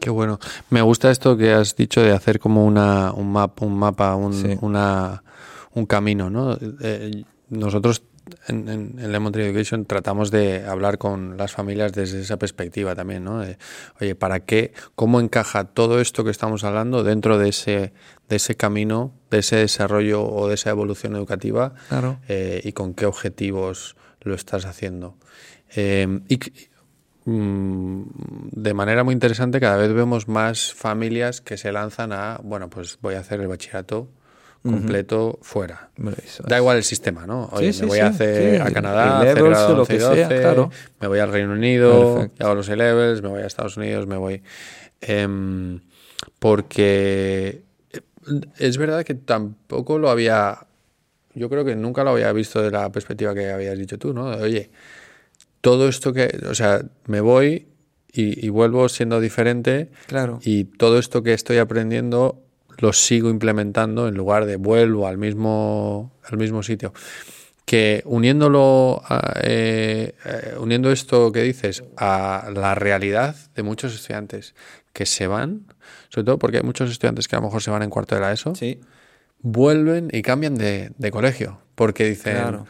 Qué 0.00 0.10
bueno. 0.10 0.38
Me 0.70 0.82
gusta 0.82 1.10
esto 1.10 1.36
que 1.36 1.52
has 1.52 1.76
dicho 1.76 2.02
de 2.02 2.12
hacer 2.12 2.38
como 2.40 2.64
una, 2.66 3.12
un, 3.12 3.30
map, 3.32 3.62
un 3.62 3.76
mapa, 3.78 4.14
un, 4.16 4.32
Sí. 4.34 4.58
una, 4.60 5.22
un 5.72 5.86
camino, 5.86 6.30
¿no? 6.30 6.58
Eh, 6.80 7.24
nosotros 7.48 8.02
en, 8.48 8.68
en, 8.68 8.98
en 8.98 9.12
Lemon 9.12 9.32
Tree 9.32 9.46
Education 9.46 9.84
tratamos 9.84 10.30
de 10.30 10.64
hablar 10.66 10.96
con 10.98 11.36
las 11.36 11.52
familias 11.52 11.92
desde 11.92 12.22
esa 12.22 12.38
perspectiva 12.38 12.94
también, 12.94 13.22
¿no? 13.22 13.38
De, 13.40 13.58
oye, 14.00 14.14
¿para 14.14 14.40
qué? 14.40 14.72
¿Cómo 14.94 15.20
encaja 15.20 15.64
todo 15.64 16.00
esto 16.00 16.24
que 16.24 16.30
estamos 16.30 16.64
hablando 16.64 17.04
dentro 17.04 17.38
de 17.38 17.50
ese, 17.50 17.92
de 18.28 18.36
ese 18.36 18.56
camino, 18.56 19.12
de 19.30 19.38
ese 19.40 19.56
desarrollo 19.56 20.24
o 20.26 20.48
de 20.48 20.54
esa 20.54 20.70
evolución 20.70 21.14
educativa? 21.14 21.74
Claro. 21.88 22.18
eh, 22.28 22.60
y 22.64 22.72
con 22.72 22.94
qué 22.94 23.06
objetivos 23.06 23.94
lo 24.24 24.34
estás 24.34 24.64
haciendo. 24.66 25.16
Eh, 25.76 26.20
y 26.28 26.38
mm, 27.24 28.02
de 28.52 28.74
manera 28.74 29.04
muy 29.04 29.12
interesante, 29.12 29.60
cada 29.60 29.76
vez 29.76 29.92
vemos 29.92 30.28
más 30.28 30.72
familias 30.74 31.40
que 31.40 31.56
se 31.56 31.72
lanzan 31.72 32.12
a, 32.12 32.40
bueno, 32.42 32.68
pues 32.70 32.98
voy 33.00 33.14
a 33.14 33.20
hacer 33.20 33.40
el 33.40 33.48
bachillerato 33.48 34.08
completo 34.62 35.38
fuera. 35.42 35.90
Da 36.46 36.56
igual 36.56 36.78
el 36.78 36.84
sistema, 36.84 37.26
¿no? 37.26 37.50
Oye, 37.52 37.72
Sí, 37.72 37.80
me 37.82 37.84
sí, 37.84 37.88
voy 37.88 37.98
a 37.98 38.06
hacer 38.06 38.62
a 38.62 38.70
Canadá, 38.70 39.22
levels 39.22 39.50
grado 39.50 39.72
o 39.72 39.76
lo 39.76 39.80
11 39.82 39.92
y 39.92 39.96
que 39.96 40.00
sea, 40.02 40.28
12, 40.28 40.40
claro. 40.40 40.70
me 41.00 41.06
voy 41.08 41.18
al 41.18 41.30
Reino 41.30 41.52
Unido, 41.52 42.14
Perfecto. 42.14 42.46
hago 42.46 42.54
los 42.54 42.68
levels, 42.70 43.20
me 43.20 43.28
voy 43.28 43.42
a 43.42 43.46
Estados 43.46 43.76
Unidos, 43.76 44.06
me 44.06 44.16
voy... 44.16 44.42
Em, 45.02 45.80
porque 46.38 47.62
eh, 47.92 48.00
es 48.58 48.78
verdad 48.78 49.04
que 49.04 49.14
tampoco 49.14 49.98
lo 49.98 50.08
había... 50.08 50.66
Yo 51.34 51.48
creo 51.48 51.64
que 51.64 51.74
nunca 51.76 52.04
lo 52.04 52.10
había 52.10 52.32
visto 52.32 52.62
de 52.62 52.70
la 52.70 52.90
perspectiva 52.92 53.34
que 53.34 53.50
habías 53.50 53.76
dicho 53.78 53.98
tú, 53.98 54.12
¿no? 54.14 54.30
De, 54.36 54.42
Oye, 54.42 54.70
todo 55.60 55.88
esto 55.88 56.12
que... 56.12 56.38
O 56.48 56.54
sea, 56.54 56.82
me 57.06 57.20
voy 57.20 57.66
y, 58.12 58.44
y 58.46 58.48
vuelvo 58.50 58.88
siendo 58.88 59.20
diferente 59.20 59.90
Claro. 60.06 60.38
y 60.42 60.64
todo 60.64 60.98
esto 60.98 61.22
que 61.22 61.32
estoy 61.32 61.58
aprendiendo 61.58 62.40
lo 62.78 62.92
sigo 62.92 63.30
implementando 63.30 64.08
en 64.08 64.14
lugar 64.14 64.46
de 64.46 64.56
vuelvo 64.56 65.06
al 65.06 65.18
mismo, 65.18 66.12
al 66.24 66.38
mismo 66.38 66.62
sitio. 66.62 66.92
Que 67.64 68.02
uniéndolo, 68.04 69.00
a, 69.04 69.40
eh, 69.42 70.14
eh, 70.24 70.54
uniendo 70.58 70.90
esto 70.92 71.32
que 71.32 71.42
dices 71.42 71.82
a 71.96 72.50
la 72.54 72.74
realidad 72.74 73.34
de 73.54 73.62
muchos 73.62 73.94
estudiantes 73.94 74.54
que 74.92 75.06
se 75.06 75.26
van, 75.26 75.66
sobre 76.10 76.24
todo 76.26 76.38
porque 76.38 76.58
hay 76.58 76.62
muchos 76.62 76.90
estudiantes 76.90 77.26
que 77.26 77.36
a 77.36 77.38
lo 77.40 77.46
mejor 77.46 77.62
se 77.62 77.70
van 77.70 77.82
en 77.82 77.90
cuarto 77.90 78.14
de 78.16 78.20
la 78.20 78.32
ESO, 78.32 78.54
Sí, 78.54 78.80
vuelven 79.44 80.08
y 80.10 80.22
cambian 80.22 80.54
de, 80.56 80.90
de 80.96 81.10
colegio, 81.10 81.58
porque 81.74 82.08
dicen, 82.08 82.32
Claro. 82.32 82.66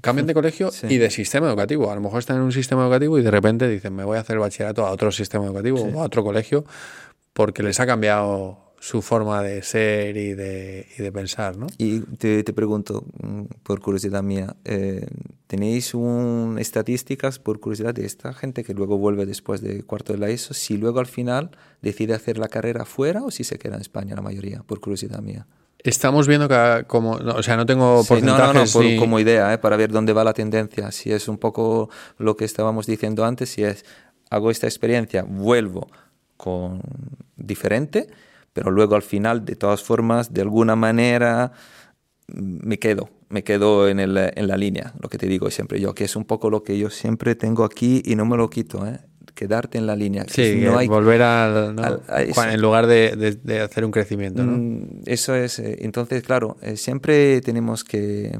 cambian 0.00 0.26
de 0.26 0.34
colegio 0.34 0.72
Sí. 0.72 0.88
y 0.90 0.98
de 0.98 1.08
sistema 1.08 1.46
educativo. 1.48 1.90
A 1.90 1.94
lo 1.94 2.00
mejor 2.00 2.18
están 2.18 2.36
en 2.38 2.42
un 2.42 2.52
sistema 2.52 2.82
educativo 2.82 3.16
y 3.18 3.22
de 3.22 3.30
repente 3.30 3.68
dicen, 3.68 3.94
me 3.94 4.02
voy 4.04 4.18
a 4.18 4.20
hacer 4.20 4.38
bachillerato 4.38 4.84
a 4.84 4.90
otro 4.90 5.12
sistema 5.12 5.46
educativo 5.46 5.78
Sí. 5.78 5.84
o 5.94 6.02
a 6.02 6.04
otro 6.04 6.24
colegio, 6.24 6.64
porque 7.32 7.62
les 7.62 7.78
ha 7.78 7.86
cambiado 7.86 8.58
su 8.80 9.02
forma 9.02 9.40
de 9.42 9.62
ser 9.62 10.16
y 10.16 10.32
de, 10.34 10.86
y 10.98 11.02
de 11.02 11.12
pensar, 11.12 11.56
¿no? 11.56 11.66
Y 11.78 12.00
te, 12.00 12.42
te 12.42 12.52
pregunto, 12.54 13.04
mm, 13.22 13.42
por 13.62 13.80
curiosidad 13.80 14.22
mía, 14.22 14.56
eh, 14.64 15.06
¿tenéis 15.46 15.94
un, 15.94 16.56
estadísticas 16.58 17.38
por 17.38 17.60
curiosidad 17.60 17.94
de 17.94 18.06
esta 18.06 18.32
gente 18.32 18.64
que 18.64 18.72
luego 18.74 18.96
vuelve 18.98 19.26
después 19.26 19.60
de 19.60 19.82
cuarto 19.84 20.14
de 20.14 20.18
la 20.18 20.28
ESO, 20.30 20.54
si 20.54 20.76
luego 20.78 20.98
al 20.98 21.06
final 21.06 21.50
decide 21.82 22.14
hacer 22.14 22.38
la 22.38 22.48
carrera 22.48 22.84
fuera 22.86 23.22
o 23.22 23.30
si 23.30 23.44
se 23.44 23.58
queda 23.58 23.74
en 23.76 23.82
España 23.82 24.16
la 24.16 24.22
mayoría, 24.22 24.62
por 24.66 24.80
curiosidad 24.80 25.20
mía? 25.20 25.46
Estamos 25.82 26.28
viendo 26.28 26.48
que 26.48 26.84
como, 26.86 27.18
no, 27.18 27.34
o 27.36 27.42
sea, 27.42 27.56
no 27.56 27.64
tengo 27.64 28.02
Sí, 28.04 28.14
no, 28.22 28.38
no, 28.38 28.52
no, 28.52 28.52
porcentajes 28.52 28.72
por- 28.72 28.84
ni- 28.84 28.98
como 28.98 29.18
idea, 29.18 29.52
¿eh? 29.52 29.58
para 29.58 29.76
ver 29.76 29.90
dónde 29.90 30.12
va 30.12 30.24
la 30.24 30.32
tendencia. 30.34 30.90
Si 30.92 31.10
es 31.12 31.28
un 31.28 31.38
poco 31.38 31.88
lo 32.18 32.36
que 32.36 32.44
estábamos 32.44 32.86
diciendo 32.86 33.24
antes, 33.24 33.50
si 33.50 33.64
es 33.64 33.84
hago 34.30 34.50
esta 34.50 34.66
experiencia, 34.66 35.24
vuelvo 35.26 35.88
con 36.36 36.80
diferente, 37.36 38.08
pero 38.52 38.70
luego 38.70 38.94
al 38.94 39.02
final, 39.02 39.44
de 39.44 39.56
todas 39.56 39.82
formas, 39.82 40.32
de 40.32 40.42
alguna 40.42 40.76
manera, 40.76 41.52
mm, 42.28 42.66
me 42.68 42.78
quedo, 42.78 43.10
me 43.28 43.42
quedo 43.44 43.88
en, 43.88 44.00
el, 44.00 44.16
en 44.16 44.46
la 44.48 44.56
línea, 44.56 44.92
lo 45.00 45.08
que 45.08 45.18
te 45.18 45.26
digo 45.26 45.50
siempre 45.50 45.80
yo, 45.80 45.94
que 45.94 46.04
es 46.04 46.16
un 46.16 46.24
poco 46.24 46.50
lo 46.50 46.62
que 46.62 46.78
yo 46.78 46.90
siempre 46.90 47.34
tengo 47.34 47.64
aquí 47.64 48.02
y 48.04 48.16
no 48.16 48.24
me 48.26 48.36
lo 48.36 48.50
quito, 48.50 48.86
¿eh? 48.86 49.00
Quedarte 49.40 49.78
en 49.78 49.86
la 49.86 49.96
línea. 49.96 50.24
Sí, 50.28 50.60
no 50.62 50.72
que 50.72 50.78
hay 50.78 50.88
volver 50.88 51.22
al, 51.22 51.74
¿no? 51.74 51.82
a 52.08 52.22
eso. 52.22 52.42
En 52.44 52.60
lugar 52.60 52.86
de, 52.86 53.16
de- 53.16 53.36
de 53.36 53.60
hacer 53.60 53.84
un 53.84 53.90
crecimiento, 53.90 54.44
¿no? 54.44 54.52
Mm, 54.58 55.02
Eso 55.06 55.34
es. 55.34 55.58
eh, 55.58 55.78
Entonces, 55.80 56.22
claro, 56.22 56.56
eh, 56.62 56.76
siempre 56.76 57.40
tenemos 57.40 57.82
que 57.84 58.38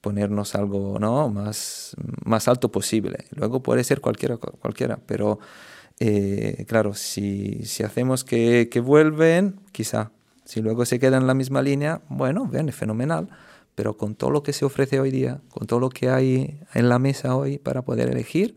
ponernos 0.00 0.54
algo 0.54 0.98
¿no? 1.00 1.30
más, 1.30 1.96
más 2.24 2.46
alto 2.48 2.70
posible. 2.70 3.24
Luego 3.34 3.62
puede 3.62 3.82
ser 3.84 4.00
cualquiera, 4.02 4.36
cualquiera 4.36 4.98
pero 5.06 5.38
eh, 6.00 6.64
claro, 6.68 6.92
si, 6.94 7.64
si 7.64 7.82
hacemos 7.82 8.22
que, 8.24 8.68
que 8.70 8.80
vuelven, 8.80 9.56
quizá. 9.72 10.10
Si 10.44 10.60
luego 10.60 10.84
se 10.84 10.98
quedan 10.98 11.22
en 11.22 11.26
la 11.26 11.34
misma 11.34 11.62
línea, 11.62 12.02
bueno, 12.08 12.46
bien, 12.46 12.70
fenomenal. 12.72 13.28
Pero 13.74 13.96
con 13.96 14.14
todo 14.14 14.30
lo 14.30 14.42
que 14.44 14.52
se 14.52 14.64
ofrece 14.64 15.00
hoy 15.00 15.10
día, 15.10 15.40
con 15.50 15.66
todo 15.66 15.80
lo 15.80 15.88
que 15.88 16.08
hay 16.08 16.60
en 16.74 16.88
la 16.88 16.98
mesa 17.00 17.34
hoy 17.34 17.58
para 17.58 17.82
poder 17.82 18.08
elegir, 18.10 18.54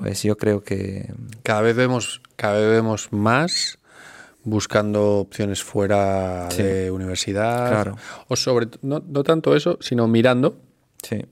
pues 0.00 0.22
yo 0.24 0.36
creo 0.36 0.62
que 0.64 1.12
Cada 1.44 1.60
vez 1.60 1.76
vemos, 1.76 2.20
cada 2.36 2.58
vez 2.58 2.68
vemos 2.70 3.12
más 3.12 3.78
buscando 4.42 5.18
opciones 5.20 5.62
fuera 5.62 6.48
Sí. 6.50 6.62
de 6.62 6.90
universidad. 6.90 7.68
Claro. 7.70 7.96
O 8.28 8.34
sobre 8.36 8.66
no, 8.82 9.02
no 9.06 9.22
tanto 9.22 9.54
eso, 9.54 9.78
sino 9.80 10.06
mirando 10.08 10.58
sí. 11.02 11.24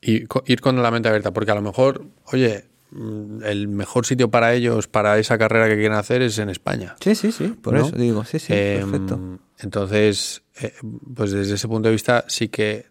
y 0.00 0.24
co- 0.26 0.42
ir 0.46 0.60
con 0.60 0.82
la 0.82 0.90
mente 0.90 1.08
abierta. 1.08 1.30
Porque 1.32 1.50
a 1.50 1.54
lo 1.54 1.62
mejor, 1.62 2.06
oye, 2.32 2.64
mm, 2.90 3.42
el 3.44 3.68
mejor 3.68 4.06
sitio 4.06 4.30
para 4.30 4.54
ellos, 4.54 4.88
para 4.88 5.18
esa 5.18 5.36
carrera 5.38 5.68
que 5.68 5.74
quieren 5.76 5.92
hacer, 5.98 6.22
es 6.22 6.38
en 6.38 6.48
España. 6.48 6.96
Sí, 7.00 7.14
sí, 7.14 7.30
sí, 7.32 7.48
por 7.48 7.74
¿No? 7.74 7.86
eso 7.86 7.94
digo, 7.96 8.24
sí, 8.24 8.38
sí, 8.38 8.52
Em, 8.54 8.90
perfecto. 8.90 9.38
Entonces, 9.58 10.42
eh, 10.60 10.72
pues 11.14 11.32
desde 11.32 11.54
ese 11.54 11.68
punto 11.68 11.88
de 11.88 11.92
vista 11.92 12.24
sí 12.28 12.48
que 12.48 12.86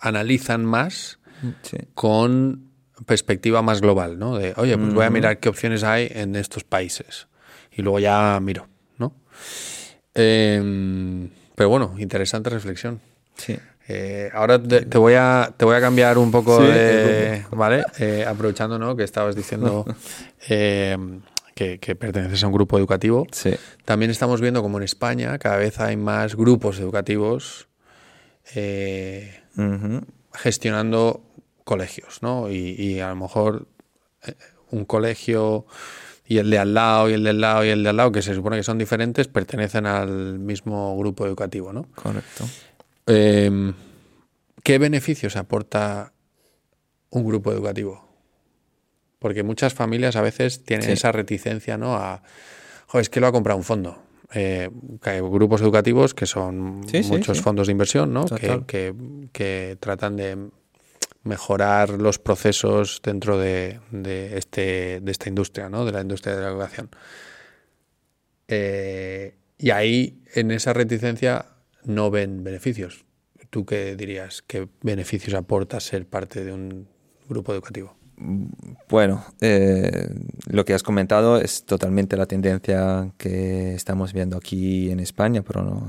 analizan 0.00 0.64
más 0.64 1.18
Sí. 1.62 1.76
con 1.94 2.67
perspectiva 3.06 3.62
más 3.62 3.80
global, 3.80 4.18
¿no? 4.18 4.36
De, 4.38 4.52
oye, 4.56 4.76
pues 4.76 4.94
voy 4.94 5.04
a 5.04 5.10
mirar 5.10 5.38
qué 5.38 5.48
opciones 5.48 5.84
hay 5.84 6.08
en 6.10 6.36
estos 6.36 6.64
países. 6.64 7.28
Y 7.72 7.82
luego 7.82 7.98
ya 7.98 8.38
miro, 8.40 8.66
¿no? 8.98 9.14
Em, 10.14 11.30
pero 11.54 11.68
bueno, 11.68 11.94
interesante 11.98 12.50
reflexión. 12.50 13.00
sí. 13.36 13.56
Eh, 13.90 14.28
ahora 14.34 14.62
te, 14.62 14.82
te 14.82 14.98
voy 14.98 15.14
a, 15.14 15.54
te 15.56 15.64
voy 15.64 15.74
a 15.74 15.80
cambiar 15.80 16.18
un 16.18 16.30
poco 16.30 16.60
Sí, 16.60 16.66
de... 16.66 17.46
¿Vale? 17.52 17.84
Eh, 17.98 18.22
aprovechando, 18.28 18.78
¿no? 18.78 18.94
Que 18.94 19.02
estabas 19.04 19.34
diciendo 19.34 19.86
em, 20.46 21.22
que, 21.54 21.78
que 21.78 21.96
perteneces 21.96 22.44
a 22.44 22.48
un 22.48 22.52
grupo 22.52 22.76
educativo. 22.76 23.26
Sí. 23.32 23.54
También 23.86 24.10
estamos 24.10 24.42
viendo 24.42 24.60
como 24.60 24.76
en 24.76 24.84
España 24.84 25.38
cada 25.38 25.56
vez 25.56 25.80
hay 25.80 25.96
más 25.96 26.36
grupos 26.36 26.78
educativos 26.80 27.68
eh, 28.54 29.40
gestionando 30.34 31.22
colegios, 31.68 32.22
¿no? 32.22 32.50
Y, 32.50 32.74
y 32.78 33.00
a 33.00 33.10
lo 33.10 33.16
mejor 33.16 33.66
eh, 34.26 34.34
un 34.70 34.84
colegio 34.86 35.66
y 36.26 36.38
el 36.38 36.48
de 36.50 36.58
al 36.58 36.72
lado 36.74 37.08
y 37.10 37.12
el 37.12 37.22
del 37.24 37.40
lado 37.40 37.64
y 37.64 37.68
el 37.68 37.82
de 37.82 37.88
al 37.90 37.96
lado, 37.96 38.10
que 38.12 38.22
se 38.22 38.34
supone 38.34 38.56
que 38.56 38.62
son 38.62 38.78
diferentes, 38.78 39.28
pertenecen 39.28 39.86
al 39.86 40.38
mismo 40.38 40.96
grupo 40.98 41.26
educativo, 41.26 41.72
¿no? 41.72 41.84
Correcto. 41.94 42.44
Eh, 43.06 43.72
¿Qué 44.62 44.78
beneficios 44.78 45.36
aporta 45.36 46.12
un 47.10 47.24
grupo 47.24 47.52
educativo? 47.52 48.06
Porque 49.18 49.42
muchas 49.42 49.74
familias 49.74 50.16
a 50.16 50.22
veces 50.22 50.64
tienen 50.64 50.86
Sí. 50.86 50.92
esa 50.92 51.12
reticencia, 51.12 51.76
¿no? 51.78 51.96
A, 51.96 52.22
"Jo, 52.86 53.00
es 53.00 53.08
que 53.10 53.20
lo 53.20 53.26
ha 53.26 53.32
comprado 53.32 53.56
un 53.58 53.64
fondo. 53.64 54.02
Eh, 54.34 54.68
hay 55.02 55.20
grupos 55.20 55.62
educativos 55.62 56.12
que 56.12 56.26
son 56.26 56.82
Sí, 56.90 57.00
muchos 57.08 57.38
sí. 57.38 57.42
fondos 57.42 57.66
de 57.68 57.72
inversión, 57.72 58.12
¿no? 58.12 58.26
Que- 58.26 58.92
que 59.32 59.76
tratan 59.80 60.16
de 60.16 60.36
mejorar 61.28 61.90
los 61.90 62.18
procesos 62.18 63.00
dentro 63.02 63.38
de, 63.38 63.78
este, 64.34 65.00
de 65.00 65.10
esta 65.12 65.28
industria, 65.28 65.68
¿no? 65.68 65.84
De 65.84 65.92
la 65.92 66.00
industria 66.00 66.34
de 66.34 66.42
la 66.42 66.48
educación. 66.48 66.90
Eh, 68.48 69.36
y 69.58 69.70
ahí, 69.70 70.22
en 70.34 70.50
esa 70.50 70.72
reticencia, 70.72 71.46
no 71.84 72.10
ven 72.10 72.42
beneficios. 72.42 73.04
¿Tú 73.50 73.66
qué 73.66 73.94
dirías? 73.94 74.42
¿Qué 74.42 74.68
beneficios 74.82 75.34
aporta 75.34 75.80
ser 75.80 76.06
parte 76.06 76.44
de 76.44 76.52
un 76.52 76.88
grupo 77.28 77.52
educativo? 77.52 77.97
Bueno, 78.88 79.24
eh, 79.40 80.08
lo 80.46 80.64
que 80.64 80.74
has 80.74 80.82
comentado 80.82 81.38
es 81.38 81.64
totalmente 81.64 82.16
la 82.16 82.26
tendencia 82.26 83.12
que 83.16 83.74
estamos 83.74 84.12
viendo 84.12 84.36
aquí 84.36 84.90
en 84.90 84.98
España, 84.98 85.42
pero 85.42 85.62
no, 85.62 85.88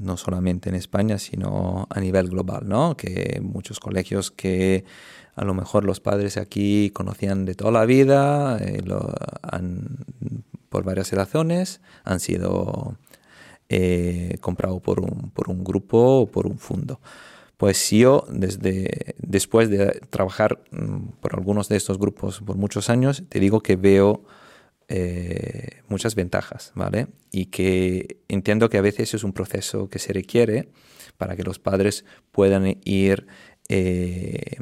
no 0.00 0.16
solamente 0.16 0.68
en 0.68 0.76
España, 0.76 1.18
sino 1.18 1.88
a 1.90 2.00
nivel 2.00 2.28
global, 2.28 2.68
¿no? 2.68 2.96
Que 2.96 3.40
muchos 3.42 3.80
colegios 3.80 4.30
que 4.30 4.84
a 5.34 5.44
lo 5.44 5.54
mejor 5.54 5.84
los 5.84 5.98
padres 5.98 6.36
aquí 6.36 6.90
conocían 6.90 7.44
de 7.44 7.54
toda 7.56 7.72
la 7.72 7.86
vida, 7.86 8.58
eh, 8.60 8.84
han, 9.42 10.04
por 10.68 10.84
varias 10.84 11.12
razones, 11.12 11.80
han 12.04 12.20
sido 12.20 12.96
eh, 13.68 14.36
comprados 14.40 14.80
por 14.80 15.00
un, 15.00 15.30
por 15.30 15.48
un 15.48 15.64
grupo 15.64 16.20
o 16.20 16.26
por 16.26 16.46
un 16.46 16.58
fondo. 16.58 17.00
Pues 17.62 17.90
yo, 17.92 18.26
desde, 18.28 19.14
después 19.18 19.70
de 19.70 20.00
trabajar 20.10 20.64
mm, 20.72 21.10
por 21.20 21.36
algunos 21.36 21.68
de 21.68 21.76
estos 21.76 21.96
grupos 21.96 22.40
por 22.40 22.56
muchos 22.56 22.90
años, 22.90 23.22
te 23.28 23.38
digo 23.38 23.60
que 23.60 23.76
veo 23.76 24.24
eh, 24.88 25.80
muchas 25.86 26.16
ventajas, 26.16 26.72
¿vale? 26.74 27.06
Y 27.30 27.46
que 27.46 28.16
entiendo 28.26 28.68
que 28.68 28.78
a 28.78 28.80
veces 28.80 29.14
es 29.14 29.22
un 29.22 29.32
proceso 29.32 29.88
que 29.88 30.00
se 30.00 30.12
requiere 30.12 30.70
para 31.18 31.36
que 31.36 31.44
los 31.44 31.60
padres 31.60 32.04
puedan 32.32 32.80
ir 32.84 33.28
eh, 33.68 34.56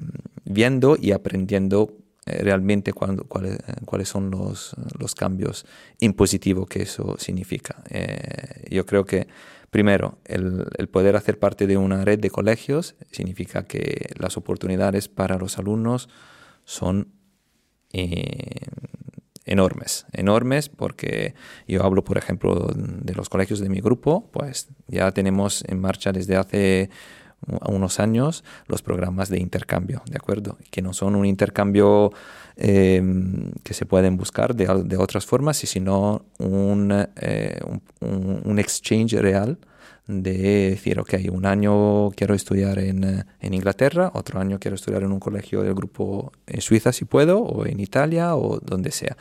viendo 0.44 0.98
y 1.00 1.12
aprendiendo 1.12 1.96
realmente 2.42 2.92
cuándo- 2.92 3.24
cuáles, 3.24 3.58
cuáles 3.84 4.08
son 4.08 4.30
los, 4.30 4.74
los 4.98 5.14
cambios 5.14 5.66
impositivos 5.98 6.66
que 6.68 6.82
eso 6.82 7.16
significa. 7.18 7.82
Eh, 7.90 8.68
yo 8.70 8.86
creo 8.86 9.04
que, 9.04 9.26
primero, 9.70 10.18
el, 10.24 10.66
el 10.78 10.88
poder 10.88 11.16
hacer 11.16 11.38
parte 11.38 11.66
de 11.66 11.76
una 11.76 12.04
red 12.04 12.18
de 12.18 12.30
colegios 12.30 12.94
significa 13.10 13.64
que 13.66 14.10
las 14.18 14.36
oportunidades 14.36 15.08
para 15.08 15.36
los 15.38 15.58
alumnos 15.58 16.08
son 16.64 17.08
eh, 17.92 18.66
enormes, 19.44 20.06
enormes 20.12 20.68
porque 20.68 21.34
yo 21.66 21.82
hablo, 21.84 22.04
por 22.04 22.18
ejemplo, 22.18 22.70
de 22.74 23.14
los 23.14 23.28
colegios 23.28 23.58
de 23.60 23.68
mi 23.68 23.80
grupo, 23.80 24.28
pues 24.32 24.68
ya 24.86 25.10
tenemos 25.12 25.64
en 25.66 25.80
marcha 25.80 26.12
desde 26.12 26.36
hace 26.36 26.90
u- 27.46 27.72
unos 27.74 28.00
años 28.00 28.44
los 28.66 28.82
programas 28.82 29.28
de 29.28 29.38
intercambio, 29.40 30.02
¿de 30.06 30.16
acuerdo? 30.16 30.56
Que 30.70 30.82
no 30.82 30.92
son 30.92 31.14
un 31.16 31.26
intercambio 31.26 32.12
eh, 32.56 33.02
que 33.62 33.74
se 33.74 33.86
pueden 33.86 34.16
buscar 34.16 34.54
de, 34.54 34.66
de 34.84 34.96
otras 34.96 35.24
formas, 35.26 35.56
sino 35.56 36.24
un, 36.38 36.92
eh, 37.16 37.58
un, 38.00 38.40
un- 38.44 38.58
exchange 38.58 39.14
real 39.14 39.58
de 40.06 40.70
decir, 40.70 40.98
ok, 40.98 41.14
un 41.30 41.46
año 41.46 42.10
quiero 42.10 42.34
estudiar 42.34 42.78
en, 42.80 43.04
eh, 43.04 43.24
en 43.40 43.54
Inglaterra, 43.54 44.10
otro 44.14 44.40
año 44.40 44.58
quiero 44.58 44.74
estudiar 44.74 45.04
en 45.04 45.12
un 45.12 45.20
colegio 45.20 45.62
del 45.62 45.74
grupo 45.74 46.32
en 46.48 46.60
Suiza 46.60 46.92
si 46.92 47.04
puedo, 47.04 47.38
o 47.40 47.64
en 47.64 47.78
Italia, 47.80 48.34
o 48.34 48.58
donde 48.58 48.90
sea. 48.90 49.16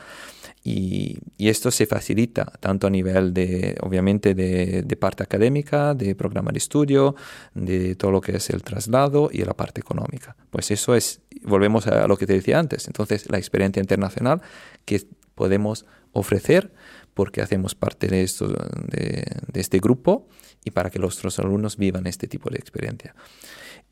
Y, 0.62 1.18
y 1.38 1.48
esto 1.48 1.70
se 1.70 1.86
facilita 1.86 2.44
tanto 2.60 2.86
a 2.86 2.90
nivel 2.90 3.32
de, 3.32 3.76
obviamente, 3.80 4.34
de, 4.34 4.82
de 4.82 4.96
parte 4.96 5.22
académica, 5.22 5.94
de 5.94 6.14
programa 6.14 6.52
de 6.52 6.58
estudio, 6.58 7.14
de 7.54 7.94
todo 7.94 8.10
lo 8.10 8.20
que 8.20 8.36
es 8.36 8.50
el 8.50 8.62
traslado 8.62 9.30
y 9.32 9.38
la 9.38 9.54
parte 9.54 9.80
económica. 9.80 10.36
Pues 10.50 10.70
eso 10.70 10.94
es, 10.94 11.22
volvemos 11.42 11.86
a 11.86 12.06
lo 12.06 12.16
que 12.16 12.26
te 12.26 12.34
decía 12.34 12.58
antes, 12.58 12.86
entonces 12.88 13.30
la 13.30 13.38
experiencia 13.38 13.80
internacional 13.80 14.42
que 14.84 15.02
podemos 15.34 15.86
ofrecer 16.12 16.72
porque 17.14 17.40
hacemos 17.40 17.74
parte 17.74 18.08
de, 18.08 18.22
esto, 18.22 18.48
de, 18.48 19.24
de 19.52 19.60
este 19.60 19.78
grupo 19.78 20.28
y 20.64 20.70
para 20.72 20.90
que 20.90 20.98
nuestros 20.98 21.38
alumnos 21.38 21.76
vivan 21.76 22.06
este 22.06 22.26
tipo 22.26 22.50
de 22.50 22.58
experiencia. 22.58 23.14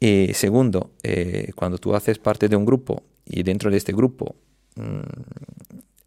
Y 0.00 0.32
segundo, 0.34 0.92
eh, 1.02 1.50
cuando 1.56 1.78
tú 1.78 1.94
haces 1.94 2.18
parte 2.18 2.48
de 2.48 2.56
un 2.56 2.64
grupo 2.64 3.02
y 3.24 3.42
dentro 3.42 3.70
de 3.70 3.76
este 3.76 3.92
grupo 3.92 4.36
mm, 4.76 5.57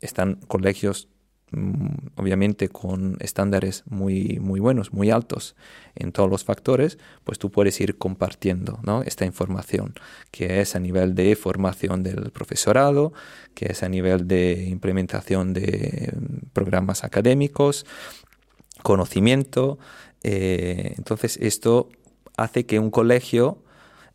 están 0.02 0.36
colegios 0.48 1.08
mm, 1.52 2.08
obviamente 2.16 2.70
con 2.70 3.18
estándares 3.20 3.84
muy, 3.88 4.40
muy 4.40 4.60
buenos, 4.60 4.94
muy 4.94 5.12
altos 5.12 5.56
en 5.96 6.12
todos 6.12 6.30
los 6.30 6.44
factores, 6.44 6.98
pues 7.24 7.40
tú 7.40 7.52
puedes 7.52 7.80
ir 7.80 7.98
compartiendo 7.98 8.80
¿no? 8.84 9.04
esta 9.04 9.26
información, 9.26 9.94
que 10.32 10.62
es 10.62 10.76
a 10.76 10.80
nivel 10.80 11.16
de 11.16 11.36
formación 11.36 12.04
del 12.04 12.32
profesorado, 12.32 13.14
que 13.54 13.72
es 13.72 13.84
a 13.84 13.90
nivel 13.90 14.28
de 14.28 14.66
implementación 14.68 15.54
de 15.54 16.12
mm, 16.16 16.50
programas 16.54 17.04
académicos, 17.04 17.86
conocimiento. 18.84 19.78
eh, 20.24 20.94
entonces 20.98 21.38
esto 21.42 21.90
hace 22.38 22.66
que 22.66 22.80
un 22.80 22.92
colegio 22.92 23.64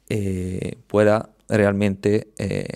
eh, 0.08 0.78
pueda 0.86 1.30
realmente 1.48 2.28
eh, 2.38 2.66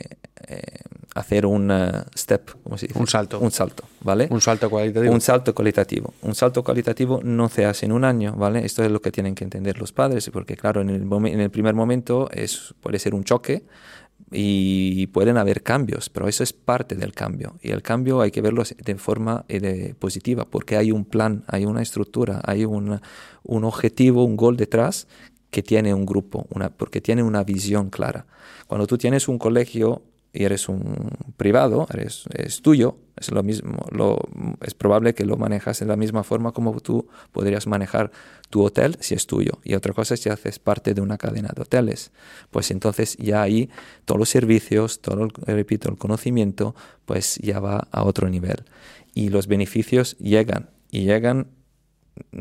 hacer 1.20 1.46
un 1.46 1.70
eh, 1.70 1.90
step, 2.16 2.50
¿cómo 2.64 2.76
se 2.76 2.88
dice? 2.88 2.98
Un 2.98 3.06
salto. 3.06 3.38
Un 3.40 3.50
salto, 3.50 3.84
¿vale? 4.02 4.26
Un 4.30 4.40
salto 4.40 4.68
cualitativo. 4.68 5.12
Un 5.14 5.20
salto 5.20 5.54
cualitativo. 5.54 6.14
Un 6.22 6.34
salto 6.34 6.62
cualitativo 6.64 7.20
no 7.22 7.48
se 7.48 7.64
hace 7.64 7.86
en 7.86 7.92
un 7.92 8.04
año, 8.04 8.34
¿vale? 8.36 8.64
Esto 8.66 8.82
es 8.82 8.90
lo 8.90 9.00
que 9.00 9.12
tienen 9.12 9.34
que 9.34 9.44
entender 9.44 9.78
los 9.78 9.92
padres, 9.92 10.28
porque 10.32 10.56
claro, 10.56 10.80
en 10.80 10.90
el, 10.90 11.02
en 11.28 11.40
el 11.40 11.50
primer 11.50 11.74
momento 11.74 12.28
es, 12.32 12.74
puede 12.80 12.98
ser 12.98 13.14
un 13.14 13.24
choque 13.24 13.64
y 14.32 15.06
pueden 15.08 15.36
haber 15.38 15.62
cambios, 15.62 16.08
pero 16.10 16.28
eso 16.28 16.42
es 16.42 16.52
parte 16.52 16.94
del 16.94 17.12
cambio. 17.12 17.56
Y 17.62 17.70
el 17.70 17.82
cambio 17.82 18.20
hay 18.20 18.30
que 18.30 18.40
verlo 18.42 18.62
de 18.84 18.94
forma 18.96 19.44
eh, 19.48 19.60
de- 19.60 19.94
positiva, 19.94 20.44
porque 20.44 20.76
hay 20.76 20.92
un 20.92 21.04
plan, 21.04 21.42
hay 21.48 21.64
una 21.64 21.82
estructura, 21.82 22.40
hay 22.44 22.64
un, 22.64 23.00
un 23.42 23.64
objetivo, 23.64 24.24
un 24.24 24.36
gol 24.36 24.56
detrás 24.56 25.08
que 25.50 25.62
tiene 25.62 25.92
un 25.94 26.06
grupo, 26.06 26.46
una, 26.50 26.70
porque 26.70 27.00
tiene 27.00 27.22
una 27.24 27.42
visión 27.42 27.90
clara. 27.90 28.26
Cuando 28.68 28.86
tú 28.86 28.96
tienes 28.98 29.26
un 29.26 29.38
colegio 29.38 30.02
y 30.32 30.44
eres 30.44 30.68
un 30.68 31.10
privado, 31.36 31.86
eres, 31.92 32.24
es 32.32 32.62
tuyo, 32.62 32.98
es 33.16 33.30
lo 33.32 33.42
mismo, 33.42 33.76
lo, 33.90 34.18
es 34.62 34.74
probable 34.74 35.12
que 35.14 35.24
lo 35.24 35.36
manejas 35.36 35.80
de 35.80 35.86
la 35.86 35.96
misma 35.96 36.22
forma 36.22 36.52
como 36.52 36.78
tú 36.80 37.08
podrías 37.32 37.66
manejar 37.66 38.10
tu 38.48 38.62
hotel 38.62 38.96
si 39.00 39.14
es 39.14 39.26
tuyo. 39.26 39.58
Y 39.64 39.74
otra 39.74 39.92
cosa 39.92 40.14
es 40.14 40.20
si 40.20 40.28
haces 40.28 40.58
parte 40.58 40.94
de 40.94 41.00
una 41.00 41.18
cadena 41.18 41.50
de 41.54 41.62
hoteles. 41.62 42.12
Pues 42.50 42.70
entonces 42.70 43.16
ya 43.16 43.42
ahí 43.42 43.70
todos 44.04 44.18
los 44.18 44.28
servicios, 44.28 45.00
todo, 45.00 45.24
el, 45.24 45.30
repito, 45.46 45.90
el 45.90 45.98
conocimiento, 45.98 46.74
pues 47.06 47.36
ya 47.42 47.58
va 47.60 47.88
a 47.90 48.04
otro 48.04 48.28
nivel. 48.28 48.64
Y 49.14 49.28
los 49.30 49.48
beneficios 49.48 50.16
llegan, 50.18 50.70
y 50.92 51.04
llegan 51.04 51.48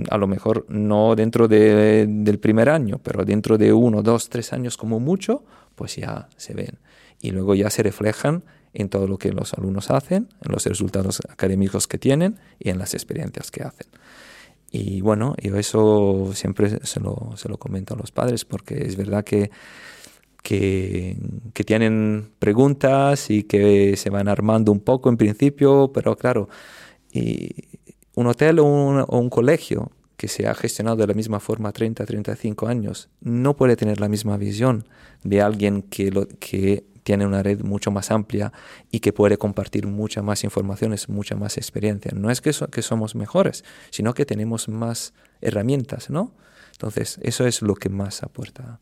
a 0.10 0.18
lo 0.18 0.28
mejor 0.28 0.66
no 0.70 1.16
dentro 1.16 1.48
de- 1.48 2.06
del 2.08 2.40
primer 2.40 2.70
año, 2.70 3.00
pero 3.04 3.26
dentro 3.26 3.58
de 3.58 3.74
uno, 3.74 4.02
dos, 4.04 4.30
tres 4.30 4.54
años 4.54 4.78
como 4.78 5.00
mucho, 5.00 5.44
pues 5.76 5.96
ya 5.96 6.30
se 6.38 6.54
ven. 6.54 6.80
Y 7.22 7.32
luego 7.32 7.55
ya 7.55 7.70
se 7.70 7.84
reflejan 7.84 8.43
en 8.74 8.89
todo 8.89 9.07
lo 9.07 9.17
que 9.17 9.32
los 9.32 9.53
alumnos 9.53 9.91
hacen, 9.91 10.30
en 10.45 10.51
los 10.51 10.65
resultados 10.65 11.22
académicos 11.30 11.88
que 11.88 11.97
tienen 11.97 12.39
y 12.59 12.70
en 12.70 12.78
las 12.78 12.93
experiencias 12.93 13.51
que 13.51 13.63
hacen. 13.63 13.88
Y 14.72 15.01
bueno, 15.01 15.36
yo 15.41 15.57
eso 15.57 16.32
siempre 16.34 16.86
se 16.86 16.99
lo, 16.99 17.34
se 17.36 17.49
lo 17.49 17.57
comento 17.57 17.95
a 17.95 17.97
los 17.97 18.11
padres 18.11 18.45
porque 18.45 18.86
es 18.86 18.95
verdad 18.95 19.24
que, 19.24 19.49
que, 20.43 21.17
que, 21.53 21.63
tienen 21.63 22.30
preguntas 22.38 23.32
y 23.32 23.43
que 23.43 23.97
se 23.97 24.11
van 24.11 24.28
armando 24.28 24.72
un 24.72 24.80
poco 24.80 25.09
en 25.09 25.17
principio, 25.17 25.91
pero 25.91 26.15
claro, 26.15 26.49
y 27.11 27.49
un 28.13 28.28
hotel 28.28 28.59
o 28.59 28.65
un, 28.65 29.05
o 29.07 29.17
un 29.17 29.30
colegio 29.30 29.91
que 30.17 30.28
se 30.28 30.47
ha 30.47 30.53
gestionado 30.53 30.97
de 30.97 31.07
la 31.07 31.13
misma 31.13 31.39
forma 31.39 31.72
30, 31.72 32.05
35 32.05 32.67
años, 32.67 33.09
no 33.22 33.55
puede 33.55 33.78
tener 33.78 34.01
la 34.01 34.09
misma 34.09 34.36
visión 34.36 34.86
de 35.24 35.41
alguien 35.41 35.82
que, 35.82 36.11
lo, 36.11 36.28
que 36.28 36.84
tiene 37.04 37.26
una 37.26 37.43
red 37.43 37.62
mucho 37.62 37.91
más 37.91 38.12
amplia 38.12 38.52
y 38.91 39.00
que 39.00 39.14
puede 39.14 39.38
compartir 39.38 39.88
muchas 39.88 40.24
más 40.24 40.43
informaciones, 40.43 41.10
mucha 41.10 41.36
más 41.36 41.58
experiencia. 41.58 42.12
No 42.16 42.30
es 42.32 42.41
que, 42.41 42.52
que 42.72 42.82
somos 42.82 43.16
mejores, 43.16 43.64
sino 43.89 44.14
que 44.14 44.26
tenemos 44.26 44.70
más 44.70 45.14
herramientas, 45.41 46.10
¿no? 46.10 46.32
Entonces, 46.72 47.20
eso 47.24 47.45
es 47.45 47.62
lo 47.62 47.76
que 47.76 47.89
más 47.89 48.24
aporta. 48.24 48.80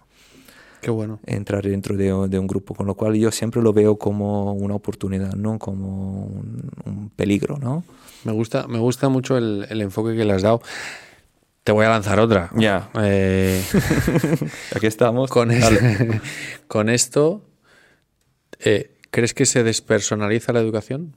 Qué 0.81 0.91
bueno. 0.91 1.19
Entrar 1.25 1.63
dentro 1.63 1.97
de, 1.97 2.05
de, 2.27 2.39
un 2.39 2.47
grupo, 2.47 2.75
con 2.75 2.85
lo 2.85 2.95
cual 2.95 3.15
yo 3.15 3.31
siempre 3.31 3.61
lo 3.61 3.73
veo 3.73 3.97
como 3.97 4.53
una 4.53 4.75
oportunidad, 4.75 5.33
no 5.33 5.57
como 5.57 6.25
un, 6.25 6.69
un 6.85 7.09
peligro, 7.09 7.57
¿no? 7.57 7.83
Me 8.23 8.31
gusta, 8.31 8.67
me 8.67 8.77
gusta 8.77 9.09
mucho 9.09 9.37
el, 9.37 9.65
el, 9.69 9.81
enfoque 9.81 10.15
que 10.15 10.25
le 10.25 10.33
has 10.33 10.43
dado. 10.43 10.61
Te 11.63 11.71
voy 11.71 11.85
a 11.85 11.89
lanzar 11.89 12.19
otra. 12.19 12.49
Ya. 12.55 12.89
Eh, 13.01 13.61
Aquí 14.75 14.87
estamos. 14.87 15.29
Con, 15.29 15.51
es, 15.51 15.67
con 16.67 16.89
esto, 16.89 17.41
eh, 18.59 18.97
¿crees 19.11 19.33
que 19.33 19.45
se 19.45 19.63
despersonaliza 19.63 20.53
la 20.53 20.59
educación? 20.59 21.15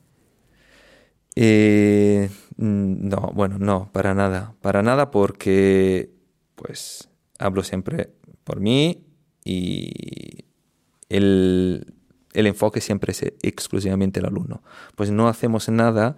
Eh, 1.37 2.31
no, 2.57 3.33
bueno, 3.35 3.59
no, 3.59 3.91
para 3.93 4.15
nada. 4.15 4.55
Para 4.61 4.83
nada 4.83 5.11
porque, 5.11 6.11
pues, 6.55 7.09
hablo 7.39 7.63
siempre 7.63 8.11
por 8.45 8.61
mí 8.61 9.07
y 9.45 10.45
el, 11.09 11.95
el 12.33 12.47
enfoque 12.47 12.81
siempre 12.81 13.13
es 13.13 13.23
exclusivamente 13.43 14.21
el 14.21 14.27
alumno. 14.27 14.63
Pues 14.97 15.11
no 15.11 15.29
hacemos 15.29 15.69
nada 15.69 16.17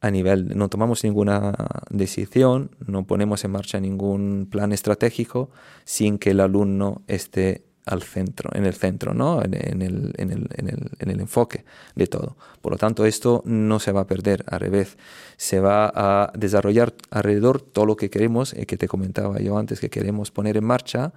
a 0.00 0.10
nivel, 0.10 0.56
no 0.56 0.68
tomamos 0.68 1.04
ninguna 1.04 1.54
decisión, 1.90 2.74
no 2.86 3.06
ponemos 3.06 3.44
en 3.44 3.50
marcha 3.50 3.80
ningún 3.80 4.48
plan 4.50 4.72
estratégico 4.72 5.50
sin 5.84 6.18
que 6.18 6.30
el 6.30 6.40
alumno 6.40 7.02
esté 7.06 7.66
al 7.86 8.02
centro, 8.02 8.50
en 8.54 8.66
el 8.66 8.74
centro, 8.74 9.14
¿no? 9.14 9.42
en, 9.42 9.54
en, 9.54 9.82
el, 9.82 10.12
en, 10.16 10.30
el, 10.30 10.48
en, 10.54 10.68
el, 10.68 10.90
en, 10.98 11.10
el, 11.10 11.20
enfoque 11.20 11.64
de 11.94 12.06
todo. 12.06 12.36
Por 12.60 12.72
lo 12.72 12.78
tanto, 12.78 13.06
esto 13.06 13.42
no 13.46 13.80
se 13.80 13.92
va 13.92 14.02
a 14.02 14.06
perder, 14.06 14.44
al 14.46 14.60
revés, 14.60 14.98
se 15.36 15.60
va 15.60 15.90
a 15.94 16.32
desarrollar 16.36 16.94
alrededor 17.10 17.60
todo 17.60 17.86
lo 17.86 17.96
que 17.96 18.10
queremos, 18.10 18.54
y 18.56 18.66
que 18.66 18.76
te 18.76 18.88
comentaba 18.88 19.38
yo 19.40 19.58
antes, 19.58 19.80
que 19.80 19.90
queremos 19.90 20.30
poner 20.30 20.56
en 20.56 20.64
marcha 20.64 21.12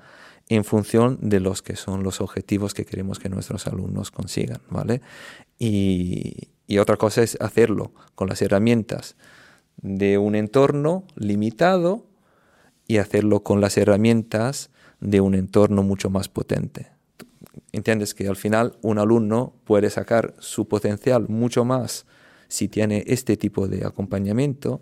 en 0.50 0.64
función 0.64 1.20
de 1.22 1.40
los 1.40 1.62
que 1.62 1.76
son 1.76 2.04
los 2.04 2.20
objetivos 2.20 2.74
que 2.74 2.86
queremos 2.86 3.20
que 3.20 3.30
nuestros 3.30 3.68
alumnos 3.68 4.12
consigan, 4.12 4.60
¿vale? 4.70 5.02
Y 5.58 6.78
otra 6.80 6.98
cosa 6.98 7.22
es 7.22 7.38
hacerlo 7.40 7.94
con 8.16 8.28
las 8.28 8.42
herramientas 8.42 9.16
de 9.78 10.18
un 10.18 10.36
entorno 10.36 11.06
limitado 11.16 12.06
y 12.88 12.98
hacerlo 12.98 13.44
con 13.44 13.62
las 13.62 13.78
herramientas 13.78 14.70
de 15.04 15.20
un 15.22 15.36
entorno 15.36 15.84
mucho 15.84 16.10
más 16.10 16.30
potente. 16.30 16.88
Entiendes 17.72 18.14
que 18.14 18.28
al 18.28 18.38
final 18.38 18.78
un 18.82 18.98
alumno 19.00 19.54
puede 19.66 19.90
sacar 19.90 20.34
su 20.40 20.68
potencial 20.68 21.28
mucho 21.28 21.66
más 21.66 22.06
si 22.48 22.70
tiene 22.70 23.04
este 23.08 23.36
tipo 23.36 23.68
de 23.68 23.86
acompañamiento 23.86 24.82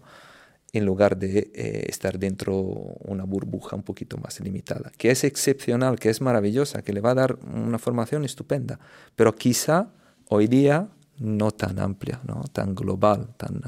en 0.73 0.85
lugar 0.85 1.17
de 1.17 1.51
eh, 1.53 1.85
estar 1.89 2.17
dentro 2.17 2.55
una 2.55 3.23
burbuja 3.23 3.75
un 3.75 3.83
poquito 3.83 4.17
más 4.17 4.39
limitada, 4.39 4.91
que 4.97 5.11
es 5.11 5.23
excepcional, 5.23 5.99
que 5.99 6.09
es 6.09 6.21
maravillosa, 6.21 6.81
que 6.81 6.93
le 6.93 7.01
va 7.01 7.11
a 7.11 7.15
dar 7.15 7.39
una 7.43 7.77
formación 7.77 8.23
estupenda, 8.23 8.79
pero 9.15 9.35
quizá 9.35 9.91
hoy 10.29 10.47
día 10.47 10.87
no 11.17 11.51
tan 11.51 11.79
amplia, 11.79 12.21
¿no? 12.25 12.43
tan 12.53 12.73
global, 12.73 13.33
tan, 13.37 13.61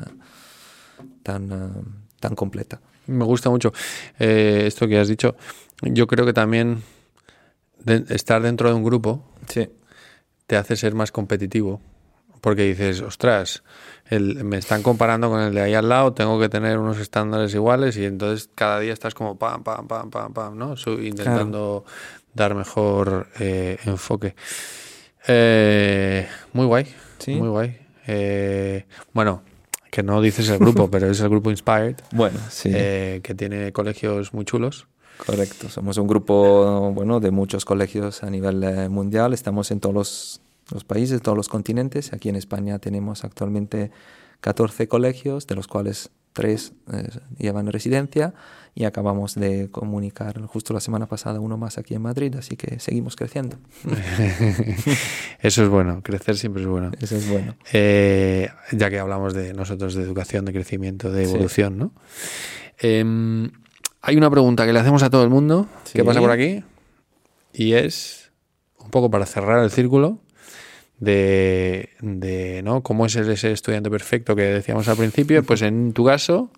tan, 1.23 1.51
uh, 1.51 1.83
tan 2.19 2.35
completa. 2.35 2.79
Me 3.07 3.25
gusta 3.25 3.49
mucho 3.49 3.73
eh, 4.17 4.63
esto 4.65 4.87
que 4.87 4.97
has 4.97 5.09
dicho. 5.09 5.35
Yo 5.81 6.07
creo 6.07 6.25
que 6.25 6.33
también 6.33 6.83
de 7.79 8.03
estar 8.09 8.41
dentro 8.41 8.69
de 8.69 8.75
un 8.75 8.83
grupo 8.83 9.23
sí. 9.47 9.69
te 10.47 10.55
hace 10.55 10.75
ser 10.75 10.93
más 10.93 11.11
competitivo. 11.11 11.81
Porque 12.41 12.63
dices, 12.63 13.01
ostras, 13.01 13.63
el, 14.09 14.43
me 14.43 14.57
están 14.57 14.83
comparando 14.83 15.29
con 15.29 15.39
el 15.39 15.53
de 15.53 15.61
ahí 15.61 15.73
al 15.75 15.87
lado, 15.87 16.11
tengo 16.11 16.37
que 16.41 16.49
tener 16.49 16.77
unos 16.77 16.99
estándares 16.99 17.53
iguales 17.53 17.95
y 17.95 18.03
entonces 18.03 18.49
cada 18.53 18.81
día 18.81 18.91
estás 18.91 19.13
como 19.13 19.37
pam, 19.37 19.63
pam, 19.63 19.87
pam, 19.87 20.09
pam, 20.09 20.33
pam, 20.33 20.57
¿no? 20.57 20.75
Intentando 21.01 21.85
claro. 21.85 22.27
dar 22.33 22.55
mejor 22.55 23.27
eh, 23.39 23.77
enfoque. 23.85 24.35
Eh, 25.25 26.27
muy 26.51 26.65
guay. 26.65 26.93
¿Sí? 27.19 27.35
Muy 27.35 27.47
guay. 27.47 27.77
Eh, 28.07 28.85
bueno, 29.13 29.43
que 29.89 30.03
no 30.03 30.21
dices 30.21 30.49
el 30.49 30.59
grupo, 30.59 30.89
pero 30.91 31.09
es 31.09 31.21
el 31.21 31.29
grupo 31.29 31.49
Inspired. 31.49 31.95
Bueno, 32.11 32.39
sí. 32.49 32.71
Eh, 32.73 33.21
que 33.23 33.33
tiene 33.35 33.71
colegios 33.71 34.33
muy 34.33 34.43
chulos. 34.43 34.87
Correcto. 35.25 35.69
Somos 35.69 35.97
un 35.97 36.07
grupo 36.07 36.91
bueno, 36.91 37.19
de 37.19 37.31
muchos 37.31 37.65
colegios 37.65 38.23
a 38.23 38.29
nivel 38.29 38.63
eh, 38.63 38.89
mundial. 38.89 39.33
Estamos 39.33 39.71
en 39.71 39.79
todos 39.79 39.95
los, 39.95 40.41
los, 40.71 40.83
países, 40.83 41.21
todos 41.21 41.37
los 41.37 41.49
continentes. 41.49 42.13
Aquí 42.13 42.29
en 42.29 42.35
España 42.35 42.79
tenemos 42.79 43.23
actualmente 43.23 43.91
14 44.41 44.87
colegios, 44.87 45.47
de 45.47 45.55
los 45.55 45.67
cuales 45.67 46.11
tres 46.33 46.73
eh, 46.91 47.07
llevan 47.37 47.71
residencia 47.71 48.33
y 48.75 48.85
acabamos 48.85 49.35
de 49.35 49.69
comunicar 49.69 50.41
justo 50.47 50.73
la 50.73 50.79
semana 50.79 51.05
pasada 51.05 51.39
uno 51.39 51.57
más 51.57 51.77
aquí 51.77 51.93
en 51.93 52.01
Madrid, 52.01 52.35
así 52.35 52.57
que 52.57 52.79
seguimos 52.79 53.15
creciendo. 53.15 53.57
Eso 55.39 55.63
es 55.63 55.69
bueno, 55.69 56.01
crecer 56.01 56.37
siempre 56.37 56.63
es 56.63 56.67
bueno. 56.67 56.91
Eso 56.99 57.15
es 57.15 57.29
bueno. 57.29 57.55
Eh, 57.71 58.49
ya 58.71 58.89
que 58.89 58.99
hablamos 58.99 59.33
de 59.35 59.53
nosotros 59.53 59.93
de 59.93 60.01
educación, 60.01 60.45
de 60.45 60.53
crecimiento, 60.53 61.11
de 61.11 61.23
evolución, 61.23 61.73
sí. 61.73 61.79
¿no? 61.79 61.91
Eh, 62.81 63.51
hay 64.05 64.17
una 64.17 64.29
pregunta 64.29 64.65
que 64.65 64.73
le 64.73 64.79
hacemos 64.79 65.01
a 65.01 65.09
todo 65.09 65.23
el 65.23 65.29
mundo, 65.29 65.65
sí. 65.85 65.93
¿qué 65.93 66.03
pasa 66.03 66.19
por 66.19 66.29
aquí? 66.29 66.61
Y 67.53 67.73
es, 67.73 68.31
un 68.77 68.89
poco 68.91 69.09
para 69.09 69.25
cerrar 69.25 69.63
el 69.63 69.71
círculo, 69.71 70.19
de, 70.99 71.89
de, 72.01 72.61
¿no? 72.63 72.83
cómo 72.83 73.05
es 73.05 73.15
ese 73.15 73.51
estudiante 73.53 73.89
perfecto 73.89 74.35
que 74.35 74.43
decíamos 74.43 74.89
al 74.89 74.97
principio, 74.97 75.41
pues 75.43 75.61
en 75.61 75.93
tu 75.93 76.05
caso, 76.05 76.51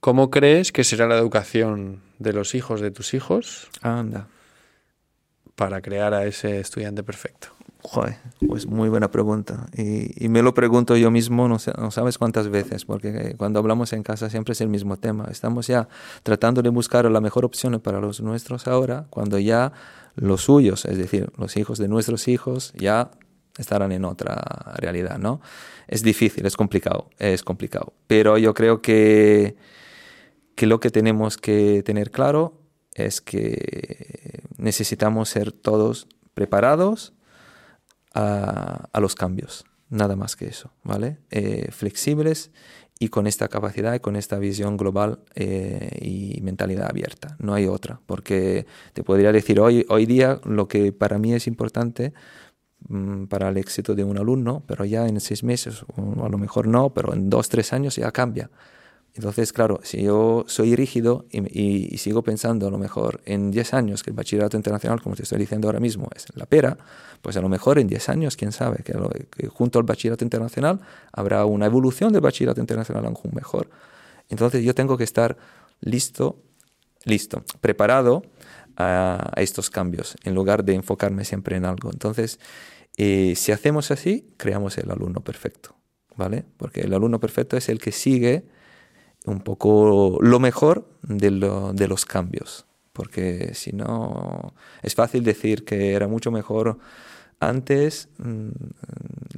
¿cómo 0.00 0.28
crees 0.30 0.72
que 0.72 0.82
será 0.82 1.06
la 1.06 1.16
educación 1.16 2.02
de 2.18 2.32
los 2.32 2.56
hijos 2.56 2.80
de 2.80 2.90
tus 2.90 3.14
hijos 3.14 3.70
Anda. 3.82 4.26
para 5.54 5.80
crear 5.80 6.14
a 6.14 6.26
ese 6.26 6.58
estudiante 6.58 7.04
perfecto? 7.04 7.55
Joder, 7.88 8.16
pues 8.48 8.66
muy 8.66 8.88
buena 8.88 9.12
pregunta. 9.12 9.66
Y, 9.72 10.28
me 10.28 10.42
lo 10.42 10.54
pregunto 10.54 10.96
yo 10.96 11.12
mismo, 11.12 11.46
no, 11.46 11.58
sabes 11.58 12.18
cuántas 12.18 12.48
veces, 12.48 12.84
porque 12.84 13.36
cuando 13.36 13.60
hablamos 13.60 13.92
en 13.92 14.02
casa 14.02 14.28
siempre 14.28 14.52
es 14.52 14.60
el 14.60 14.68
mismo 14.68 14.96
tema. 14.96 15.28
Estamos 15.30 15.68
ya 15.68 15.88
tratando 16.24 16.62
de 16.62 16.70
buscar 16.70 17.08
la 17.08 17.20
mejor 17.20 17.44
opción 17.44 17.78
para 17.78 18.00
los 18.00 18.20
nuestros 18.20 18.66
ahora, 18.66 19.06
cuando 19.08 19.38
ya 19.38 19.72
los 20.16 20.42
suyos, 20.42 20.84
es 20.84 20.98
decir, 20.98 21.30
los 21.38 21.56
hijos 21.56 21.78
de 21.78 21.86
nuestros 21.86 22.26
hijos, 22.26 22.72
ya 22.76 23.12
estarán 23.56 23.92
en 23.92 24.04
otra 24.04 24.42
realidad, 24.78 25.18
¿no? 25.18 25.40
Es 25.86 26.02
difícil, 26.02 26.44
es 26.44 26.56
complicado, 26.56 27.08
es 27.18 27.44
complicado. 27.44 27.92
Pero 28.08 28.36
yo 28.36 28.52
creo 28.52 28.82
que, 28.82 29.54
que 30.56 30.66
lo 30.66 30.80
que 30.80 30.90
tenemos 30.90 31.36
que 31.36 31.84
tener 31.84 32.10
claro 32.10 32.60
es 32.94 33.20
que 33.20 34.42
necesitamos 34.56 35.28
ser 35.28 35.52
todos 35.52 36.08
preparados 36.34 37.12
a, 38.16 39.00
los 39.00 39.14
cambios, 39.14 39.64
nada 39.90 40.16
más 40.16 40.36
que 40.36 40.46
eso, 40.46 40.70
¿vale? 40.82 41.18
Eh, 41.30 41.68
flexibles 41.70 42.50
y 42.98 43.08
con 43.08 43.26
esta 43.26 43.48
capacidad 43.48 43.94
y 43.94 44.00
con 44.00 44.16
esta 44.16 44.38
visión 44.38 44.76
global 44.76 45.18
eh, 45.34 45.98
y 46.00 46.40
mentalidad 46.40 46.88
abierta. 46.88 47.36
No 47.38 47.52
hay 47.52 47.66
otra, 47.66 48.00
porque 48.06 48.66
te 48.94 49.02
podría 49.02 49.32
decir 49.32 49.60
hoy, 49.60 49.84
hoy 49.88 50.06
día 50.06 50.40
lo 50.44 50.66
que 50.66 50.92
para 50.92 51.18
mí 51.18 51.34
es 51.34 51.46
importante 51.46 52.14
para 53.28 53.48
el 53.48 53.56
éxito 53.56 53.94
de 53.94 54.04
un 54.04 54.16
alumno, 54.16 54.62
pero 54.66 54.84
ya 54.84 55.06
en 55.06 55.18
seis 55.20 55.42
meses, 55.42 55.84
o 55.96 56.24
a 56.24 56.28
lo 56.28 56.38
mejor 56.38 56.68
no, 56.68 56.90
pero 56.90 57.12
en 57.12 57.28
dos, 57.28 57.48
tres 57.48 57.72
años 57.72 57.96
ya 57.96 58.12
cambia. 58.12 58.48
Entonces, 59.16 59.52
claro, 59.52 59.80
si 59.82 60.02
yo 60.02 60.44
soy 60.46 60.76
rígido 60.76 61.24
y, 61.30 61.40
y, 61.40 61.88
y, 61.90 61.98
sigo 61.98 62.22
pensando 62.22 62.66
a 62.66 62.70
lo 62.70 62.76
mejor 62.76 63.22
en 63.24 63.50
10 63.50 63.72
años 63.72 64.02
que 64.02 64.10
el 64.10 64.16
bachillerato 64.16 64.58
internacional, 64.58 65.00
como 65.00 65.16
te 65.16 65.22
estoy 65.22 65.38
diciendo 65.38 65.68
ahora 65.68 65.80
mismo, 65.80 66.10
es 66.14 66.26
la 66.34 66.44
pera, 66.44 66.76
pues 67.22 67.34
a 67.38 67.40
lo 67.40 67.48
mejor 67.48 67.78
en 67.78 67.86
10 67.88 68.10
años, 68.10 68.36
quién 68.36 68.52
sabe, 68.52 68.82
que, 68.84 68.92
lo, 68.92 69.08
que 69.08 69.48
junto 69.48 69.78
al 69.78 69.86
bachillerato 69.86 70.22
internacional 70.22 70.80
habrá 71.12 71.46
una 71.46 71.64
evolución 71.64 72.12
del 72.12 72.20
bachillerato 72.20 72.60
internacional 72.60 73.06
aún 73.06 73.16
mejor. 73.32 73.70
Entonces 74.28 74.62
yo 74.62 74.74
tengo 74.74 74.98
que 74.98 75.04
estar 75.04 75.38
listo, 75.80 76.42
listo, 77.04 77.42
preparado 77.62 78.22
a, 78.76 79.32
a 79.34 79.40
estos 79.40 79.70
cambios, 79.70 80.16
en 80.24 80.34
lugar 80.34 80.62
de 80.62 80.74
enfocarme 80.74 81.24
siempre 81.24 81.56
en 81.56 81.64
algo. 81.64 81.90
Entonces, 81.90 82.38
Y 82.98 83.34
si 83.36 83.52
hacemos 83.52 83.90
así, 83.90 84.26
creamos 84.36 84.78
el 84.78 84.90
alumno 84.90 85.20
perfecto, 85.20 85.74
¿vale? 86.16 86.44
Porque 86.56 86.82
el 86.82 86.94
alumno 86.94 87.18
perfecto 87.18 87.56
es 87.56 87.68
el 87.68 87.78
que 87.78 87.92
sigue 87.92 88.44
un 89.24 89.40
poco 89.40 90.18
lo 90.20 90.38
mejor 90.38 90.88
de, 91.02 91.30
de 91.74 91.88
los 91.88 92.04
cambios. 92.04 92.66
Porque 92.92 93.52
si 93.54 93.72
no, 93.72 94.54
es 94.82 94.94
fácil 94.94 95.22
decir 95.22 95.64
que 95.64 95.92
era 95.92 96.08
mucho 96.08 96.30
mejor 96.30 96.78
antes, 97.40 98.08
mm, 98.18 98.48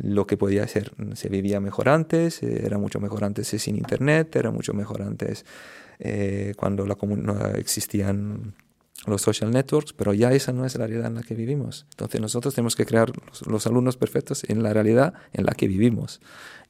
lo 0.03 0.27
que 0.27 0.37
podía 0.37 0.67
ser, 0.69 0.93
se 1.15 1.29
vivía 1.29 1.61
mejor 1.61 1.89
antes, 1.89 2.43
era 2.43 2.79
mucho 2.79 3.01
mejor 3.01 3.25
antes 3.25 3.49
sin 3.49 3.77
internet, 3.77 4.37
era 4.37 4.51
mucho 4.51 4.73
mejor 4.75 5.03
antes 5.03 5.45
eh, 5.99 6.55
cuando 6.57 6.87
la 6.87 6.97
no 7.03 7.47
existían 7.57 8.55
los 9.07 9.23
social 9.23 9.51
networks, 9.51 9.93
pero 9.93 10.13
ya 10.13 10.33
esa 10.33 10.53
no 10.53 10.65
es 10.65 10.77
la 10.77 10.87
realidad 10.87 11.07
en 11.07 11.15
la 11.15 11.23
que 11.23 11.35
vivimos. 11.35 11.87
Entonces 11.91 12.21
nosotros 12.21 12.55
tenemos 12.55 12.77
que 12.77 12.85
crear 12.85 13.13
los, 13.47 13.67
alumnos 13.67 13.97
perfectos 13.97 14.45
en 14.49 14.63
la 14.63 14.73
realidad 14.73 15.15
en 15.33 15.47
la 15.47 15.53
que 15.53 15.69
vivimos. 15.69 16.21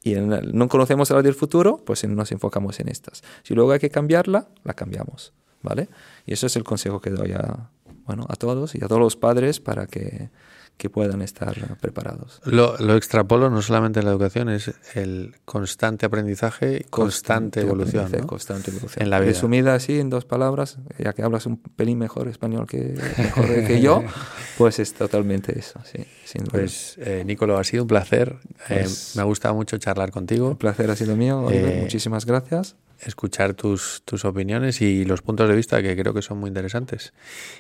Y 0.03 0.14
no 0.14 0.68
conocemos 0.68 1.11
la 1.11 1.22
del 1.22 1.35
futuro, 1.35 1.79
pues 1.85 2.07
nos 2.07 2.31
enfocamos 2.31 2.79
en 2.81 2.89
estas. 2.89 3.22
Si 3.43 3.55
luego 3.55 3.72
hay 3.72 3.79
que 3.79 3.91
cambiarla, 3.91 4.49
la 4.64 4.74
cambiamos. 4.74 5.33
¿Vale? 5.61 5.89
Y 6.24 6.35
eso 6.35 6.47
es 6.47 6.55
el 6.55 6.62
consejo 6.62 7.01
que 7.01 7.11
doy 7.11 7.33
a, 7.33 7.70
bueno, 8.07 8.26
a 8.29 8.37
todos 8.37 8.76
y 8.76 8.85
a 8.85 8.87
todos 8.87 9.01
los 9.01 9.16
padres 9.16 9.59
para 9.59 9.89
que 9.89 10.31
que 10.79 10.89
puedan 10.89 11.22
estar 11.22 11.76
preparados. 11.79 12.41
Lo, 12.45 12.79
lo, 12.79 12.95
extrapolo 12.95 13.51
no 13.51 13.61
solamente 13.62 13.99
en 13.99 14.07
la 14.07 14.12
educación, 14.12 14.49
es 14.49 14.72
el 14.95 15.35
constante 15.45 16.07
aprendizaje, 16.07 16.87
constante, 16.89 17.61
evolución. 17.61 18.11
Constante 18.26 18.70
evolución. 18.70 19.03
En 19.03 19.11
la 19.11 19.18
vida. 19.18 19.33
Resumida 19.33 19.74
así 19.74 19.99
en 19.99 20.09
dos 20.09 20.24
palabras, 20.24 20.79
ya 20.97 21.12
que 21.12 21.22
hablas 21.22 21.47
un 21.47 21.57
pelín 21.59 21.99
mejor 21.99 22.29
español 22.29 22.66
que, 22.66 22.95
mejor 23.18 23.47
que 23.66 23.81
yo, 23.81 24.05
pues 24.57 24.79
es 24.79 24.95
totalmente 24.95 25.59
eso. 25.59 25.81
Sí, 25.85 26.39
pues 26.51 26.97
eh, 26.99 27.24
Nicolo, 27.26 27.59
ha 27.59 27.64
sido 27.64 27.83
un 27.83 27.89
placer. 27.89 28.37
Eh, 28.68 28.83
pues 28.85 29.14
me 29.16 29.22
ha 29.22 29.24
gustado 29.24 29.57
mucho 29.57 29.79
charlar 29.79 30.12
contigo. 30.12 30.53
El 30.53 30.57
placer 30.57 30.91
ha 30.91 30.97
sido 30.97 31.16
mío. 31.16 31.49
Eh, 31.51 31.81
muchísimas 31.83 32.24
gracias 32.24 32.76
escuchar 33.01 33.55
tus, 33.55 34.03
tus, 34.05 34.25
opiniones 34.25 34.81
y 34.81 35.05
los 35.05 35.23
puntos 35.23 35.49
de 35.49 35.55
vista 35.55 35.83
que 35.83 35.97
creo 35.97 36.13
que 36.15 36.23
son 36.23 36.39
muy 36.39 36.49
interesantes. 36.49 37.13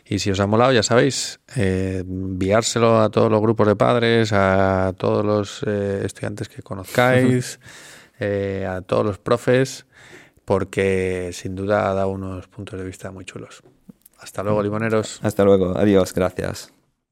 Y 0.04 0.18
si 0.18 0.30
os 0.30 0.40
ha 0.40 0.46
molado, 0.46 0.72
ya 0.72 0.82
sabéis, 0.82 1.40
eh, 1.56 2.02
enviárselo 2.06 3.00
a 3.00 3.10
todos 3.10 3.30
los 3.30 3.40
grupos 3.40 3.66
de 3.66 3.76
padres, 3.76 4.32
a 4.32 4.92
todos 4.96 5.24
los 5.24 5.62
eh, 5.66 6.02
estudiantes 6.04 6.48
que 6.48 6.62
conozcáis, 6.62 7.60
eh, 8.20 8.66
a 8.68 8.82
todos 8.82 9.04
los 9.04 9.18
profes, 9.18 9.86
porque 10.44 11.30
sin 11.32 11.54
duda 11.54 11.90
ha 11.90 11.94
dado 11.94 12.10
unos 12.10 12.48
puntos 12.48 12.78
de 12.78 12.84
vista 12.84 13.10
muy 13.10 13.24
chulos. 13.24 13.62
Hasta 14.18 14.42
luego, 14.42 14.62
limoneros. 14.62 15.20
Hasta 15.22 15.44
luego. 15.44 15.76
Adiós. 15.76 16.12
Gracias. 16.12 16.72